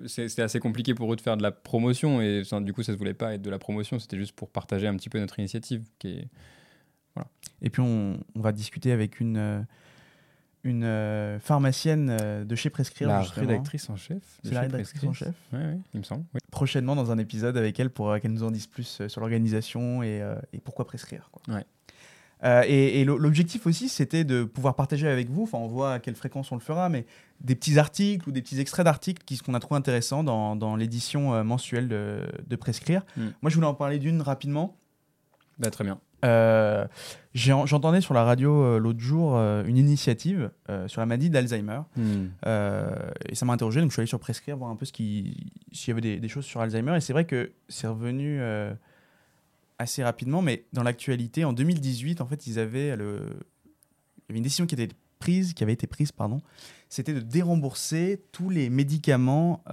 c'est 0.08 0.40
assez 0.40 0.60
compliqué 0.60 0.96
pour 0.96 1.14
eux 1.14 1.16
de 1.16 1.22
faire 1.22 1.38
de 1.38 1.44
la 1.44 1.52
promotion 1.52 2.22
et 2.22 2.42
du 2.62 2.74
coup 2.74 2.82
ça 2.82 2.92
se 2.94 2.98
voulait 2.98 3.14
pas 3.14 3.36
être 3.36 3.42
de 3.44 3.52
la 3.52 3.60
promotion, 3.60 4.00
c'était 4.00 4.18
juste 4.18 4.32
pour 4.36 4.50
partager 4.50 4.88
un 4.88 4.96
petit 4.96 5.10
peu 5.10 5.20
notre 5.20 5.38
initiative 5.38 5.84
qui 6.00 6.08
est 6.08 6.28
Et 7.62 7.70
puis 7.70 7.82
on, 7.82 8.20
on 8.36 8.40
va 8.42 8.52
discuter 8.52 8.92
avec 8.92 9.20
une, 9.20 9.38
euh, 9.38 9.62
une 10.64 10.84
euh, 10.84 11.40
pharmacienne 11.40 12.10
euh, 12.22 12.44
de 12.46 12.56
chez 12.56 12.70
Prescrire. 12.70 13.08
la 13.08 13.22
justement. 13.24 13.48
rédactrice 13.48 13.90
en 13.90 13.96
chef. 13.96 14.22
C'est 14.44 14.52
la 14.54 14.62
rédactrice 14.62 14.90
Prescrire. 15.00 15.10
en 15.10 15.14
chef. 15.14 15.36
Il 15.94 16.00
me 16.00 16.04
semble. 16.04 16.24
oui. 16.34 16.40
Prochainement 16.52 16.96
dans 16.96 17.12
un 17.12 17.18
épisode 17.18 17.58
avec 17.58 17.80
elle 17.80 17.90
pour 17.90 18.18
qu'elle 18.20 18.32
nous 18.34 18.44
en 18.44 18.52
dise 18.52 18.68
plus 18.68 19.02
sur 19.08 19.22
l'organisation 19.22 20.04
et, 20.04 20.22
et 20.54 20.60
pourquoi 20.60 20.86
prescrire. 20.86 21.30
Quoi. 21.32 21.56
Ouais. 21.56 21.66
Euh, 22.44 22.62
et 22.68 23.02
et 23.02 23.04
l'o- 23.06 23.18
l'objectif 23.18 23.66
aussi, 23.66 23.90
c'était 23.90 24.24
de 24.24 24.44
pouvoir 24.44 24.76
partager 24.76 25.08
avec 25.08 25.28
vous, 25.28 25.42
enfin 25.42 25.58
on 25.58 25.66
voit 25.66 25.94
à 25.94 26.00
quelle 26.00 26.14
fréquence 26.14 26.52
on 26.52 26.56
le 26.56 26.62
fera, 26.62 26.88
mais 26.88 27.08
des 27.42 27.56
petits 27.56 27.80
articles 27.80 28.30
ou 28.30 28.32
des 28.32 28.44
petits 28.44 28.60
extraits 28.60 28.86
d'articles 28.86 29.24
qu'on 29.44 29.56
a 29.56 29.60
trouvé 29.60 29.80
intéressants 29.80 30.24
dans, 30.24 30.56
dans 30.56 30.76
l'édition 30.76 31.44
mensuelle 31.44 31.88
de, 31.88 32.28
de 32.46 32.56
Prescrire. 32.56 33.04
Mm. 33.18 33.22
Moi 33.42 33.50
je 33.50 33.56
voulais 33.56 33.66
en 33.66 33.74
parler 33.74 33.98
d'une 33.98 34.22
rapidement. 34.22 34.78
Bah, 35.58 35.72
très 35.72 35.84
bien. 35.84 36.00
Euh, 36.26 36.86
J'entendais 37.38 38.02
sur 38.02 38.16
la 38.16 38.24
radio 38.24 38.64
euh, 38.64 38.80
l'autre 38.80 39.00
jour 39.00 39.38
euh, 39.38 39.64
une 39.66 39.78
initiative 39.78 40.50
euh, 40.70 40.88
sur 40.88 41.02
la 41.02 41.06
maladie 41.06 41.30
d'Alzheimer. 41.30 41.82
Hmm. 41.96 42.28
Et 43.30 43.36
ça 43.36 43.46
m'a 43.46 43.54
interrogé, 43.54 43.80
donc 43.80 43.92
je 43.92 43.94
suis 43.94 44.00
allé 44.00 44.08
sur 44.08 44.20
Prescrire 44.20 44.58
voir 44.58 44.72
un 44.72 44.76
peu 44.76 44.86
s'il 44.86 45.36
y 45.72 45.92
avait 45.92 46.02
des, 46.02 46.20
des 46.20 46.28
choses 46.28 46.46
sur 46.46 46.62
Alzheimer. 46.62 46.98
Et 46.98 47.02
c'est 47.02 47.14
vrai 47.14 47.26
que 47.26 47.52
c'est 47.70 47.88
revenu 47.88 48.42
assez 49.78 50.04
rapidement, 50.04 50.42
mais 50.42 50.66
dans 50.74 50.84
l'actualité, 50.84 51.46
en 51.46 51.54
2018, 51.54 52.22
en 52.22 52.26
fait, 52.26 52.48
ils 52.48 52.58
avaient 52.58 52.96
le... 52.96 53.22
il 53.28 54.30
y 54.30 54.32
avait 54.32 54.38
une 54.38 54.44
décision 54.44 54.66
qui 54.66 54.74
était 54.74 54.90
prise, 55.20 55.54
qui 55.54 55.64
avait 55.64 55.74
été 55.74 55.86
prise, 55.86 56.12
pardon, 56.12 56.42
c'était 56.90 57.14
de 57.14 57.20
dérembourser 57.20 58.24
tous 58.32 58.50
les 58.50 58.70
médicaments 58.70 59.64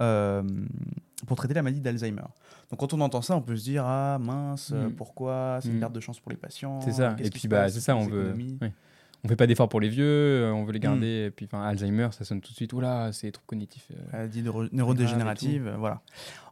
pour 1.25 1.37
traiter 1.37 1.55
la 1.55 1.63
maladie 1.63 1.81
d'Alzheimer. 1.81 2.27
Donc 2.71 2.79
quand 2.79 2.93
on 2.93 3.01
entend 3.01 3.21
ça, 3.21 3.35
on 3.35 3.41
peut 3.41 3.55
se 3.55 3.63
dire 3.63 3.83
ah 3.85 4.17
mince, 4.19 4.71
Mm. 4.71 4.91
pourquoi 4.95 5.59
C'est 5.61 5.69
une 5.69 5.77
Mm. 5.77 5.79
perte 5.81 5.93
de 5.93 5.99
chance 5.99 6.19
pour 6.19 6.31
les 6.31 6.37
patients. 6.37 6.81
C'est 6.81 6.93
ça. 6.93 7.15
Et 7.19 7.29
puis, 7.29 7.47
bah, 7.47 7.69
c'est 7.69 7.79
ça, 7.81 7.95
on 7.95 8.07
veut. 8.07 8.33
ouais. 8.61 8.71
On 9.23 9.27
fait 9.27 9.35
pas 9.35 9.47
d'efforts 9.47 9.69
pour 9.69 9.79
les 9.81 9.89
vieux, 9.89 10.05
euh, 10.05 10.51
on 10.53 10.65
veut 10.65 10.71
les 10.71 10.79
garder. 10.79 11.23
Mm. 11.23 11.27
Et 11.27 11.31
puis, 11.31 11.47
Alzheimer, 11.51 12.09
ça 12.11 12.23
sonne 12.25 12.41
tout 12.41 12.51
de 12.51 12.55
suite. 12.55 12.73
Oula, 12.73 13.11
c'est 13.11 13.31
trop 13.31 13.43
cognitif. 13.47 13.87
euh. 13.91 13.95
maladie 14.11 14.43
neuro- 14.43 14.65
neurodégénérative, 14.71 15.67
euh, 15.67 15.77
voilà. 15.77 16.01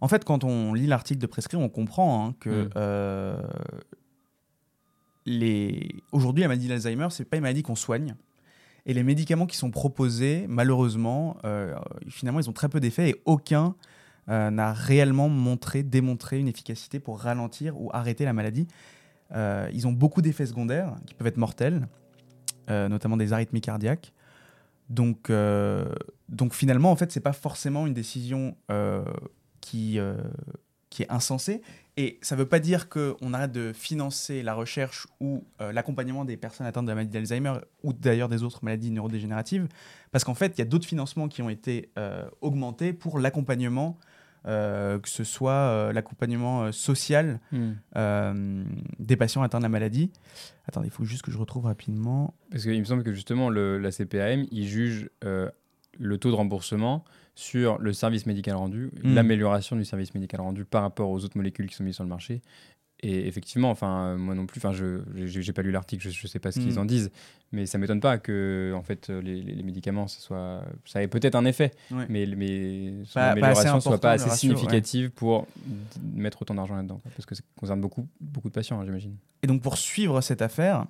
En 0.02 0.08
fait, 0.08 0.24
quand 0.26 0.44
on 0.44 0.74
lit 0.74 0.88
l'article 0.88 1.20
de 1.22 1.28
Prescrit, 1.28 1.58
on 1.58 1.70
comprend 1.70 2.28
hein, 2.28 2.36
que 2.40 2.66
Mm. 2.66 2.70
euh, 2.78 3.42
les... 5.26 5.96
aujourd'hui, 6.12 6.42
la 6.42 6.48
maladie 6.48 6.68
d'Alzheimer, 6.68 7.08
c'est 7.12 7.26
pas 7.26 7.38
une 7.38 7.44
maladie 7.44 7.64
qu'on 7.64 7.76
soigne. 7.76 8.16
Et 8.86 8.94
les 8.94 9.04
médicaments 9.04 9.46
qui 9.46 9.56
sont 9.56 9.72
proposés, 9.72 10.46
malheureusement, 10.50 11.38
euh, 11.46 11.74
finalement, 12.10 12.40
ils 12.42 12.50
ont 12.50 12.54
très 12.54 12.68
peu 12.70 12.80
d'effet 12.82 13.10
et 13.12 13.22
aucun 13.26 13.76
euh, 14.30 14.50
n'a 14.50 14.72
réellement 14.72 15.28
montré, 15.28 15.84
démontré 15.84 16.40
une 16.40 16.48
efficacité 16.48 17.00
pour 17.00 17.20
ralentir 17.20 17.80
ou 17.80 17.90
arrêter 17.92 18.24
la 18.24 18.32
maladie. 18.32 18.68
Euh, 19.36 19.70
ils 19.74 19.86
ont 19.86 19.92
beaucoup 19.92 20.22
d'effets 20.22 20.46
secondaires 20.46 20.96
qui 21.06 21.14
peuvent 21.14 21.28
être 21.28 21.38
mortels, 21.38 21.90
euh, 22.70 22.88
notamment 22.88 23.18
des 23.18 23.34
arythmies 23.34 23.60
cardiaques. 23.60 24.14
Donc, 24.90 25.32
donc 26.30 26.54
finalement, 26.54 26.92
en 26.92 26.96
fait, 26.96 27.12
c'est 27.12 27.22
pas 27.22 27.34
forcément 27.34 27.88
une 27.88 27.94
décision 27.94 28.56
qui, 29.60 29.98
qui 30.90 31.04
est 31.04 31.10
insensée. 31.10 31.62
Et 31.96 32.20
ça 32.22 32.36
ne 32.36 32.42
veut 32.42 32.48
pas 32.48 32.60
dire 32.60 32.90
qu'on 32.90 33.34
arrête 33.34 33.54
de 33.54 33.72
financer 33.74 34.44
la 34.44 34.54
recherche 34.54 35.08
ou 35.20 35.46
l'accompagnement 35.60 36.26
des 36.26 36.38
personnes 36.38 36.68
atteintes 36.68 36.86
de 36.86 36.92
la 36.92 36.96
maladie 36.96 37.12
d'Alzheimer 37.12 37.54
ou 37.82 37.94
d'ailleurs 37.94 38.30
des 38.30 38.44
autres 38.44 38.60
maladies 38.62 38.92
neurodégénératives, 38.92 39.68
parce 40.12 40.26
qu'en 40.26 40.36
fait, 40.36 40.54
il 40.58 40.60
y 40.60 40.62
a 40.62 40.66
d'autres 40.66 40.88
financements 40.88 41.30
qui 41.30 41.42
ont 41.42 41.50
été 41.50 41.90
augmentés 42.42 42.94
pour 42.94 43.18
l'accompagnement, 43.20 43.98
que 44.46 45.10
ce 45.10 45.24
soit 45.24 45.52
euh, 45.54 45.94
l'accompagnement 45.94 46.64
euh, 46.64 46.72
social 46.72 47.40
euh, 47.96 48.64
des 49.00 49.16
patients 49.16 49.42
atteints 49.44 49.60
de 49.60 49.64
la 49.64 49.70
maladie. 49.70 50.12
Attendez, 50.68 50.88
il 50.88 50.92
faut 50.92 51.06
juste 51.06 51.22
que 51.24 51.32
je 51.32 51.38
retrouve 51.38 51.66
rapidement. 51.66 52.34
Parce 52.52 52.64
qu'il 52.64 52.80
me 52.80 52.86
semble 52.86 53.04
que 53.04 53.14
justement, 53.14 53.50
le, 53.50 53.78
la 53.78 53.92
CPAM, 53.92 54.46
il 54.52 54.68
juge 54.68 55.10
euh, 55.24 55.50
le 56.00 56.18
taux 56.18 56.30
de 56.32 56.36
remboursement 56.36 57.04
sur 57.36 57.80
le 57.80 57.94
service 57.94 58.26
médical 58.26 58.56
rendu, 58.56 58.92
Mm. 59.04 59.14
l'amélioration 59.16 59.76
du 59.76 59.86
service 59.86 60.14
médical 60.14 60.42
rendu 60.42 60.66
par 60.66 60.82
rapport 60.84 61.10
aux 61.10 61.24
autres 61.24 61.38
molécules 61.38 61.68
qui 61.68 61.76
sont 61.76 61.84
mises 61.84 61.96
sur 61.96 62.04
le 62.04 62.10
marché. 62.10 62.42
Et 63.06 63.28
effectivement, 63.28 63.70
enfin, 63.70 64.06
euh, 64.06 64.18
moi 64.18 64.34
non 64.34 64.46
plus, 64.46 64.60
enfin, 64.60 64.72
je 64.72 65.02
j'ai 65.16 65.52
pas 65.54 65.62
lu 65.62 65.72
l'article, 65.72 66.02
je, 66.04 66.10
je 66.10 66.26
sais 66.26 66.40
pas 66.40 66.52
ce 66.54 66.60
qu'ils 66.60 66.76
Mm. 66.76 66.78
en 66.80 66.86
disent, 66.86 67.12
mais 67.52 67.66
ça 67.66 67.78
m'étonne 67.78 68.00
pas 68.00 68.18
que, 68.18 68.72
en 68.76 68.82
fait, 68.82 69.10
les, 69.10 69.42
les- 69.42 69.56
les 69.56 69.64
médicaments, 69.64 70.08
ça 70.08 70.20
soit, 70.22 70.64
ça 70.86 71.04
ait 71.04 71.08
peut-être 71.10 71.36
un 71.36 71.44
effet, 71.46 71.72
Ouais. 71.92 72.06
mais, 72.08 72.26
mais 72.38 73.04
son 73.06 73.16
Pas- 73.16 73.32
amélioration 73.32 73.80
soit 73.82 73.92
important, 73.92 73.98
pas 74.00 74.12
assez 74.14 74.30
ratio, 74.30 74.50
ouais. 74.52 74.56
significative 74.56 75.12
pour 75.12 75.48
mettre 76.14 76.42
autant 76.42 76.56
d'argent 76.56 76.76
là-dedans, 76.76 77.02
parce 77.16 77.26
que 77.26 77.36
ça 77.36 77.44
concerne 77.58 77.82
beaucoup, 77.82 78.08
beaucoup 78.22 78.48
de 78.48 78.54
patients, 78.54 78.80
hein, 78.80 78.86
j'imagine. 78.86 79.18
Et 79.44 79.48
donc, 79.48 79.62
pour 79.62 79.78
suivre 79.78 80.22
cette 80.22 80.42
affaire, 80.42 80.86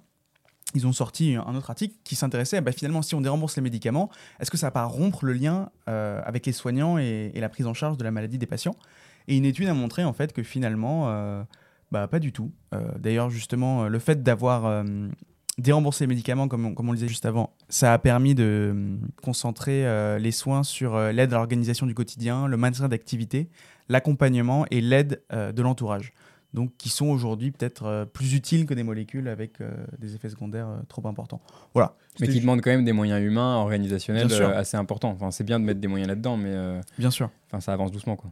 ils 0.75 0.85
ont 0.87 0.93
sorti 0.93 1.35
un 1.35 1.55
autre 1.55 1.69
article 1.71 1.95
qui 2.03 2.15
s'intéressait 2.15 2.57
à 2.57 2.61
bah, 2.61 2.71
finalement, 2.71 3.01
si 3.01 3.15
on 3.15 3.21
dérembourse 3.21 3.55
les 3.55 3.61
médicaments, 3.63 4.09
est-ce 4.39 4.49
que 4.51 4.57
ça 4.57 4.67
va 4.67 4.71
pas 4.71 4.85
rompre 4.85 5.25
le 5.25 5.33
lien 5.33 5.69
euh, 5.89 6.21
avec 6.25 6.45
les 6.45 6.51
soignants 6.51 6.97
et, 6.99 7.31
et 7.33 7.39
la 7.39 7.49
prise 7.49 7.65
en 7.67 7.73
charge 7.73 7.97
de 7.97 8.03
la 8.03 8.11
maladie 8.11 8.37
des 8.37 8.45
patients? 8.47 8.75
Et 9.27 9.37
une 9.37 9.45
étude 9.45 9.67
a 9.67 9.73
montré 9.73 10.03
en 10.03 10.13
fait 10.13 10.33
que 10.33 10.43
finalement, 10.43 11.09
euh, 11.09 11.43
bah, 11.93 12.07
pas 12.07 12.19
du 12.19 12.31
tout. 12.31 12.51
Euh, 12.73 12.81
D'ailleurs, 12.99 13.29
justement, 13.29 13.83
euh, 13.83 13.87
le 13.87 13.99
fait 13.99 14.23
d'avoir 14.23 14.65
euh, 14.65 14.83
déremboursé 15.59 16.03
les 16.05 16.07
médicaments, 16.07 16.47
comme 16.47 16.65
on, 16.65 16.73
comme 16.73 16.89
on 16.89 16.91
le 16.91 16.97
disait 16.97 17.07
juste 17.07 17.25
avant, 17.27 17.51
ça 17.69 17.93
a 17.93 17.99
permis 17.99 18.33
de 18.33 18.73
euh, 18.73 18.97
concentrer 19.21 19.85
euh, 19.85 20.17
les 20.17 20.31
soins 20.31 20.63
sur 20.63 20.95
euh, 20.95 21.11
l'aide 21.11 21.31
à 21.33 21.37
l'organisation 21.37 21.85
du 21.85 21.93
quotidien, 21.93 22.47
le 22.47 22.57
maintien 22.57 22.89
d'activité, 22.89 23.49
l'accompagnement 23.89 24.65
et 24.71 24.81
l'aide 24.81 25.21
euh, 25.31 25.51
de 25.51 25.61
l'entourage 25.61 26.11
donc 26.53 26.71
qui 26.77 26.89
sont 26.89 27.07
aujourd'hui 27.07 27.51
peut-être 27.51 27.85
euh, 27.85 28.05
plus 28.05 28.35
utiles 28.35 28.65
que 28.65 28.73
des 28.75 28.83
molécules 28.83 29.27
avec 29.27 29.59
euh, 29.59 29.71
des 29.97 30.13
effets 30.15 30.29
secondaires 30.29 30.67
euh, 30.67 30.77
trop 30.87 31.05
importants. 31.07 31.41
Voilà. 31.73 31.95
Mais 32.19 32.27
qui 32.27 32.39
demandent 32.39 32.61
quand 32.61 32.69
même 32.69 32.85
des 32.85 32.91
moyens 32.93 33.23
humains, 33.23 33.55
organisationnels 33.55 34.31
euh, 34.31 34.55
assez 34.55 34.77
importants. 34.77 35.09
Enfin, 35.09 35.31
c'est 35.31 35.43
bien 35.43 35.59
de 35.59 35.65
mettre 35.65 35.79
des 35.79 35.87
moyens 35.87 36.09
là-dedans, 36.09 36.37
mais 36.37 36.51
euh, 36.51 36.79
Bien 36.99 37.09
sûr. 37.09 37.31
enfin, 37.47 37.59
ça 37.59 37.73
avance 37.73 37.91
doucement, 37.91 38.15
quoi. 38.15 38.29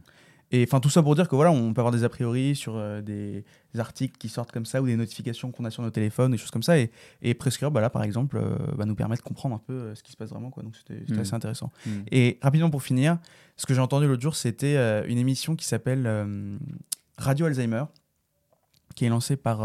Et 0.52 0.64
enfin 0.68 0.80
tout 0.80 0.90
ça 0.90 1.02
pour 1.02 1.14
dire 1.14 1.28
que 1.28 1.34
voilà, 1.34 1.50
on 1.50 1.72
peut 1.72 1.80
avoir 1.80 1.92
des 1.92 2.04
a 2.04 2.08
priori 2.08 2.54
sur 2.54 2.76
euh, 2.76 3.00
des, 3.00 3.44
articles 3.78 4.18
qui 4.18 4.28
sortent 4.28 4.52
comme 4.52 4.66
ça 4.66 4.82
ou 4.82 4.86
des 4.86 4.96
notifications 4.96 5.50
qu'on 5.50 5.64
a 5.64 5.70
sur 5.70 5.82
nos 5.82 5.90
téléphones, 5.90 6.30
des 6.30 6.36
choses 6.36 6.50
comme 6.50 6.62
ça. 6.62 6.78
Et, 6.78 6.90
et 7.22 7.32
Prescrire, 7.32 7.70
bah 7.70 7.80
là 7.80 7.88
par 7.88 8.02
exemple, 8.02 8.36
euh, 8.36 8.56
va 8.76 8.84
nous 8.84 8.94
permettre 8.94 9.22
de 9.22 9.28
comprendre 9.28 9.54
un 9.54 9.62
peu 9.66 9.72
euh, 9.72 9.94
ce 9.94 10.02
qui 10.02 10.12
se 10.12 10.16
passe 10.16 10.28
vraiment. 10.28 10.50
Quoi. 10.50 10.62
Donc 10.62 10.76
c'était 10.76 11.10
Mhm. 11.10 11.20
assez 11.20 11.34
intéressant. 11.34 11.70
Mm. 11.86 11.90
Et 12.10 12.38
rapidement 12.42 12.70
pour 12.70 12.82
finir, 12.82 13.18
ce 13.56 13.64
que 13.64 13.72
j'ai 13.72 13.80
entendu 13.80 14.06
l'autre 14.06 14.22
jour, 14.22 14.36
c'était 14.36 14.76
euh, 14.76 15.04
une 15.08 15.18
émission 15.18 15.56
qui 15.56 15.64
s'appelle 15.64 16.06
Radio 17.16 17.46
Alzheimer, 17.46 17.84
qui 18.94 19.06
est 19.06 19.08
lancée 19.08 19.36
par 19.36 19.62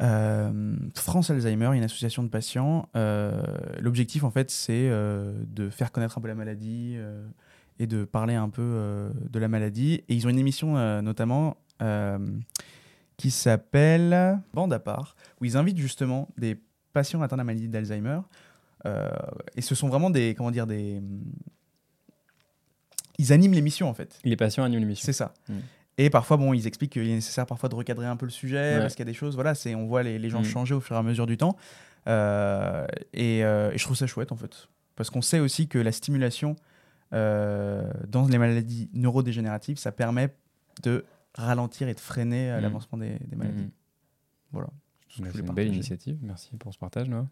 euh, 0.00 0.76
France 0.94 1.30
Alzheimer, 1.30 1.76
une 1.76 1.82
association 1.84 2.22
de 2.22 2.28
patients. 2.28 2.88
Euh, 2.96 3.42
L'objectif, 3.80 4.24
en 4.24 4.30
fait, 4.30 4.50
c'est 4.50 4.88
euh, 4.88 5.32
de 5.46 5.68
faire 5.68 5.92
connaître 5.92 6.16
un 6.16 6.20
peu 6.20 6.28
la 6.28 6.34
maladie 6.34 6.96
et 7.80 7.86
de 7.86 8.04
parler 8.04 8.34
un 8.34 8.50
peu 8.50 8.62
euh, 8.62 9.10
de 9.30 9.38
la 9.40 9.48
maladie. 9.48 10.04
Et 10.08 10.14
ils 10.14 10.26
ont 10.26 10.30
une 10.30 10.38
émission, 10.38 10.76
euh, 10.76 11.00
notamment, 11.00 11.56
euh, 11.82 12.18
qui 13.16 13.30
s'appelle 13.30 14.38
Bande 14.54 14.72
à 14.72 14.78
part, 14.78 15.16
où 15.40 15.46
ils 15.46 15.56
invitent 15.56 15.78
justement 15.78 16.28
des 16.36 16.60
patients 16.92 17.22
atteints 17.22 17.36
de 17.36 17.40
la 17.40 17.44
maladie 17.44 17.68
d'Alzheimer. 17.68 18.20
Et 19.56 19.62
ce 19.62 19.74
sont 19.74 19.88
vraiment 19.88 20.10
des, 20.10 20.34
comment 20.34 20.50
dire, 20.50 20.66
des... 20.66 21.02
Ils 23.18 23.32
animent 23.32 23.52
l'émission, 23.52 23.88
en 23.88 23.94
fait. 23.94 24.18
Les 24.24 24.36
patients 24.36 24.64
animent 24.64 24.80
l'émission. 24.80 25.04
C'est 25.04 25.12
ça. 25.12 25.34
Mm. 25.48 25.54
Et 25.98 26.08
parfois, 26.10 26.36
bon, 26.38 26.54
ils 26.54 26.66
expliquent 26.66 26.92
qu'il 26.92 27.02
est 27.02 27.14
nécessaire 27.14 27.44
parfois 27.44 27.68
de 27.68 27.74
recadrer 27.74 28.06
un 28.06 28.16
peu 28.16 28.24
le 28.26 28.30
sujet, 28.30 28.74
Ouais. 28.74 28.80
parce 28.80 28.94
qu'il 28.94 29.04
y 29.04 29.08
a 29.08 29.12
des 29.12 29.16
choses, 29.16 29.34
voilà, 29.34 29.54
c'est, 29.54 29.74
on 29.74 29.86
voit 29.86 30.02
les, 30.02 30.18
les 30.18 30.30
gens 30.30 30.40
Mm. 30.40 30.44
changer 30.44 30.74
au 30.74 30.80
fur 30.80 30.96
et 30.96 30.98
à 30.98 31.02
mesure 31.02 31.26
du 31.26 31.36
temps. 31.36 31.56
Euh, 32.08 32.86
et, 33.12 33.44
euh, 33.44 33.70
et 33.72 33.78
je 33.78 33.84
trouve 33.84 33.96
ça 33.96 34.06
chouette, 34.06 34.32
en 34.32 34.36
fait. 34.36 34.68
Parce 34.96 35.10
qu'on 35.10 35.20
sait 35.22 35.40
aussi 35.40 35.68
que 35.68 35.78
la 35.78 35.92
stimulation 35.92 36.56
dans 37.12 38.26
les 38.28 38.38
maladies 38.38 38.88
neurodégénératives, 38.92 39.78
ça 39.78 39.92
permet 39.92 40.34
de 40.82 41.04
ralentir 41.34 41.88
et 41.88 41.94
de 41.94 42.00
freiner 42.00 42.50
euh, 42.50 42.58
Mm. 42.58 42.62
l'avancement 42.62 42.98
des, 42.98 43.18
des 43.28 43.36
maladies. 43.36 43.62
Mhm. 43.62 43.70
Voilà. 44.52 44.68
C'est 45.08 45.18
voulais 45.26 45.30
une 45.40 45.52
belle 45.54 45.68
initiative. 45.68 46.18
Merci 46.22 46.50
pour 46.58 46.72
ce 46.72 46.78
partage, 46.78 47.08
Noah. 47.08 47.26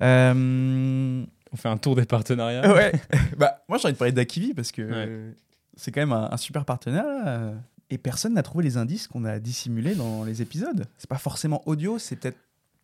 Euh, 0.00 1.24
On 1.52 1.56
fait 1.56 1.68
un 1.68 1.76
tour 1.76 1.96
des 1.96 2.04
partenariats. 2.06 2.72
ouais. 2.74 2.92
bah, 3.36 3.62
moi, 3.68 3.78
j'ai 3.78 3.86
envie 3.86 3.92
de 3.94 3.98
parler 3.98 4.12
d'Akivi 4.12 4.54
parce 4.54 4.72
que 4.72 4.82
Ouais. 4.82 5.06
euh, 5.08 5.32
c'est 5.76 5.92
quand 5.92 6.00
même 6.00 6.12
un, 6.12 6.28
un 6.30 6.36
super 6.36 6.64
partenaire. 6.64 7.04
là. 7.04 7.54
Et 7.90 7.98
personne 7.98 8.32
n'a 8.34 8.42
trouvé 8.42 8.64
les 8.64 8.78
indices 8.78 9.06
qu'on 9.06 9.24
a 9.24 9.38
dissimulés 9.38 9.94
dans 9.94 10.24
les 10.24 10.40
épisodes. 10.40 10.86
C'est 10.96 11.10
pas 11.10 11.18
forcément 11.18 11.62
audio, 11.68 11.98
c'est 11.98 12.16
peut-être 12.16 12.38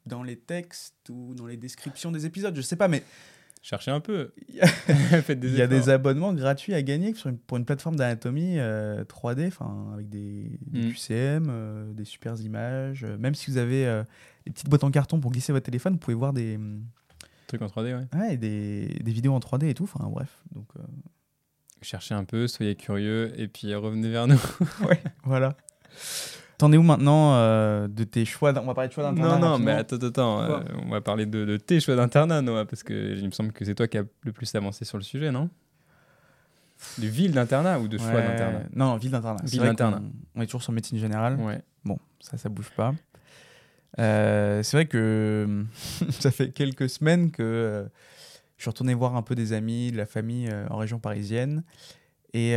dans 0.05 0.23
les 0.23 0.37
textes 0.37 1.09
ou 1.11 1.35
dans 1.35 1.47
les 1.47 1.57
descriptions 1.57 2.13
des 2.13 2.27
épisodes, 2.27 2.55
je 2.55 2.61
sais 2.61 2.77
pas, 2.77 2.89
mais 2.89 3.03
Cherchez 3.61 3.91
un 3.91 4.01
peu. 4.01 4.33
il 4.49 4.55
y 4.55 4.61
a, 4.61 4.67
Faites 4.67 5.41
des 5.41 5.49
il 5.49 5.55
y 5.57 5.63
a 5.63 5.67
des 5.67 5.77
efforts. 5.79 5.91
abonnements 5.95 6.33
gratuits 6.33 6.75
à 6.75 6.83
gagner 6.83 7.13
sur 7.15 7.29
une- 7.29 7.39
pour 7.39 7.57
une 7.59 7.65
plateforme 7.65 7.97
d'anatomie 7.97 8.59
euh, 8.59 9.05
3D, 9.05 9.49
enfin 9.49 9.91
avec 9.95 10.09
des, 10.09 10.59
des 10.67 10.87
Mm. 10.87 10.93
QCM, 10.93 11.47
euh, 11.51 11.93
des 11.93 12.05
super 12.05 12.35
images. 12.41 13.05
euh, 13.05 13.19
même 13.19 13.35
si 13.35 13.51
vous 13.51 13.57
avez 13.59 13.87
euh, 13.87 14.05
des 14.47 14.53
petites 14.53 14.69
boîtes 14.69 14.85
en 14.85 14.91
carton 14.91 15.19
pour 15.21 15.33
glisser 15.33 15.53
votre 15.53 15.65
téléphone, 15.67 15.95
vous 15.95 15.99
pouvez 15.99 16.15
voir 16.15 16.33
des, 16.33 16.59
Truc 17.49 17.63
en 17.63 17.67
3D, 17.67 17.95
ouais. 17.97 18.19
ouais, 18.19 18.37
des, 18.37 18.87
des 19.03 19.11
vidéos 19.13 19.33
en 19.35 19.41
3D 19.41 19.67
et 19.69 19.75
tout. 19.75 19.85
Enfin 19.85 20.09
bref, 20.09 20.43
donc 20.55 20.69
euh, 20.79 20.83
Cherchez 21.83 22.15
un 22.15 22.25
peu, 22.25 22.47
soyez 22.49 22.75
curieux 22.77 23.33
et 23.41 23.49
puis 23.49 23.73
euh, 23.73 23.79
revenez 23.79 24.11
vers 24.11 24.27
nous. 24.27 24.41
ouais, 24.89 25.01
voilà. 25.25 25.57
T'en 26.59 26.73
es 26.73 26.77
où 26.77 26.83
maintenant 26.83 27.35
euh, 27.37 27.87
de 27.87 28.03
tes 28.03 28.25
choix 28.25 28.53
On 28.61 28.67
va 28.67 28.75
parler 28.75 28.89
de 28.89 28.93
choix 28.93 29.05
d'internat. 29.05 29.39
Non, 29.39 29.51
non, 29.51 29.59
mais 29.61 29.71
attends, 29.71 29.97
attends. 29.97 30.43
Euh, 30.43 30.59
on 30.85 30.91
va 30.91 31.01
parler 31.01 31.25
de, 31.25 31.45
de 31.45 31.57
tes 31.57 31.79
choix 31.79 31.95
d'internat, 31.95 32.43
Noah, 32.43 32.67
parce 32.67 32.83
que 32.83 33.17
il 33.17 33.25
me 33.27 33.31
semble 33.31 33.53
que 33.53 33.65
c'est 33.65 33.77
toi 33.77 33.87
qui 33.87 33.97
as 33.97 34.05
le 34.25 34.33
plus 34.33 34.53
avancé 34.57 34.85
sur 34.85 34.99
le 34.99 35.05
sujet, 35.05 35.31
non? 35.31 35.49
De 36.99 37.07
ville 37.07 37.31
d'internat 37.31 37.79
ou 37.79 37.87
de 37.87 37.97
choix 37.97 38.09
Ouais, 38.09 38.27
d'internat? 38.27 38.63
Non, 38.75 38.97
ville 38.97 39.13
d'internat. 39.13 39.41
Ville 39.45 39.61
d'internat. 39.63 40.03
On 40.35 40.43
est 40.43 40.47
toujours 40.47 40.63
sur 40.65 40.73
médecine 40.73 40.99
générale. 40.99 41.37
Ouais. 41.37 41.63
Bon, 41.85 41.99
ça, 42.21 42.37
ça 42.37 42.49
bouge 42.49 42.71
pas. 42.77 42.93
Euh, 44.01 44.63
c'est 44.65 44.77
vrai 44.77 44.87
que 44.87 45.65
ça 46.11 46.33
fait 46.33 46.51
quelques 46.51 46.89
semaines 46.89 47.31
que 47.31 47.89
je 48.57 48.63
suis 48.63 48.71
retourné 48.71 48.95
voir 48.95 49.15
un 49.15 49.23
peu 49.23 49.37
des 49.37 49.53
amis, 49.53 49.93
de 49.93 49.97
la 49.97 50.07
famille 50.07 50.53
en 50.71 50.77
région 50.77 50.99
parisienne. 50.99 51.63
Et 52.35 52.57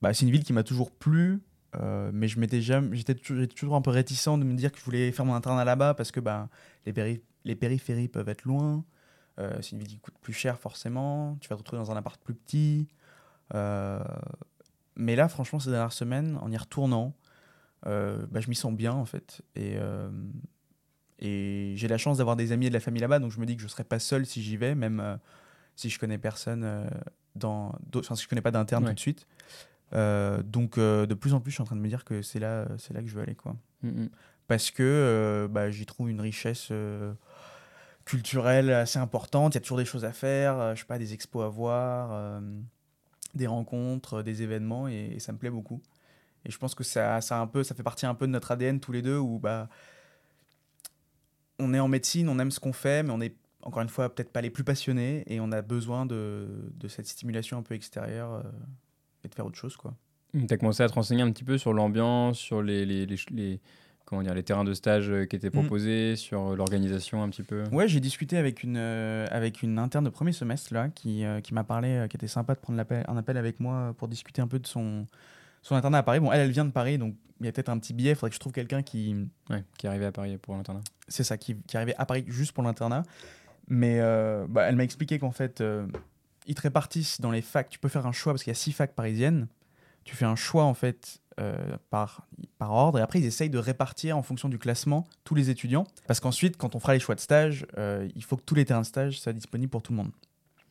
bah, 0.00 0.14
c'est 0.14 0.24
une 0.24 0.32
ville 0.32 0.44
qui 0.44 0.54
m'a 0.54 0.62
toujours 0.62 0.90
plu, 0.90 1.40
euh, 1.80 2.10
mais 2.12 2.28
je 2.28 2.38
m'étais 2.38 2.60
jamais, 2.60 2.96
j'étais 2.96 3.14
toujours, 3.14 3.76
un 3.76 3.82
peu 3.82 3.90
réticent 3.90 4.28
de 4.38 4.44
me 4.44 4.54
dire 4.54 4.70
que 4.72 4.78
je 4.78 4.84
voulais 4.84 5.10
faire 5.12 5.24
mon 5.24 5.34
internat 5.34 5.64
là-bas 5.64 5.94
parce 5.94 6.10
que 6.10 6.20
bah, 6.20 6.48
les, 6.86 6.92
péri- 6.92 7.22
les 7.44 7.54
périphéries 7.56 8.08
peuvent 8.08 8.28
être 8.28 8.44
loin. 8.44 8.84
Euh, 9.38 9.58
c'est 9.62 9.72
une 9.72 9.78
ville 9.78 9.88
qui 9.88 9.98
coûte 9.98 10.14
plus 10.20 10.32
cher 10.32 10.58
forcément. 10.58 11.36
Tu 11.40 11.48
vas 11.48 11.56
te 11.56 11.60
retrouver 11.60 11.82
dans 11.82 11.90
un 11.90 11.96
appart 11.96 12.20
plus 12.22 12.34
petit. 12.34 12.88
Euh, 13.54 14.02
mais 14.96 15.16
là, 15.16 15.28
franchement, 15.28 15.58
ces 15.58 15.70
dernières 15.70 15.92
semaines, 15.92 16.38
en 16.40 16.50
y 16.50 16.56
retournant, 16.56 17.14
bah, 17.84 18.40
je 18.40 18.48
m'y 18.48 18.54
sens 18.54 18.72
bien 18.72 18.92
en 18.92 19.04
fait. 19.04 19.42
Et, 19.56 19.76
Et 21.18 21.74
j'ai 21.76 21.88
la 21.88 21.98
chance 21.98 22.18
d'avoir 22.18 22.36
des 22.36 22.52
amis 22.52 22.66
et 22.66 22.68
de 22.70 22.74
la 22.74 22.80
famille 22.80 23.00
là-bas, 23.00 23.18
donc 23.18 23.30
je 23.30 23.38
me 23.40 23.46
dis 23.46 23.54
que 23.54 23.60
je 23.62 23.66
ne 23.66 23.70
serais 23.70 23.84
pas 23.84 23.98
seul 23.98 24.26
si 24.26 24.42
j'y 24.42 24.56
vais, 24.56 24.74
même 24.74 25.18
si 25.76 25.88
je 25.90 25.98
connais 25.98 26.18
personne 26.18 26.88
dans. 27.34 27.74
Enfin, 27.96 28.14
si 28.14 28.24
je 28.24 28.28
connais 28.28 28.42
pas 28.42 28.50
d'interne 28.50 28.84
Ouais. 28.84 28.90
tout 28.90 28.94
de 28.94 29.00
suite. 29.00 29.26
Euh, 29.92 30.42
donc 30.42 30.78
euh, 30.78 31.06
de 31.06 31.14
plus 31.14 31.34
en 31.34 31.40
plus, 31.40 31.50
je 31.50 31.56
suis 31.56 31.62
en 31.62 31.66
train 31.66 31.76
de 31.76 31.80
me 31.80 31.88
dire 31.88 32.04
que 32.04 32.22
c'est 32.22 32.38
là, 32.38 32.66
c'est 32.78 32.94
là 32.94 33.02
que 33.02 33.08
je 33.08 33.14
veux 33.14 33.22
aller, 33.22 33.34
quoi. 33.34 33.56
Mm, 33.82 34.04
mm. 34.04 34.08
Parce 34.46 34.70
que 34.70 34.82
euh, 34.82 35.48
bah, 35.48 35.70
j'y 35.70 35.86
trouve 35.86 36.10
une 36.10 36.20
richesse 36.20 36.68
euh, 36.70 37.14
culturelle 38.04 38.70
assez 38.70 38.98
importante. 38.98 39.54
Il 39.54 39.56
y 39.56 39.58
a 39.58 39.60
toujours 39.60 39.78
des 39.78 39.84
choses 39.84 40.04
à 40.04 40.12
faire, 40.12 40.58
euh, 40.58 40.74
je 40.74 40.80
sais 40.80 40.86
pas, 40.86 40.98
des 40.98 41.14
expos 41.14 41.44
à 41.44 41.48
voir, 41.48 42.10
euh, 42.12 42.40
des 43.34 43.46
rencontres, 43.46 44.18
euh, 44.18 44.22
des 44.22 44.42
événements, 44.42 44.88
et, 44.88 45.12
et 45.16 45.20
ça 45.20 45.32
me 45.32 45.38
plaît 45.38 45.50
beaucoup. 45.50 45.80
Et 46.44 46.50
je 46.50 46.58
pense 46.58 46.74
que 46.74 46.84
ça, 46.84 47.20
ça, 47.20 47.38
a 47.38 47.40
un 47.40 47.46
peu, 47.46 47.64
ça 47.64 47.74
fait 47.74 47.82
partie 47.82 48.06
un 48.06 48.14
peu 48.14 48.26
de 48.26 48.32
notre 48.32 48.50
ADN 48.50 48.80
tous 48.80 48.92
les 48.92 49.02
deux, 49.02 49.18
où 49.18 49.38
bah, 49.38 49.68
on 51.58 51.72
est 51.72 51.80
en 51.80 51.88
médecine, 51.88 52.28
on 52.28 52.38
aime 52.38 52.50
ce 52.50 52.60
qu'on 52.60 52.72
fait, 52.72 53.02
mais 53.02 53.10
on 53.10 53.20
est 53.20 53.34
encore 53.62 53.82
une 53.82 53.88
fois 53.88 54.14
peut-être 54.14 54.30
pas 54.30 54.42
les 54.42 54.50
plus 54.50 54.64
passionnés, 54.64 55.24
et 55.26 55.40
on 55.40 55.50
a 55.52 55.62
besoin 55.62 56.04
de, 56.04 56.70
de 56.74 56.88
cette 56.88 57.06
stimulation 57.06 57.56
un 57.56 57.62
peu 57.62 57.74
extérieure 57.74 58.32
euh, 58.34 58.42
et 59.24 59.28
de 59.28 59.34
faire 59.34 59.46
autre 59.46 59.58
chose, 59.58 59.76
quoi. 59.76 59.94
Tu 60.32 60.52
as 60.52 60.56
commencé 60.56 60.82
à 60.82 60.88
te 60.88 60.94
renseigner 60.94 61.22
un 61.22 61.30
petit 61.30 61.44
peu 61.44 61.58
sur 61.58 61.72
l'ambiance, 61.72 62.38
sur 62.38 62.60
les, 62.62 62.84
les, 62.84 63.06
les, 63.06 63.16
les- 63.30 63.60
comment 64.04 64.20
dire, 64.22 64.34
les 64.34 64.42
terrains 64.42 64.64
de 64.64 64.74
stage 64.74 65.08
euh, 65.08 65.24
qui 65.26 65.36
étaient 65.36 65.50
proposés, 65.50 66.16
sur 66.16 66.50
euh, 66.50 66.56
l'organisation 66.56 67.22
un 67.22 67.28
petit 67.30 67.42
peu. 67.44 67.62
Ouais, 67.72 67.86
j'ai 67.88 68.00
discuté 68.00 68.36
avec 68.36 68.62
une, 68.64 68.76
euh, 68.76 69.26
avec 69.30 69.62
une 69.62 69.78
interne 69.78 70.04
de 70.04 70.10
premier 70.10 70.32
semestre 70.32 70.74
là, 70.74 70.88
qui, 70.88 71.24
euh, 71.24 71.40
qui 71.40 71.54
m'a 71.54 71.62
parlé, 71.64 71.88
euh, 71.90 72.06
qui 72.08 72.16
était 72.16 72.26
sympa 72.28 72.54
de 72.54 72.60
prendre 72.60 72.76
l'appel- 72.76 73.04
un 73.08 73.16
appel 73.16 73.36
avec 73.36 73.60
moi 73.60 73.94
pour 73.96 74.08
discuter 74.08 74.42
un 74.42 74.48
peu 74.48 74.58
de 74.58 74.66
son, 74.66 75.06
son 75.62 75.74
internat 75.76 75.98
à 75.98 76.02
Paris. 76.02 76.18
Bon, 76.20 76.32
elle, 76.32 76.40
elle 76.40 76.50
vient 76.50 76.64
de 76.64 76.72
Paris, 76.72 76.98
donc 76.98 77.14
il 77.40 77.46
y 77.46 77.48
a 77.48 77.52
peut-être 77.52 77.68
un 77.70 77.78
petit 77.78 77.94
biais. 77.94 78.10
Il 78.10 78.14
faudrait 78.16 78.30
que 78.30 78.34
je 78.34 78.40
trouve 78.40 78.52
quelqu'un 78.52 78.82
qui, 78.82 79.14
Ouais, 79.50 79.62
qui 79.78 79.86
est 79.86 79.88
arrivé 79.88 80.04
à 80.06 80.12
Paris 80.12 80.36
pour 80.38 80.54
l'internat. 80.56 80.82
c'est 81.08 81.24
ça, 81.24 81.38
qui, 81.38 81.56
qui 81.62 81.76
arrivait 81.76 81.94
à 81.96 82.04
Paris 82.06 82.24
juste 82.26 82.52
pour 82.52 82.64
l'internat. 82.64 83.04
Mais 83.68 84.00
bah, 84.48 84.64
elle 84.68 84.76
m'a 84.76 84.84
expliqué 84.84 85.18
qu'en 85.18 85.30
fait, 85.30 85.62
ils 86.46 86.54
te 86.54 86.62
répartissent 86.62 87.20
dans 87.20 87.30
les 87.30 87.42
facs. 87.42 87.68
Tu 87.70 87.78
peux 87.78 87.88
faire 87.88 88.06
un 88.06 88.12
choix 88.12 88.32
parce 88.32 88.42
qu'il 88.44 88.50
y 88.50 88.56
a 88.56 88.58
six 88.58 88.72
facs 88.72 88.94
parisiennes. 88.94 89.48
Tu 90.04 90.14
fais 90.16 90.26
un 90.26 90.36
choix 90.36 90.64
en 90.64 90.74
fait 90.74 91.20
euh, 91.40 91.76
par, 91.90 92.26
par 92.58 92.72
ordre 92.72 92.98
et 92.98 93.02
après 93.02 93.18
ils 93.20 93.24
essayent 93.24 93.50
de 93.50 93.58
répartir 93.58 94.16
en 94.18 94.22
fonction 94.22 94.48
du 94.48 94.58
classement 94.58 95.06
tous 95.24 95.34
les 95.34 95.48
étudiants. 95.50 95.86
Parce 96.06 96.20
qu'ensuite, 96.20 96.56
quand 96.58 96.74
on 96.74 96.80
fera 96.80 96.92
les 96.92 97.00
choix 97.00 97.14
de 97.14 97.20
stage, 97.20 97.66
euh, 97.78 98.08
il 98.14 98.22
faut 98.22 98.36
que 98.36 98.42
tous 98.44 98.54
les 98.54 98.64
terrains 98.66 98.82
de 98.82 98.86
stage 98.86 99.18
soient 99.18 99.32
disponibles 99.32 99.70
pour 99.70 99.82
tout 99.82 99.92
le 99.92 99.96
monde. 99.98 100.12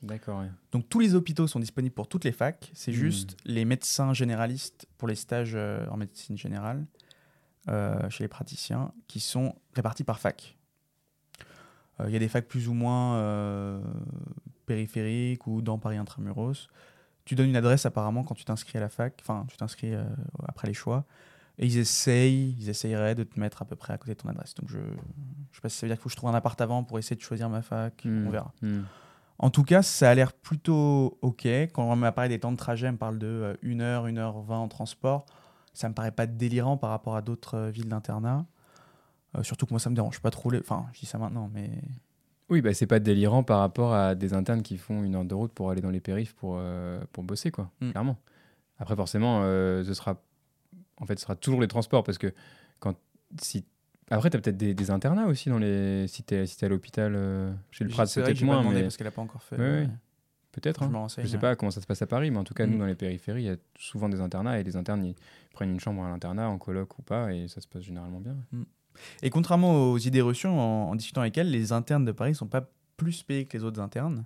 D'accord, 0.03 0.41
ouais. 0.41 0.51
Donc 0.71 0.87
tous 0.89 0.99
les 0.99 1.15
hôpitaux 1.15 1.47
sont 1.47 1.59
disponibles 1.59 1.95
pour 1.95 2.07
toutes 2.07 2.25
les 2.25 2.31
facs. 2.33 2.69
C'est 2.73 2.91
Hmm. 2.91 2.95
juste 2.95 3.37
les 3.45 3.65
médecins 3.65 4.13
généralistes 4.13 4.85
pour 4.97 5.07
les 5.07 5.15
stages 5.15 5.53
euh, 5.55 5.85
en 5.89 5.97
médecine 5.97 6.37
générale 6.37 6.85
chez 8.09 8.25
les 8.25 8.27
praticiens 8.27 8.91
qui 9.07 9.21
sont 9.21 9.55
répartis 9.73 10.03
par 10.03 10.19
fac. 10.19 10.57
Il 12.05 12.09
y 12.11 12.15
a 12.17 12.19
des 12.19 12.27
facs 12.27 12.45
plus 12.45 12.67
ou 12.67 12.73
moins 12.73 13.15
euh, 14.63 14.65
périphériques 14.65 15.47
ou 15.47 15.61
dans 15.61 15.77
Paris 15.77 15.97
intramuros. 15.97 16.69
Tu 17.25 17.35
donnes 17.35 17.49
une 17.49 17.55
adresse 17.55 17.85
apparemment 17.85 18.23
quand 18.23 18.35
tu 18.35 18.43
t'inscris 18.45 18.77
à 18.77 18.81
la 18.81 18.89
fac, 18.89 19.17
enfin 19.21 19.45
tu 19.47 19.55
t'inscris 19.57 19.93
euh, 19.93 20.03
après 20.47 20.67
les 20.67 20.73
choix, 20.73 21.05
et 21.57 21.65
ils 21.65 21.77
essayent, 21.77 22.55
ils 22.59 22.69
essayeraient 22.69 23.15
de 23.15 23.23
te 23.23 23.39
mettre 23.39 23.61
à 23.61 23.65
peu 23.65 23.75
près 23.75 23.93
à 23.93 23.97
côté 23.97 24.13
de 24.13 24.17
ton 24.19 24.29
adresse. 24.29 24.55
Donc 24.55 24.69
je, 24.69 24.77
je 24.79 25.55
sais 25.55 25.61
pas 25.61 25.69
si 25.69 25.77
ça 25.77 25.85
veut 25.85 25.89
dire 25.89 25.97
qu'il 25.97 26.01
faut 26.03 26.09
que 26.09 26.11
je 26.13 26.17
trouve 26.17 26.29
un 26.29 26.35
appart 26.35 26.59
avant 26.59 26.83
pour 26.83 26.99
essayer 26.99 27.15
de 27.15 27.21
choisir 27.21 27.49
ma 27.49 27.61
fac, 27.61 28.03
Hmm. 28.03 28.27
on 28.27 28.29
verra. 28.29 28.51
Hmm. 28.61 28.81
En 29.39 29.49
tout 29.49 29.63
cas, 29.63 29.81
ça 29.81 30.09
a 30.09 30.15
l'air 30.15 30.31
plutôt 30.33 31.17
OK. 31.21 31.45
Quand 31.45 31.83
on 31.91 31.95
m'apparaît 31.95 32.29
des 32.29 32.39
temps 32.39 32.51
de 32.51 32.57
trajet, 32.57 32.87
on 32.89 32.93
me 32.93 32.97
parle 32.97 33.17
de 33.17 33.57
1 33.63 33.79
heure, 33.81 34.05
1 34.05 34.17
heure 34.17 34.41
20 34.41 34.57
en 34.57 34.67
transport. 34.67 35.25
Ça 35.73 35.89
me 35.89 35.93
paraît 35.93 36.11
pas 36.11 36.27
délirant 36.27 36.77
par 36.77 36.91
rapport 36.91 37.15
à 37.15 37.21
d'autres 37.21 37.55
euh, 37.55 37.69
villes 37.71 37.89
d'internat. 37.89 38.45
Euh, 39.35 39.43
surtout 39.43 39.65
que 39.65 39.71
moi, 39.73 39.79
ça 39.79 39.89
me 39.89 39.95
dérange 39.95 40.19
pas 40.21 40.29
trop. 40.29 40.51
Les... 40.51 40.59
Enfin, 40.59 40.85
je 40.93 40.99
dis 40.99 41.05
ça 41.07 41.17
maintenant, 41.17 41.49
mais. 41.53 41.71
Oui, 42.53 42.61
bah, 42.61 42.73
c'est 42.75 42.85
pas 42.87 42.99
délirant 42.99 43.41
par 43.43 43.59
rapport 43.59 43.93
à 43.95 44.13
des 44.13 44.33
internes 44.35 44.61
qui 44.61 44.77
font 44.77 45.03
une 45.03 45.15
heure 45.15 45.25
de 45.25 45.33
route 45.33 45.51
pour 45.51 45.71
aller 45.71 45.81
dans 45.81 45.89
les 45.89 45.99
périphes 45.99 46.33
pour, 46.35 46.57
euh, 46.59 47.01
pour 47.11 47.23
bosser, 47.23 47.49
quoi, 47.49 47.71
Mm. 47.81 47.89
clairement. 47.91 48.17
Après, 48.77 48.95
forcément, 48.95 49.41
euh, 49.43 49.83
ce 49.83 49.93
sera 49.95 50.21
en 50.97 51.05
fait, 51.07 51.17
ce 51.17 51.23
sera 51.23 51.35
toujours 51.35 51.59
les 51.61 51.67
transports 51.67 52.03
parce 52.03 52.19
que 52.19 52.31
quand 52.79 52.95
si 53.41 53.65
après, 54.11 54.29
tu 54.29 54.37
as 54.37 54.39
peut-être 54.41 54.57
des, 54.57 54.75
des 54.75 54.91
internats 54.91 55.25
aussi 55.25 55.49
dans 55.49 55.57
les 55.57 56.07
si 56.07 56.23
tu 56.23 56.35
es, 56.35 56.45
si 56.45 56.63
à 56.63 56.69
l'hôpital 56.69 57.13
euh, 57.15 57.51
chez 57.71 57.83
le 57.85 57.89
Prat, 57.89 58.05
c'est 58.05 58.21
peut-être 58.21 58.41
moins, 58.43 58.59
demandé 58.59 58.75
mais 58.77 58.81
parce 58.83 58.97
qu'elle 58.97 59.07
a 59.07 59.11
pas 59.11 59.21
encore 59.23 59.41
fait. 59.41 59.55
Ouais, 59.55 59.61
ouais. 59.63 59.87
mais 59.87 59.89
peut-être. 60.51 60.83
je 60.83 60.95
hein. 60.95 61.07
Je 61.17 61.25
sais 61.25 61.33
ouais. 61.35 61.39
pas 61.41 61.55
comment 61.55 61.71
ça 61.71 61.81
se 61.81 61.87
passe 61.87 62.01
à 62.03 62.05
Paris, 62.07 62.29
mais 62.29 62.37
en 62.37 62.43
tout 62.43 62.53
cas, 62.53 62.67
nous, 62.67 62.75
Mm. 62.75 62.79
dans 62.79 62.85
les 62.85 62.95
périphéries, 62.95 63.41
il 63.43 63.47
y 63.47 63.49
a 63.49 63.55
souvent 63.79 64.09
des 64.09 64.21
internats 64.21 64.59
et 64.59 64.63
les 64.63 64.75
internes, 64.75 65.03
ils 65.03 65.15
prennent 65.53 65.71
une 65.71 65.79
chambre 65.79 66.03
à 66.03 66.09
l'internat, 66.09 66.47
en 66.49 66.59
coloc 66.59 66.99
ou 66.99 67.01
pas, 67.01 67.33
et 67.33 67.47
ça 67.47 67.59
se 67.61 67.67
passe 67.67 67.81
généralement 67.83 68.19
bien. 68.19 68.35
Et 69.21 69.29
contrairement 69.29 69.91
aux 69.91 69.97
idées 69.97 70.21
reçues, 70.21 70.47
en, 70.47 70.53
en 70.89 70.95
discutant 70.95 71.21
avec 71.21 71.37
elle, 71.37 71.49
les 71.51 71.71
internes 71.71 72.05
de 72.05 72.11
Paris 72.11 72.35
sont 72.35 72.47
pas 72.47 72.69
plus 72.97 73.23
payés 73.23 73.45
que 73.45 73.57
les 73.57 73.63
autres 73.63 73.81
internes. 73.81 74.25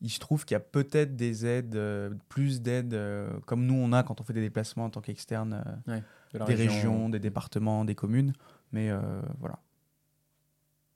Il 0.00 0.10
se 0.10 0.18
trouve 0.18 0.44
qu'il 0.44 0.54
y 0.54 0.56
a 0.56 0.60
peut-être 0.60 1.14
des 1.14 1.46
aides, 1.46 1.76
euh, 1.76 2.10
plus 2.28 2.60
d'aides, 2.60 2.94
euh, 2.94 3.30
comme 3.46 3.66
nous 3.66 3.74
on 3.74 3.92
a 3.92 4.02
quand 4.02 4.20
on 4.20 4.24
fait 4.24 4.32
des 4.32 4.40
déplacements 4.40 4.86
en 4.86 4.90
tant 4.90 5.00
qu'externe. 5.00 5.62
euh, 5.88 6.00
De 6.32 6.38
des 6.44 6.54
région. 6.54 6.72
régions, 6.72 7.08
des 7.08 7.20
départements, 7.20 7.84
des 7.84 7.94
communes. 7.94 8.32
Mais 8.72 8.90
euh, 8.90 9.00
voilà. 9.38 9.58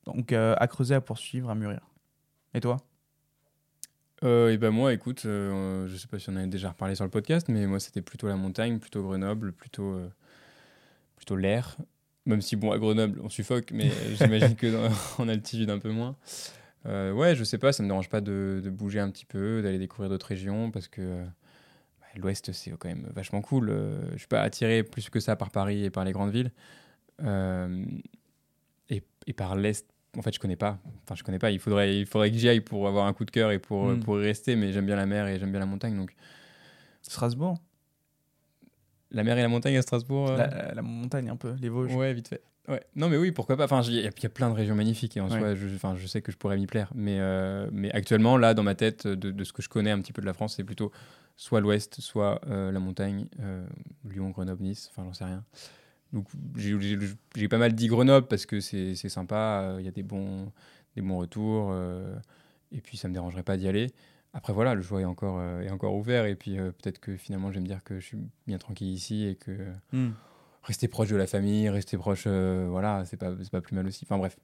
Donc 0.07 0.33
euh, 0.33 0.55
à 0.59 0.67
creuser, 0.67 0.95
à 0.95 1.01
poursuivre, 1.01 1.51
à 1.51 1.55
mûrir. 1.55 1.81
Et 2.55 2.61
toi? 2.61 2.79
Euh, 4.25 4.49
et 4.51 4.57
ben 4.57 4.71
moi, 4.71 4.93
écoute, 4.95 5.25
euh, 5.27 5.87
je 5.89 5.97
sais 5.97 6.07
pas 6.09 6.19
si 6.19 6.31
on 6.31 6.37
avait 6.37 6.47
déjà 6.47 6.71
reparlé 6.71 6.95
sur 6.95 7.05
le 7.05 7.11
podcast, 7.11 7.49
mais 7.49 7.67
moi 7.67 7.79
c'était 7.81 8.03
plutôt 8.03 8.29
la 8.29 8.37
montagne, 8.37 8.79
plutôt 8.79 9.03
Grenoble, 9.03 9.53
plutôt, 9.53 9.93
euh, 9.93 10.09
plutôt 11.17 11.37
l'air. 11.37 11.77
Même 12.27 12.41
si 12.43 12.57
bon, 12.57 12.73
à 12.73 12.79
Grenoble 12.79 13.21
on 13.23 13.29
suffoque, 13.29 13.71
mais 13.73 13.89
j'imagine 14.17 14.57
que 14.57 14.67
dans- 14.67 14.93
en 15.23 15.29
altitude 15.29 15.71
un 15.71 15.79
peu 15.79 15.91
moins. 15.91 16.17
Euh, 16.87 17.13
ouais, 17.13 17.35
je 17.35 17.43
sais 17.45 17.59
pas, 17.59 17.73
ça 17.73 17.83
me 17.83 17.89
dérange 17.89 18.09
pas 18.09 18.21
de, 18.21 18.61
de 18.63 18.71
bouger 18.71 19.01
un 19.01 19.11
petit 19.11 19.25
peu, 19.25 19.63
d'aller 19.63 19.79
découvrir 19.79 20.09
d'autres 20.11 20.27
régions, 20.27 20.71
parce 20.71 20.89
que 20.89 21.01
euh, 21.03 21.25
bah, 22.01 22.07
l'Ouest 22.17 22.53
c'est 22.53 22.71
quand 22.73 22.89
même 22.89 23.09
vachement 23.15 23.41
cool. 23.43 23.71
Euh, 23.71 24.11
je 24.13 24.19
suis 24.19 24.27
pas 24.29 24.43
attiré 24.43 24.83
plus 24.83 25.09
que 25.11 25.21
ça 25.21 25.35
par 25.37 25.51
Paris 25.51 25.85
et 25.85 25.91
par 25.91 26.05
les 26.05 26.13
grandes 26.13 26.31
villes. 26.33 26.53
Euh, 27.23 27.85
et, 28.91 29.03
et 29.27 29.33
par 29.33 29.57
l'Est, 29.57 29.87
en 30.17 30.23
fait, 30.23 30.33
je 30.35 30.39
connais 30.41 30.57
pas. 30.57 30.79
Enfin, 31.05 31.15
je 31.15 31.23
connais 31.25 31.39
pas. 31.39 31.51
Il 31.51 31.59
faudrait, 31.59 31.99
il 31.99 32.07
faudrait 32.07 32.31
que 32.31 32.37
j'y 32.39 32.49
aille 32.49 32.61
pour 32.61 32.87
avoir 32.89 33.07
un 33.07 33.13
coup 33.13 33.25
de 33.25 33.31
cœur 33.31 33.51
et 33.53 33.59
pour, 33.59 33.87
Mm. 33.87 34.01
pour 34.01 34.19
y 34.21 34.23
rester. 34.25 34.55
Mais 34.57 34.73
j'aime 34.73 34.87
bien 34.87 34.97
la 34.97 35.07
mer 35.07 35.27
et 35.29 35.39
j'aime 35.39 35.51
bien 35.51 35.61
la 35.61 35.67
montagne. 35.67 35.97
Donc, 35.97 36.15
Strasbourg? 37.03 37.59
La 39.11 39.23
mer 39.25 39.39
et 39.39 39.43
la 39.43 39.49
montagne 39.49 39.77
à 39.77 39.83
Strasbourg. 39.83 40.31
euh, 40.31 40.37
la, 40.37 40.75
la 40.75 40.83
montagne 40.83 41.29
un 41.29 41.37
peu, 41.37 41.55
les 41.61 41.69
Vosges. 41.69 41.95
Ouais, 41.95 42.13
vite 42.15 42.29
fait. 42.29 42.43
Ouais. 42.69 42.83
Non, 42.97 43.09
mais 43.09 43.17
oui, 43.17 43.31
pourquoi 43.31 43.57
pas. 43.57 43.65
Enfin, 43.67 43.81
il 43.83 43.93
y, 43.95 43.99
a- 43.99 44.11
il 44.11 44.23
y 44.23 44.27
a 44.27 44.29
plein 44.29 44.51
de 44.51 44.55
régions 44.55 44.75
magnifiques 44.75 45.17
et 45.17 45.21
en 45.21 45.31
Ouais. 45.31 45.39
soi, 45.39 45.55
je, 45.55 45.69
enfin, 45.75 45.95
je 45.97 46.05
sais 46.09 46.21
que 46.21 46.33
je 46.33 46.37
pourrais 46.37 46.57
m'y 46.57 46.67
plaire. 46.67 46.91
Mais, 46.97 47.19
euh, 47.21 47.69
mais 47.73 47.93
actuellement, 47.93 48.37
là, 48.37 48.55
dans 48.55 48.65
ma 48.65 48.75
tête, 48.75 49.07
de, 49.07 49.31
de 49.31 49.45
ce 49.45 49.53
que 49.53 49.63
je 49.63 49.69
connais 49.69 49.93
un 49.93 50.01
petit 50.01 50.13
peu 50.13 50.21
de 50.21 50.27
la 50.27 50.33
France, 50.35 50.55
c'est 50.57 50.65
plutôt 50.65 50.91
soit 51.37 51.61
l'Ouest, 51.61 52.01
soit 52.01 52.41
euh, 52.49 52.73
la 52.73 52.81
montagne, 52.81 53.27
euh, 53.41 53.65
Lyon, 54.05 54.31
Grenoble, 54.31 54.63
Nice. 54.65 54.89
Enfin, 54.91 55.05
j'en 55.05 55.13
sais 55.13 55.25
rien. 55.25 55.45
Donc, 56.13 56.27
j'ai- 56.57 57.49
pas 57.49 57.59
mal 57.59 57.73
dit 57.75 57.87
Grenoble 57.89 58.27
parce 58.27 58.47
que 58.47 58.59
c'est 58.61 58.95
c'est 58.97 59.09
sympa. 59.09 59.61
euh, 59.63 59.77
Il 59.81 59.85
y 59.85 59.89
a 59.89 59.93
des 59.93 60.03
bons, 60.03 60.51
des 60.97 61.03
bons 61.03 61.19
retours. 61.19 61.69
euh, 61.71 62.17
et 62.73 62.81
puis, 62.81 62.97
ça 62.97 63.07
me 63.09 63.13
dérangerait 63.15 63.43
pas 63.45 63.57
d'y 63.57 63.69
aller. 63.69 63.93
Après, 64.37 64.53
voilà, 64.53 64.75
le 64.75 64.83
choix 64.83 65.01
est 65.01 65.05
encore, 65.07 65.39
euh, 65.41 65.63
est 65.63 65.71
encore 65.71 65.95
ouvert. 65.95 66.27
Et 66.27 66.35
puis, 66.37 66.59
euh, 66.59 66.71
peut-être 66.71 67.01
que 67.01 67.17
finalement, 67.17 67.49
je 67.51 67.55
vais 67.55 67.61
me 67.63 67.67
dire 67.67 67.83
que 67.83 67.99
je 67.99 68.05
suis 68.05 68.19
bien 68.47 68.59
tranquille 68.59 68.89
ici 68.93 69.27
et 69.27 69.35
que 69.35 69.53
Hmm. 69.93 70.11
rester 70.63 70.89
proche 70.89 71.09
de 71.09 71.17
la 71.17 71.27
famille, 71.27 71.69
rester 71.71 71.97
proche, 71.97 72.25
euh, 72.27 72.67
voilà, 72.71 73.05
c'est 73.07 73.17
pas, 73.17 73.33
pas 73.51 73.61
plus 73.63 73.75
mal 73.75 73.87
aussi. 73.87 74.05
Enfin 74.05 74.19
bref, 74.19 74.37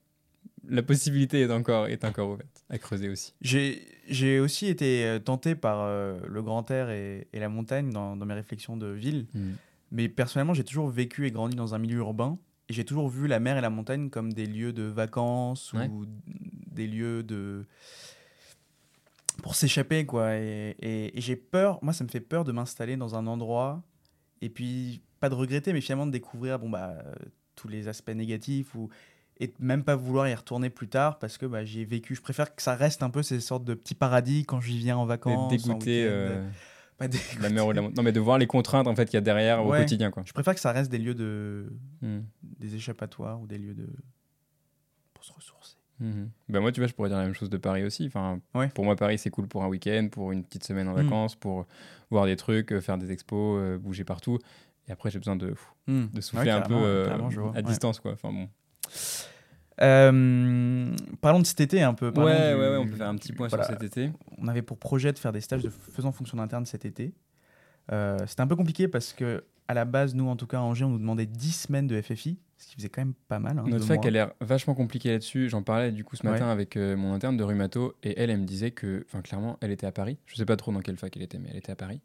la 0.67 0.83
possibilité 0.83 1.43
est 1.43 1.51
encore, 1.53 1.89
est 1.89 2.05
encore 2.05 2.31
ouverte, 2.31 2.65
à 2.71 2.79
creuser 2.79 3.09
aussi. 3.11 3.35
J'ai 3.43 4.41
aussi 4.41 4.67
été 4.69 5.19
tenté 5.25 5.55
par 5.55 5.87
le 5.87 6.43
grand 6.43 6.71
air 6.71 6.89
et, 6.91 7.29
et 7.33 7.39
la 7.41 7.49
montagne 7.49 7.91
dans, 7.91 8.17
dans 8.17 8.25
mes 8.27 8.35
réflexions 8.35 8.77
de 8.79 8.87
ville. 8.87 9.27
Mais 9.91 10.09
personnellement, 10.09 10.55
j'ai 10.55 10.65
toujours 10.65 10.89
vécu 10.89 11.27
et 11.27 11.31
grandi 11.31 11.55
dans 11.55 11.75
un 11.75 11.79
milieu 11.79 11.99
urbain. 11.99 12.39
Et 12.69 12.73
j'ai 12.73 12.85
toujours 12.85 13.09
vu 13.09 13.27
la 13.27 13.41
mer 13.41 13.59
et 13.59 13.61
la 13.61 13.69
montagne 13.71 14.09
comme 14.09 14.33
des 14.33 14.47
lieux 14.47 14.73
de 14.73 14.85
vacances 14.85 15.73
Ouais. 15.75 15.89
ou 15.89 16.07
des 16.73 16.87
lieux 16.87 17.23
de. 17.23 17.67
Pour 19.43 19.55
s'échapper, 19.55 20.05
quoi. 20.07 20.35
Et, 20.37 20.77
et- 20.81 21.17
et 21.17 21.21
j'ai 21.21 21.37
peur, 21.37 21.79
moi, 21.83 21.93
ça 21.93 22.05
me 22.05 22.09
fait 22.09 22.21
peur 22.21 22.45
de 22.45 22.53
m'installer 22.53 22.97
dans 22.97 23.15
un 23.15 23.27
endroit 23.27 23.83
et 24.41 24.49
puis, 24.51 25.03
pas 25.21 25.29
de 25.29 25.35
regretter, 25.35 25.73
mais 25.73 25.81
finalement 25.81 26.07
de 26.07 26.11
découvrir 26.11 26.59
bon, 26.59 26.69
bah, 26.69 26.95
euh, 27.07 27.13
tous 27.55 27.69
les 27.69 27.87
aspects 27.89 28.11
négatifs 28.11 28.75
ou. 28.75 28.89
Et 29.41 29.53
même 29.59 29.83
pas 29.83 29.97
vouloir 29.97 30.29
y 30.29 30.35
retourner 30.35 30.69
plus 30.71 30.89
tard 30.89 31.19
parce 31.19 31.39
que 31.39 31.47
bah, 31.47 31.65
j'y 31.65 31.81
ai 31.81 31.85
vécu. 31.85 32.15
Je 32.15 32.21
préfère 32.23 32.55
que 32.55 32.63
ça 32.63 32.75
reste 32.77 33.03
un 33.03 33.11
peu 33.11 33.23
ces 33.23 33.41
sortes 33.41 33.65
de 33.65 33.75
petits 33.75 33.95
paradis 33.95 34.45
quand 34.45 34.61
j'y 34.61 34.79
viens 34.79 34.97
en 34.97 35.07
vacances. 35.07 35.51
Dégoûté 35.51 36.05
euh, 36.07 36.47
Pas 36.99 37.09
de 37.09 37.13
dégoûté. 37.13 37.49
la 37.55 37.65
ou. 37.65 37.73
Non, 37.73 38.03
mais 38.03 38.13
de 38.13 38.21
voir 38.21 38.39
les 38.39 38.47
contraintes 38.47 38.87
en 38.87 38.95
fait 38.95 39.07
qu'il 39.07 39.15
y 39.15 39.17
a 39.17 39.21
derrière 39.23 39.65
Ouais. 39.67 39.79
au 39.79 39.81
quotidien, 39.83 40.11
quoi. 40.13 40.23
Je 40.27 40.33
préfère 40.33 40.55
que 40.55 40.61
ça 40.61 40.71
reste 40.71 40.91
des 40.93 40.99
lieux 40.99 41.15
de, 41.15 41.73
Mm. 42.03 42.21
des 42.43 42.75
échappatoires 42.77 43.41
ou 43.41 43.47
des 43.47 43.59
lieux 43.59 43.75
de 43.75 43.89
pour 45.15 45.25
se 45.25 45.33
ressourcer. 45.33 45.77
Mhm. 46.03 46.29
Ben 46.49 46.61
moi, 46.61 46.73
tu 46.73 46.81
vois, 46.81 46.87
je 46.89 46.93
pourrais 46.95 47.09
dire 47.09 47.19
la 47.19 47.25
même 47.25 47.35
chose 47.35 47.49
de 47.51 47.57
Paris 47.57 47.85
aussi. 47.85 48.07
Enfin, 48.07 48.41
Ouais. 48.55 48.69
Pour 48.69 48.85
moi, 48.85 48.97
Paris, 48.97 49.19
c'est 49.19 49.31
cool 49.31 49.47
pour 49.47 49.63
un 49.65 49.69
week-end, 49.69 50.09
pour 50.11 50.33
une 50.33 50.43
petite 50.45 50.65
semaine 50.65 50.89
en 50.89 50.93
Mm. 50.93 51.03
vacances, 51.03 51.35
pour 51.37 51.67
voir 52.11 52.27
des 52.27 52.37
trucs, 52.37 52.73
euh, 52.73 52.81
faire 52.81 52.99
des 52.99 53.13
expos, 53.13 53.59
euh, 53.61 53.79
bouger 53.79 54.05
partout. 54.05 54.39
Et 54.89 54.93
après, 54.93 55.11
j'ai 55.11 55.19
besoin 55.19 55.37
de, 55.37 55.55
de 55.89 56.21
souffler 56.21 56.51
un 56.51 56.61
peu 56.63 56.75
euh, 56.75 57.05
vois. 57.31 57.51
à 57.51 57.55
Ouais. 57.55 57.63
distance, 57.63 58.01
quoi. 58.01 58.13
Enfin 58.13 58.33
bon. 58.33 58.49
Euh, 59.81 60.95
parlons 61.21 61.41
de 61.41 61.47
cet 61.47 61.61
été 61.61 61.83
un 61.83 61.95
peu. 61.95 62.09
Ouais, 62.09 62.13
du- 62.55 62.61
ouais, 62.61 62.77
on 62.79 62.87
peut 62.87 62.97
faire 62.97 63.09
un 63.09 63.17
petit 63.17 63.33
point 63.33 63.49
voilà. 63.49 63.65
sur 63.65 63.73
cet 63.73 63.83
été. 63.83 64.11
On 64.39 64.49
avait 64.49 64.63
pour 64.63 64.79
projet 64.79 65.13
de 65.13 65.19
faire 65.19 65.33
des 65.33 65.41
stages 65.41 65.63
de 65.63 65.71
faisant 65.71 66.13
fonction 66.13 66.39
interne 66.39 66.67
cet 66.67 66.85
été. 66.85 67.15
C'était 67.91 68.41
un 68.41 68.47
peu 68.47 68.57
compliqué 68.57 68.89
parce 68.89 69.13
que 69.13 69.45
à 69.73 69.75
la 69.75 69.85
base, 69.85 70.15
nous 70.15 70.29
en 70.29 70.37
tout 70.37 70.47
cas 70.47 70.59
à 70.59 70.61
Angers, 70.63 70.85
on 70.85 70.91
nous 70.91 70.99
demandait 70.99 71.27
10 71.27 71.53
semaines 71.53 71.87
de 71.87 72.01
FFI, 72.01 72.39
ce 72.59 72.67
qui 72.69 72.77
faisait 72.77 72.89
quand 72.89 73.01
même 73.01 73.15
pas 73.29 73.39
mal. 73.39 73.59
hein, 73.59 73.65
Notre 73.67 73.85
fac 73.87 73.97
mois. 73.99 74.07
a 74.07 74.11
l'air 74.11 74.33
vachement 74.41 74.75
compliquée 74.75 75.11
là-dessus. 75.11 75.49
J'en 75.49 75.63
parlais 75.63 75.91
du 75.93 76.05
coup 76.05 76.17
ce 76.17 76.25
matin 76.27 76.49
avec 76.53 76.77
euh, 76.77 76.97
mon 76.97 77.13
interne 77.13 77.37
de 77.37 77.43
rhumato 77.45 77.95
et 78.03 78.19
elle, 78.21 78.31
elle 78.31 78.41
me 78.41 78.45
disait 78.47 78.71
que, 78.71 79.05
enfin 79.09 79.21
clairement, 79.23 79.59
elle 79.61 79.71
était 79.73 79.87
à 79.87 79.93
Paris. 79.93 80.19
Je 80.27 80.37
sais 80.37 80.45
pas 80.47 80.57
trop 80.57 80.73
dans 80.73 80.81
quelle 80.81 80.97
fac 80.97 81.17
elle 81.17 81.23
était, 81.23 81.39
mais 81.39 81.49
elle 81.51 81.57
était 81.57 81.73
à 81.73 81.77
Paris. 81.77 82.01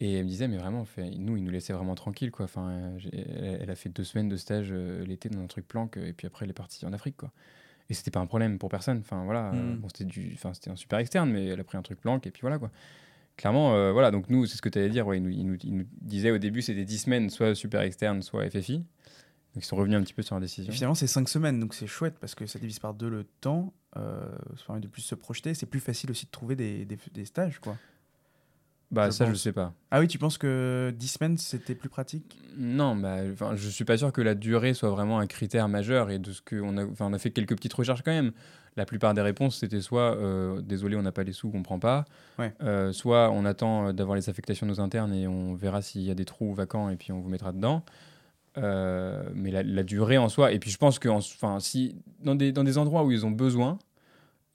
Et 0.00 0.14
elle 0.14 0.24
me 0.24 0.28
disait, 0.28 0.46
mais 0.46 0.58
vraiment, 0.58 0.84
fait, 0.84 1.10
nous, 1.10 1.36
ils 1.36 1.42
nous 1.42 1.50
laissaient 1.50 1.72
vraiment 1.72 1.96
tranquille, 1.96 2.30
quoi. 2.30 2.44
Enfin, 2.44 2.68
euh, 2.70 2.98
elle, 3.12 3.58
elle 3.62 3.70
a 3.70 3.74
fait 3.74 3.88
deux 3.88 4.04
semaines 4.04 4.28
de 4.28 4.36
stage 4.36 4.68
euh, 4.70 5.04
l'été 5.04 5.28
dans 5.28 5.40
un 5.40 5.46
truc 5.48 5.66
planque, 5.66 5.96
et 5.96 6.12
puis 6.12 6.26
après, 6.28 6.44
elle 6.44 6.50
est 6.50 6.54
partie 6.54 6.86
en 6.86 6.92
Afrique, 6.92 7.16
quoi. 7.16 7.32
Et 7.90 7.94
c'était 7.94 8.12
pas 8.12 8.20
un 8.20 8.26
problème 8.26 8.58
pour 8.58 8.68
personne. 8.68 8.98
Enfin, 9.00 9.24
voilà. 9.24 9.50
euh, 9.52 9.74
Mm. 9.74 9.78
bon, 9.78 9.88
c'était 9.88 10.04
du, 10.04 10.30
enfin, 10.34 10.54
c'était 10.54 10.70
un 10.70 10.76
super 10.76 11.00
externe, 11.00 11.30
mais 11.32 11.46
elle 11.46 11.58
a 11.58 11.64
pris 11.64 11.76
un 11.78 11.82
truc 11.82 12.00
planque, 12.00 12.28
et 12.28 12.30
puis 12.30 12.42
voilà, 12.42 12.58
quoi. 12.60 12.70
Clairement, 13.38 13.74
euh, 13.74 13.92
voilà. 13.92 14.10
Donc, 14.10 14.28
nous, 14.28 14.44
c'est 14.44 14.56
ce 14.56 14.62
que 14.62 14.68
tu 14.68 14.78
allais 14.78 14.90
dire. 14.90 15.06
Ils, 15.14 15.22
nous, 15.22 15.56
disaient 16.02 16.30
au 16.32 16.36
début, 16.38 16.60
c'était 16.60 16.84
10 16.84 16.98
semaines, 16.98 17.30
soit 17.30 17.54
super 17.54 17.80
externe, 17.80 18.20
soit 18.20 18.50
FFI. 18.50 18.78
Donc, 18.78 18.84
ils 19.56 19.64
sont 19.64 19.76
revenus 19.76 19.96
un 19.96 20.02
petit 20.02 20.12
peu 20.12 20.22
sur 20.22 20.34
la 20.34 20.42
décision. 20.42 20.70
finalement, 20.72 20.94
c'est 20.94 21.06
5 21.06 21.26
semaines, 21.28 21.58
donc 21.58 21.72
c'est 21.72 21.86
chouette 21.86 22.16
parce 22.20 22.34
que 22.34 22.44
ça 22.46 22.58
divise 22.58 22.78
par 22.80 22.92
deux 22.92 23.08
le 23.08 23.24
temps. 23.40 23.72
Euh, 23.96 24.28
ça 24.58 24.64
permet 24.66 24.80
de 24.82 24.88
plus 24.88 25.00
se 25.02 25.14
projeter. 25.14 25.54
C'est 25.54 25.64
plus 25.66 25.80
facile 25.80 26.10
aussi 26.10 26.26
de 26.26 26.30
trouver 26.30 26.54
des, 26.56 26.84
des- 26.84 26.98
des 27.14 27.24
stages, 27.24 27.58
quoi. 27.58 27.76
Bah, 28.90 29.06
je 29.06 29.10
ça, 29.10 29.26
je 29.28 29.34
sais 29.34 29.52
pas. 29.52 29.74
Ah 29.90 30.00
oui, 30.00 30.08
tu 30.08 30.18
penses 30.18 30.38
que 30.38 30.94
10 30.96 31.08
semaines, 31.08 31.36
c'était 31.36 31.74
plus 31.74 31.90
pratique? 31.90 32.38
Non, 32.56 32.96
bah, 32.96 33.16
enfin, 33.32 33.54
je 33.54 33.68
suis 33.68 33.84
pas 33.84 33.98
sûr 33.98 34.12
que 34.12 34.22
la 34.22 34.34
durée 34.34 34.72
soit 34.72 34.88
vraiment 34.88 35.18
un 35.18 35.26
critère 35.26 35.68
majeur 35.68 36.10
et 36.10 36.18
de 36.18 36.32
ce 36.32 36.40
que 36.40 36.56
on 36.60 36.76
a, 36.78 36.86
on 37.00 37.12
a 37.12 37.18
fait 37.18 37.30
quelques 37.30 37.54
petites 37.54 37.74
recherches 37.74 38.02
quand 38.02 38.12
même. 38.12 38.32
La 38.76 38.86
plupart 38.86 39.12
des 39.12 39.20
réponses 39.20 39.56
c'était 39.58 39.80
soit 39.80 40.16
euh, 40.16 40.60
désolé 40.62 40.94
on 40.96 41.02
n'a 41.02 41.12
pas 41.12 41.24
les 41.24 41.32
sous, 41.32 41.50
on 41.52 41.62
prend 41.62 41.78
pas, 41.78 42.04
Ouais. 42.38 42.54
Euh, 42.62 42.92
soit 42.92 43.30
on 43.30 43.44
attend 43.44 43.88
euh, 43.88 43.92
d'avoir 43.92 44.16
les 44.16 44.28
affectations 44.30 44.66
de 44.66 44.70
nos 44.70 44.80
internes 44.80 45.12
et 45.12 45.26
on 45.26 45.54
verra 45.54 45.82
s'il 45.82 46.02
y 46.02 46.10
a 46.10 46.14
des 46.14 46.24
trous 46.24 46.54
vacants 46.54 46.88
et 46.88 46.96
puis 46.96 47.10
on 47.12 47.20
vous 47.20 47.28
mettra 47.28 47.52
dedans. 47.52 47.84
Euh, 48.56 49.28
mais 49.34 49.50
la, 49.50 49.62
la 49.62 49.82
durée 49.82 50.16
en 50.18 50.28
soi, 50.28 50.52
et 50.52 50.58
puis 50.58 50.70
je 50.70 50.78
pense 50.78 50.98
que, 50.98 51.08
en- 51.08 51.18
enfin, 51.18 51.60
si 51.60 51.96
dans 52.20 52.34
des 52.34 52.52
dans 52.52 52.64
des 52.64 52.78
endroits 52.78 53.04
où 53.04 53.10
ils 53.12 53.26
ont 53.26 53.30
besoin, 53.30 53.78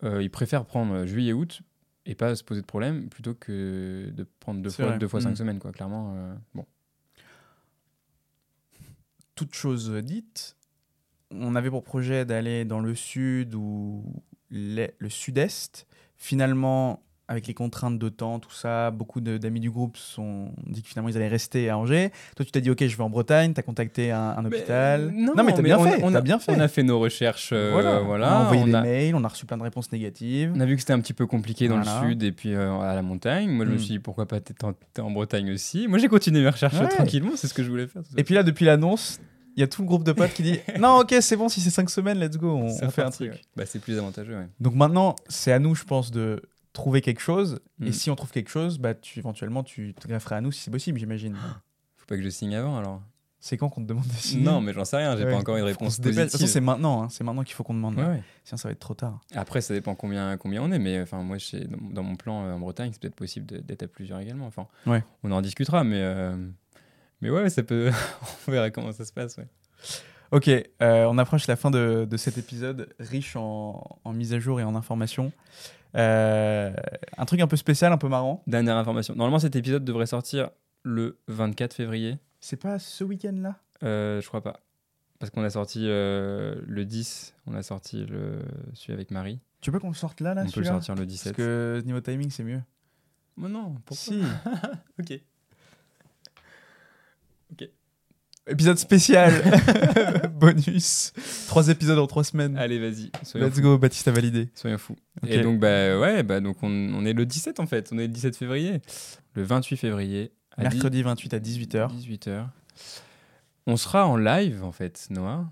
ils 0.04 0.30
préfèrent 0.30 0.66
prendre 0.66 1.06
juillet-août 1.06 1.62
et 2.06 2.16
pas 2.16 2.36
se 2.36 2.43
poser 2.43 2.62
de 2.62 2.66
problème 2.66 3.10
plutôt 3.10 3.34
que 3.34 4.10
de 4.14 4.28
prendre 4.39 4.62
deux 4.62 4.70
fois 4.70 4.86
vrai. 4.88 4.97
deux 4.97 5.08
fois 5.08 5.22
cinq 5.22 5.32
Mm. 5.32 5.36
semaines 5.36 5.60
quoi. 5.60 5.72
Clairement, 5.72 6.14
euh, 6.16 6.36
bon. 6.54 6.66
toute 9.36 9.56
chose 9.56 9.91
dite, 10.04 10.56
on 11.32 11.56
avait 11.56 11.70
pour 11.70 11.84
projet 11.84 12.26
d'aller 12.26 12.66
dans 12.66 12.80
le 12.80 12.93
sud 12.95 13.56
ou 13.56 14.04
le 14.51 15.10
sud-est. 15.10 15.88
Finalement, 16.18 17.01
avec 17.34 17.48
les 17.48 17.54
contraintes 17.54 18.00
de 18.00 18.10
temps, 18.10 18.40
tout 18.40 18.52
ça, 18.54 18.90
beaucoup 18.92 19.20
d'amis 19.22 19.60
du 19.60 19.70
groupe 19.70 19.98
sont 19.98 20.52
dit 20.66 20.82
que 20.82 20.88
finalement 20.88 21.10
ils 21.10 21.18
allaient 21.18 21.28
rester 21.28 21.70
à 21.70 21.78
Angers. 21.78 22.12
Toi, 22.36 22.46
tu 22.46 22.52
t'es 22.52 22.62
dit, 22.62 22.70
ok, 22.70 22.86
je 22.86 22.96
vais 22.96 23.04
en 23.04 23.10
Bretagne, 23.10 23.54
tu 23.54 23.60
as 23.60 23.64
contacté 23.64 24.12
un, 24.12 24.20
un 24.38 24.46
hôpital. 24.46 25.12
Mais, 25.14 25.22
non, 25.24 25.44
mais 25.44 25.54
t'as 25.54 25.62
bien 25.62 25.78
on 25.78 25.84
a- 25.84 25.90
fait. 25.92 26.04
on 26.04 26.22
bien 26.22 26.40
fait. 26.40 26.52
On 26.56 26.60
a 26.60 26.68
fait 26.68 26.84
nos 26.84 27.00
recherches. 27.00 27.50
euh, 27.52 27.72
voilà. 27.74 28.02
On 28.04 28.14
a 28.40 28.44
envoyé 28.46 28.64
on, 28.64 28.68
des 28.68 28.76
a, 28.76 28.82
mails, 28.82 29.16
on 29.16 29.24
a 29.24 29.28
reçu 29.28 29.46
plein 29.46 29.58
de 29.58 29.64
réponses 29.64 29.92
négatives. 29.92 30.54
on 30.56 30.60
a 30.60 30.66
vu 30.66 30.76
que 30.76 30.82
c'était 30.82 30.94
un 30.94 31.00
petit 31.02 31.14
peu 31.14 31.26
compliqué 31.28 31.68
dans 31.68 31.78
le 31.78 31.84
sud 32.08 32.24
et 32.24 32.32
puis 32.32 32.54
euh, 32.54 32.80
à 32.80 32.96
la 32.96 33.02
montagne. 33.02 33.50
Moi, 33.50 33.66
je 33.66 33.72
me 33.72 33.76
Mm. 33.76 33.80
suis 33.80 33.90
dit 33.90 34.00
pourquoi 34.00 34.28
pas 34.28 34.40
t'es 34.40 34.54
en, 35.02 35.12
Bretagne 35.12 35.52
aussi. 35.52 35.88
Moi, 35.88 35.98
j'ai 36.00 36.08
continué 36.08 36.42
mes 36.42 36.50
recherches 36.50 36.80
Ouais. 36.80 36.88
tranquillement. 36.88 37.32
C'est 37.36 37.48
ce 37.48 37.54
que 37.54 37.64
je 37.64 37.70
voulais 37.70 37.88
faire. 37.88 38.02
Et 38.18 38.24
puis 38.24 38.36
là, 38.36 38.44
depuis 38.44 38.66
l'annonce, 38.66 39.20
il 39.56 39.60
y 39.60 39.64
a 39.64 39.68
tout 39.68 39.82
le 39.84 39.88
groupe 39.88 40.04
de 40.04 40.12
potes 40.12 40.34
qui 40.34 40.42
dit 40.44 40.60
Non, 40.80 41.00
ok, 41.02 41.16
c'est 41.22 41.36
bon, 41.36 41.50
si 41.50 41.62
c'est 41.62 41.70
5 41.70 41.90
semaines, 41.90 42.20
let's 42.20 42.38
go, 42.38 42.50
on, 42.56 42.90
fait 42.90 43.04
un 43.04 43.10
truc. 43.12 43.32
ouais. 43.32 43.42
Bah, 43.56 43.64
c'est 43.68 43.80
plus 43.80 43.98
avantageux. 44.00 44.36
Ouais. 44.36 44.48
Donc 44.60 44.74
maintenant, 44.76 45.16
c'est 45.28 45.52
à 45.52 45.60
nous, 45.60 45.76
je 45.76 45.84
pense, 45.84 46.10
de 46.12 46.42
trouver 46.74 47.02
quelque 47.02 47.22
chose. 47.22 47.60
Mm. 47.80 47.88
Et 47.88 47.92
si 47.92 48.10
on 48.12 48.16
trouve 48.16 48.32
quelque 48.32 48.50
chose, 48.50 48.78
bah, 48.80 48.94
tu, 48.94 49.20
éventuellement, 49.20 49.64
tu 49.64 49.94
te 49.94 50.08
grefferais 50.08 50.36
à 50.36 50.42
nous 50.42 50.52
si 50.52 50.62
c'est 50.62 50.72
possible, 50.72 51.00
j'imagine. 51.00 51.36
Faut 51.98 52.06
pas 52.08 52.18
que 52.18 52.24
je 52.24 52.30
signe 52.30 52.56
avant 52.56 52.78
alors. 52.78 53.02
C'est 53.40 53.58
quand 53.58 53.68
qu'on 53.68 53.82
te 53.82 53.88
demande 53.88 54.08
de 54.08 54.14
signer? 54.14 54.46
Non, 54.46 54.62
mais 54.62 54.72
j'en 54.72 54.86
sais 54.86 54.96
rien. 54.96 55.18
J'ai 55.18 55.26
Ouais. 55.26 55.32
pas 55.32 55.38
encore 55.38 55.58
une 55.58 55.64
On 55.64 55.68
réponse. 55.68 56.00
De 56.00 56.10
toute 56.12 56.18
façon, 56.30 56.48
c'est 56.48 56.62
maintenant. 56.62 57.04
hein. 57.04 57.10
C'est 57.10 57.26
maintenant 57.26 57.44
qu'il 57.44 57.54
faut 57.56 57.64
qu'on 57.66 57.74
demande. 57.74 57.96
Ouais, 57.98 58.06
ouais. 58.06 58.24
Sinon, 58.46 58.58
ça 58.58 58.70
va 58.70 58.72
être 58.72 58.80
trop 58.80 58.94
tard. 58.94 59.20
Après, 59.36 59.60
ça 59.60 59.74
dépend 59.74 59.96
combien, 59.96 60.38
combien 60.38 60.62
on 60.64 60.72
est, 60.72 60.80
mais 60.80 61.02
enfin, 61.02 61.22
moi, 61.24 61.36
dans, 61.68 61.90
dans 61.92 62.04
mon 62.04 62.16
plan 62.16 62.46
euh, 62.46 62.54
en 62.54 62.60
Bretagne, 62.60 62.92
c'est 62.94 63.02
peut-être 63.02 63.16
possible 63.16 63.46
d'être 63.66 63.84
à 63.84 63.88
plusieurs 63.88 64.20
également. 64.20 64.46
Enfin, 64.48 64.68
Ouais. 64.86 65.04
on 65.24 65.32
en 65.34 65.42
discutera, 65.42 65.84
mais, 65.84 66.00
euh, 66.00 66.38
mais 67.20 67.30
ouais, 67.30 67.50
ça 67.50 67.64
peut. 67.64 67.92
on 68.48 68.52
verra 68.52 68.70
comment 68.72 68.94
ça 68.94 69.04
se 69.04 69.12
passe. 69.12 69.36
Ouais. 69.36 69.48
Ok, 70.32 70.48
euh, 70.48 70.64
on 71.10 71.18
approche 71.18 71.46
la 71.48 71.58
fin 71.58 71.70
de, 71.70 72.08
de 72.10 72.18
cet 72.18 72.38
épisode 72.38 72.96
riche 72.98 73.36
en, 73.36 74.00
en 74.06 74.14
mise 74.14 74.34
à 74.34 74.40
jour 74.40 74.62
et 74.62 74.64
en 74.64 74.74
informations. 74.76 75.34
Euh, 75.96 76.74
un 77.18 77.26
truc 77.26 77.39
un 77.41 77.48
peu 77.48 77.56
spécial, 77.56 77.91
un 77.91 77.98
peu 77.98 78.08
marrant. 78.08 78.44
Dernière 78.48 78.78
information. 78.78 79.16
Normalement, 79.16 79.39
cet 79.39 79.56
épisode 79.56 79.86
devrait 79.86 80.06
sortir 80.08 80.50
le 80.84 81.20
24 81.28 81.74
février. 81.74 82.18
C'est 82.39 82.58
pas 82.58 82.80
ce 82.80 83.04
week-end-là? 83.04 83.56
Euh, 83.84 84.22
je 84.22 84.28
crois 84.28 84.41
pas. 84.41 84.60
Parce 85.20 85.30
qu'on 85.30 85.44
a 85.44 85.50
sorti 85.50 85.86
euh, 85.88 86.56
le 86.68 86.84
10, 86.86 87.36
on 87.48 87.54
a 87.56 87.64
sorti 87.64 88.06
le, 88.06 88.39
celui 88.74 88.94
avec 88.94 89.12
Marie. 89.12 89.39
Tu 89.62 89.72
veux 89.72 89.80
qu'on 89.80 89.88
le 89.89 89.94
sorte 89.96 90.20
là, 90.20 90.34
là 90.34 90.44
on 90.46 90.52
peut 90.52 90.60
le 90.60 90.66
sortir 90.66 90.96
le 90.96 91.02
Parce 91.02 91.08
17. 91.08 91.36
que 91.36 91.82
niveau 91.86 92.02
timing, 92.02 92.30
c'est 92.30 92.44
mieux. 92.44 92.62
Mais 93.38 93.48
non, 93.48 93.76
pourquoi? 93.86 93.96
Si. 93.96 94.22
Ok. 95.00 95.22
Épisode 98.48 98.78
spécial. 98.78 99.32
Bonus. 100.36 101.14
Trois 101.48 101.70
épisodes 101.70 101.98
en 101.98 102.08
trois 102.08 102.24
semaines. 102.26 102.58
Allez, 102.58 102.78
vas-y. 102.80 103.10
Let's 103.36 103.56
fous. 103.56 103.62
go, 103.62 103.78
Baptiste 103.78 104.08
a 104.10 104.12
validé. 104.12 104.50
Soyons 104.54 104.78
fous. 104.78 104.98
Ok. 105.24 105.30
Et 105.30 105.41
donc, 105.41 105.60
bah 105.60 105.98
ouais, 106.00 106.24
bah, 106.24 106.41
donc 106.41 106.58
on, 106.62 106.68
on 106.70 107.06
est 107.06 107.14
le 107.14 107.26
17 107.26 107.60
en 107.62 107.66
fait. 107.66 107.89
On 107.94 107.98
est 107.98 108.04
le 108.08 108.14
17 108.14 108.36
février. 108.36 108.82
Le 109.36 109.44
28 109.44 109.78
février. 109.78 110.32
à 110.58 110.64
Mercredi 110.64 111.02
28 111.04 111.34
à 111.34 111.39
18h. 111.39 111.88
18h. 111.98 112.48
On 113.66 113.78
sera 113.78 114.08
en 114.08 114.18
live 114.18 114.62
en 114.64 114.74
fait, 114.74 115.08
Noah. 115.10 115.46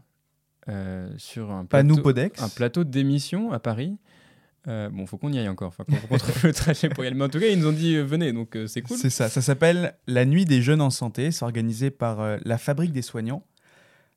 euh, 0.67 1.09
sur 1.17 1.49
un 1.51 1.63
Pas 1.65 1.81
plateau, 1.81 1.95
nous, 1.95 2.01
Podex. 2.03 2.41
un 2.41 2.49
plateau 2.49 2.83
d'émission 2.83 3.53
à 3.53 3.59
Paris. 3.59 3.97
Euh, 4.67 4.89
bon, 4.89 5.05
faut 5.07 5.17
qu'on 5.17 5.33
y 5.33 5.39
aille 5.39 5.49
encore. 5.49 5.69
Enfin, 5.69 5.83
qu'on 5.85 5.95
qu'on 6.07 6.17
trouve 6.17 6.43
le 6.43 6.53
trajet 6.53 6.89
pour 6.89 7.03
y 7.03 7.07
aller. 7.07 7.15
Mais 7.15 7.23
en 7.25 7.29
tout 7.29 7.39
cas, 7.39 7.47
ils 7.47 7.57
nous 7.59 7.67
ont 7.67 7.71
dit 7.73 7.95
euh, 7.95 8.03
venez, 8.03 8.31
donc 8.31 8.55
euh, 8.55 8.67
c'est 8.67 8.81
cool. 8.81 8.97
C'est 8.97 9.09
ça. 9.09 9.27
Ça 9.29 9.41
s'appelle 9.41 9.95
La 10.07 10.25
Nuit 10.25 10.45
des 10.45 10.61
Jeunes 10.61 10.81
en 10.81 10.89
Santé. 10.91 11.31
C'est 11.31 11.43
organisé 11.43 11.89
par 11.89 12.19
euh, 12.21 12.37
la 12.45 12.57
Fabrique 12.57 12.91
des 12.91 13.01
Soignants. 13.01 13.43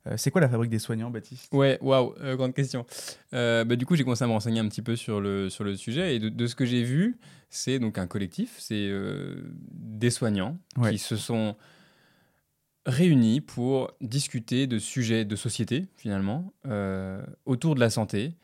Euh, 0.06 0.14
c'est 0.18 0.30
quoi 0.30 0.42
la 0.42 0.48
Fabrique 0.50 0.70
des 0.70 0.78
Soignants, 0.78 1.10
Baptiste? 1.10 1.48
Ouais, 1.54 1.78
waouh, 1.80 2.14
grande 2.36 2.52
question. 2.52 2.84
Bah, 3.32 3.64
du 3.64 3.86
coup, 3.86 3.96
j'ai 3.96 4.04
commencé 4.04 4.22
à 4.22 4.26
me 4.26 4.32
renseigner 4.32 4.60
un 4.60 4.68
petit 4.68 4.82
peu 4.82 4.96
sur 4.96 5.18
le, 5.20 5.48
sur 5.48 5.64
le 5.64 5.76
sujet 5.76 6.16
et 6.16 6.18
de, 6.18 6.28
de 6.28 6.46
ce 6.46 6.54
que 6.54 6.66
j'ai 6.66 6.82
vu, 6.82 7.16
c'est 7.48 7.78
donc 7.78 7.96
un 7.96 8.06
collectif, 8.06 8.54
c'est 8.58 8.90
des 9.72 10.10
soignants 10.10 10.58
Ouais. 10.76 10.90
qui 10.92 10.98
se 10.98 11.16
sont 11.16 11.56
réunis 12.84 13.40
pour 13.40 13.92
discuter 14.02 14.66
de 14.66 14.78
sujets 14.78 15.24
de 15.24 15.36
société, 15.36 15.86
finalement, 15.96 16.52
autour 17.46 17.74
de 17.74 17.80
la 17.80 17.88
santé, 17.88 18.34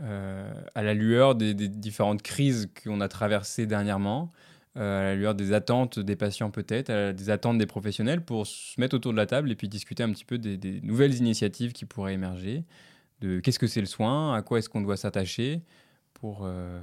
à 0.00 0.82
la 0.82 0.94
lueur 0.94 1.34
des, 1.34 1.54
différentes 1.54 2.22
crises 2.22 2.70
qu'on 2.82 3.00
a 3.00 3.08
traversées 3.08 3.66
dernièrement, 3.66 4.32
euh, 4.78 5.00
à 5.00 5.04
la 5.04 5.14
lueur 5.14 5.34
des 5.34 5.52
attentes 5.52 5.98
des 5.98 6.16
patients 6.16 6.50
peut-être, 6.50 7.12
des 7.12 7.30
attentes 7.30 7.58
des 7.58 7.66
professionnels, 7.66 8.24
pour 8.24 8.46
se 8.46 8.80
mettre 8.80 8.96
autour 8.96 9.12
de 9.12 9.18
la 9.18 9.26
table 9.26 9.50
et 9.50 9.56
puis 9.56 9.68
discuter 9.68 10.02
un 10.02 10.10
petit 10.10 10.24
peu 10.24 10.38
des, 10.38 10.56
des 10.56 10.80
nouvelles 10.80 11.14
initiatives 11.14 11.72
qui 11.72 11.84
pourraient 11.84 12.14
émerger, 12.14 12.64
de 13.20 13.40
qu'est-ce 13.40 13.58
que 13.58 13.66
c'est 13.66 13.80
le 13.80 13.86
soin, 13.86 14.34
à 14.34 14.42
quoi 14.42 14.58
est-ce 14.58 14.68
qu'on 14.68 14.80
doit 14.80 14.96
s'attacher, 14.96 15.62
pour... 16.14 16.44
euh, 16.44 16.80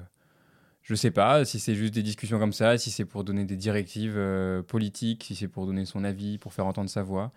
je 0.81 0.95
sais 0.95 1.11
pas 1.11 1.45
si 1.45 1.59
c'est 1.59 1.75
juste 1.75 1.93
des 1.93 2.03
discussions 2.03 2.39
comme 2.39 2.53
ça, 2.53 2.77
si 2.77 2.89
c'est 2.89 3.05
pour 3.05 3.23
donner 3.23 3.45
des 3.45 3.57
directives 3.57 4.17
euh, 4.17 4.63
politiques, 4.63 5.23
si 5.25 5.35
c'est 5.35 5.47
pour 5.47 5.67
donner 5.67 5.85
son 5.85 6.03
avis, 6.03 6.37
pour 6.39 6.53
faire 6.53 6.65
entendre 6.65 6.89
sa 6.89 7.03
voix. 7.03 7.31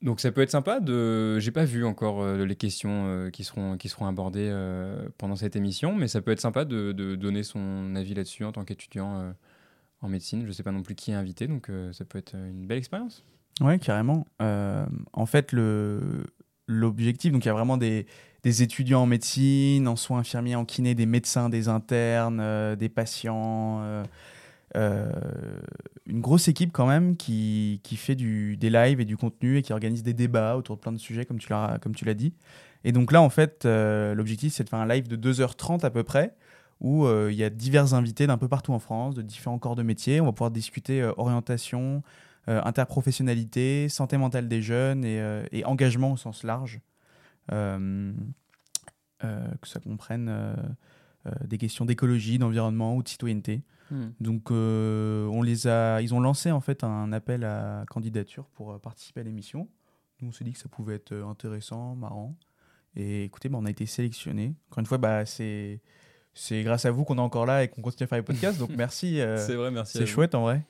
Donc 0.00 0.20
ça 0.20 0.30
peut 0.30 0.42
être 0.42 0.50
sympa 0.50 0.80
de. 0.80 1.38
J'ai 1.40 1.50
pas 1.50 1.64
vu 1.64 1.84
encore 1.84 2.22
euh, 2.22 2.44
les 2.44 2.54
questions 2.54 3.06
euh, 3.06 3.30
qui 3.30 3.44
seront 3.44 4.06
abordées 4.06 4.48
euh, 4.50 5.08
pendant 5.18 5.34
cette 5.34 5.56
émission, 5.56 5.94
mais 5.94 6.06
ça 6.06 6.20
peut 6.20 6.30
être 6.30 6.40
sympa 6.40 6.64
de, 6.64 6.92
donner 6.92 7.42
son 7.42 7.94
avis 7.96 8.14
là-dessus 8.14 8.44
en 8.44 8.52
tant 8.52 8.64
qu'étudiant 8.64 9.34
en 10.00 10.08
médecine. 10.08 10.44
Je 10.46 10.52
sais 10.52 10.62
pas 10.62 10.70
non 10.70 10.82
plus 10.82 10.94
qui 10.94 11.10
est 11.10 11.14
invité, 11.14 11.46
donc 11.46 11.70
ça 11.92 12.04
peut 12.04 12.18
être 12.18 12.34
une 12.34 12.66
belle 12.66 12.78
expérience. 12.78 13.24
Ouais, 13.60 13.78
carrément. 13.78 14.26
En 14.38 15.26
fait, 15.26 15.52
l'objectif, 16.68 17.32
donc 17.32 17.44
il 17.44 17.48
y 17.48 17.50
a 17.50 17.54
vraiment 17.54 17.76
des, 17.76 18.06
des 18.44 18.62
étudiants 18.62 19.02
en 19.02 19.06
médecine, 19.06 19.88
en 19.88 19.96
soins 19.96 20.20
infirmiers, 20.20 20.54
en 20.54 20.64
kiné, 20.64 20.94
des 20.94 21.06
médecins, 21.06 21.48
des 21.48 21.68
internes, 21.68 22.76
des 22.76 22.88
patients. 22.88 24.04
Euh, 24.78 25.10
une 26.06 26.20
grosse 26.20 26.46
équipe 26.48 26.72
quand 26.72 26.86
même 26.86 27.16
qui, 27.16 27.80
qui 27.82 27.96
fait 27.96 28.14
du, 28.14 28.56
des 28.56 28.70
lives 28.70 29.00
et 29.00 29.04
du 29.04 29.16
contenu 29.16 29.58
et 29.58 29.62
qui 29.62 29.72
organise 29.72 30.04
des 30.04 30.14
débats 30.14 30.56
autour 30.56 30.76
de 30.76 30.80
plein 30.80 30.92
de 30.92 30.98
sujets, 30.98 31.26
comme 31.26 31.38
tu 31.38 32.04
l'as 32.04 32.14
dit. 32.14 32.32
Et 32.84 32.92
donc 32.92 33.10
là, 33.12 33.20
en 33.20 33.28
fait, 33.28 33.64
euh, 33.64 34.14
l'objectif, 34.14 34.52
c'est 34.52 34.62
de 34.64 34.68
faire 34.68 34.78
un 34.78 34.86
live 34.86 35.08
de 35.08 35.16
2h30 35.16 35.84
à 35.84 35.90
peu 35.90 36.04
près, 36.04 36.34
où 36.80 37.06
euh, 37.06 37.28
il 37.32 37.36
y 37.36 37.42
a 37.42 37.50
divers 37.50 37.92
invités 37.92 38.28
d'un 38.28 38.38
peu 38.38 38.46
partout 38.48 38.72
en 38.72 38.78
France, 38.78 39.16
de 39.16 39.22
différents 39.22 39.58
corps 39.58 39.74
de 39.74 39.82
métier. 39.82 40.20
On 40.20 40.26
va 40.26 40.32
pouvoir 40.32 40.52
discuter 40.52 41.02
orientation, 41.16 42.02
interprofessionnalité, 42.46 43.88
santé 43.90 44.16
mentale 44.16 44.48
des 44.48 44.62
jeunes 44.62 45.04
et, 45.04 45.64
engagement 45.64 46.12
au 46.12 46.16
sens 46.16 46.44
large. 46.44 46.80
Que 47.48 48.14
ça 49.64 49.80
comprenne 49.80 50.32
des 51.44 51.58
questions 51.58 51.84
d'écologie, 51.84 52.38
d'environnement 52.38 52.96
ou 52.96 53.02
de 53.02 53.08
citoyenneté. 53.08 53.60
Hmm. 53.90 54.08
Donc, 54.20 54.50
on 54.50 55.42
les 55.42 55.66
a, 55.66 56.00
ils 56.00 56.14
ont 56.14 56.20
lancé 56.20 56.50
en 56.50 56.60
fait 56.60 56.84
un 56.84 57.12
appel 57.12 57.44
à 57.44 57.84
candidature 57.88 58.46
pour 58.54 58.78
participer 58.80 59.20
à 59.20 59.24
l'émission. 59.24 59.68
Nous, 60.20 60.28
on 60.28 60.32
s'est 60.32 60.44
dit 60.44 60.52
que 60.52 60.58
ça 60.58 60.68
pouvait 60.68 60.96
être 60.96 61.14
intéressant, 61.14 61.94
marrant. 61.94 62.36
Et 62.96 63.24
écoutez, 63.24 63.48
bah, 63.48 63.58
on 63.60 63.66
a 63.66 63.70
été 63.70 63.86
sélectionné. 63.86 64.54
Encore 64.70 64.80
une 64.80 64.86
fois, 64.86 64.98
bah, 64.98 65.24
c'est 65.26 65.80
c'est 66.34 66.62
grâce 66.62 66.84
à 66.84 66.92
vous 66.92 67.04
qu'on 67.04 67.16
est 67.16 67.20
encore 67.20 67.46
là 67.46 67.64
et 67.64 67.68
qu'on 67.68 67.82
continue 67.82 68.04
à 68.04 68.06
faire 68.06 68.18
les 68.18 68.24
podcasts. 68.24 68.58
Donc 68.58 68.70
merci. 68.76 69.20
c'est 69.36 69.54
vrai, 69.54 69.70
merci. 69.70 69.98
C'est 69.98 70.06
chouette 70.06 70.34
en 70.34 70.42
vrai. 70.42 70.64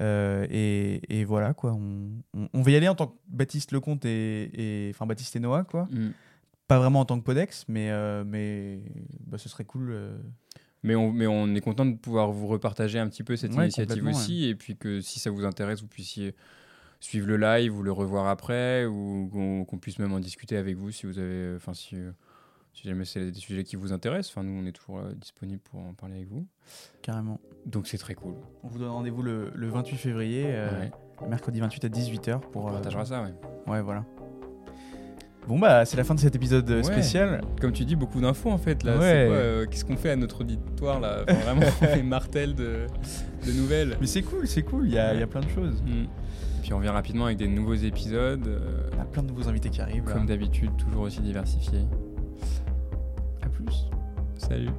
Euh, 0.00 0.46
et, 0.50 1.00
et, 1.08 1.24
voilà, 1.24 1.54
quoi. 1.54 1.72
On, 1.72 2.22
on, 2.52 2.62
va 2.62 2.70
y 2.70 2.76
aller 2.76 2.88
en 2.88 2.94
tant 2.94 3.08
que 3.08 3.16
Baptiste 3.28 3.72
Lecomte 3.72 4.04
et, 4.04 4.90
enfin 4.94 5.06
Baptiste 5.06 5.34
et 5.36 5.40
Noah, 5.40 5.64
quoi. 5.64 5.88
Mm. 5.90 6.10
Pas 6.68 6.78
vraiment 6.78 7.00
en 7.00 7.04
tant 7.04 7.18
que 7.18 7.24
Podex, 7.24 7.64
mais, 7.68 7.90
euh, 7.90 8.24
mais 8.26 8.80
bah, 9.26 9.38
ce 9.38 9.48
serait 9.48 9.64
cool. 9.64 9.90
Euh. 10.84 10.88
Mais 10.88 10.94
on, 10.94 11.12
mais 11.12 11.26
on 11.26 11.54
est 11.54 11.60
content 11.60 11.86
de 11.86 11.96
pouvoir 11.96 12.30
vous 12.30 12.46
repartager 12.46 12.98
un 12.98 13.08
petit 13.08 13.22
peu 13.22 13.36
cette 13.36 13.54
initiative 13.54 14.06
aussi, 14.06 14.46
et 14.46 14.54
puis 14.54 14.76
que 14.76 15.00
si 15.00 15.18
ça 15.18 15.30
vous 15.30 15.44
intéresse, 15.44 15.80
vous 15.80 15.88
puissiez 15.88 16.34
suivre 17.00 17.28
le 17.28 17.36
live 17.36 17.76
ou 17.76 17.82
le 17.82 17.92
revoir 17.92 18.26
après, 18.26 18.86
ou 18.86 19.64
qu'on 19.68 19.78
puisse 19.78 19.98
même 19.98 20.12
en 20.12 20.20
discuter 20.20 20.56
avec 20.56 20.76
vous 20.76 20.90
si 20.90 21.06
vous 21.06 21.18
avez, 21.18 21.54
enfin 21.56 21.74
si 21.74 21.96
si 22.78 22.86
jamais 22.86 23.04
c'est 23.04 23.32
des 23.32 23.40
sujets 23.40 23.64
qui 23.64 23.74
vous 23.74 23.92
intéressent. 23.92 24.30
Enfin, 24.32 24.44
nous, 24.44 24.52
on 24.52 24.64
est 24.64 24.72
toujours 24.72 24.98
euh, 24.98 25.12
disponible 25.14 25.60
pour 25.60 25.80
en 25.80 25.94
parler 25.94 26.16
avec 26.16 26.28
vous. 26.28 26.46
Carrément. 27.02 27.40
Donc, 27.66 27.88
c'est 27.88 27.98
très 27.98 28.14
cool. 28.14 28.34
On 28.62 28.68
vous 28.68 28.78
donne 28.78 28.90
rendez-vous 28.90 29.22
le, 29.22 29.50
28 29.56 29.96
février, 29.96 30.44
euh, 30.46 30.86
mercredi 31.28 31.58
28 31.58 31.84
à 31.84 31.88
18h. 31.88 32.40
Pour, 32.52 32.66
on 32.66 32.70
partagera 32.70 33.02
euh, 33.02 33.06
ça, 33.06 33.22
ouais. 33.22 33.34
Ouais, 33.66 33.82
voilà. 33.82 34.04
Bon, 35.48 35.58
bah, 35.58 35.86
c'est 35.86 35.96
la 35.96 36.04
fin 36.04 36.14
de 36.14 36.20
cet 36.20 36.36
épisode 36.36 36.82
spécial. 36.82 37.40
Comme 37.60 37.72
tu 37.72 37.84
dis, 37.84 37.96
beaucoup 37.96 38.20
d'infos 38.20 38.50
en 38.50 38.58
fait. 38.58 38.82
là. 38.84 38.98
Ouais. 38.98 39.66
Qu'est-ce 39.70 39.84
qu'on 39.84 39.96
fait 39.96 40.10
à 40.10 40.16
notre 40.16 40.42
auditoire 40.42 41.00
là? 41.00 41.24
Vraiment, 41.26 41.62
on 41.66 41.84
fait 41.86 42.02
martel 42.02 42.54
de, 42.54 42.86
de 43.46 43.52
nouvelles. 43.52 43.96
Mais 44.00 44.06
c'est 44.06 44.22
cool, 44.22 44.46
c'est 44.46 44.62
cool. 44.62 44.86
Il 44.86 44.94
y 44.94 44.98
a, 44.98 45.14
y 45.14 45.22
a, 45.22 45.26
plein 45.26 45.40
de 45.40 45.48
choses. 45.48 45.82
Mm. 45.82 46.04
Et 46.04 46.62
puis 46.62 46.72
on 46.74 46.76
revient 46.76 46.88
rapidement 46.90 47.24
avec 47.26 47.38
des 47.38 47.48
nouveaux 47.48 47.74
épisodes. 47.74 48.60
On 48.96 49.00
a 49.00 49.04
plein 49.04 49.22
de 49.22 49.28
nouveaux 49.28 49.48
invités 49.48 49.70
qui 49.70 49.80
arrivent. 49.80 50.04
Comme 50.04 50.26
d'habitude, 50.26 50.70
toujours 50.76 51.02
aussi 51.02 51.20
diversifiés. 51.20 51.86
plus. 53.50 53.86
Salut. 54.36 54.70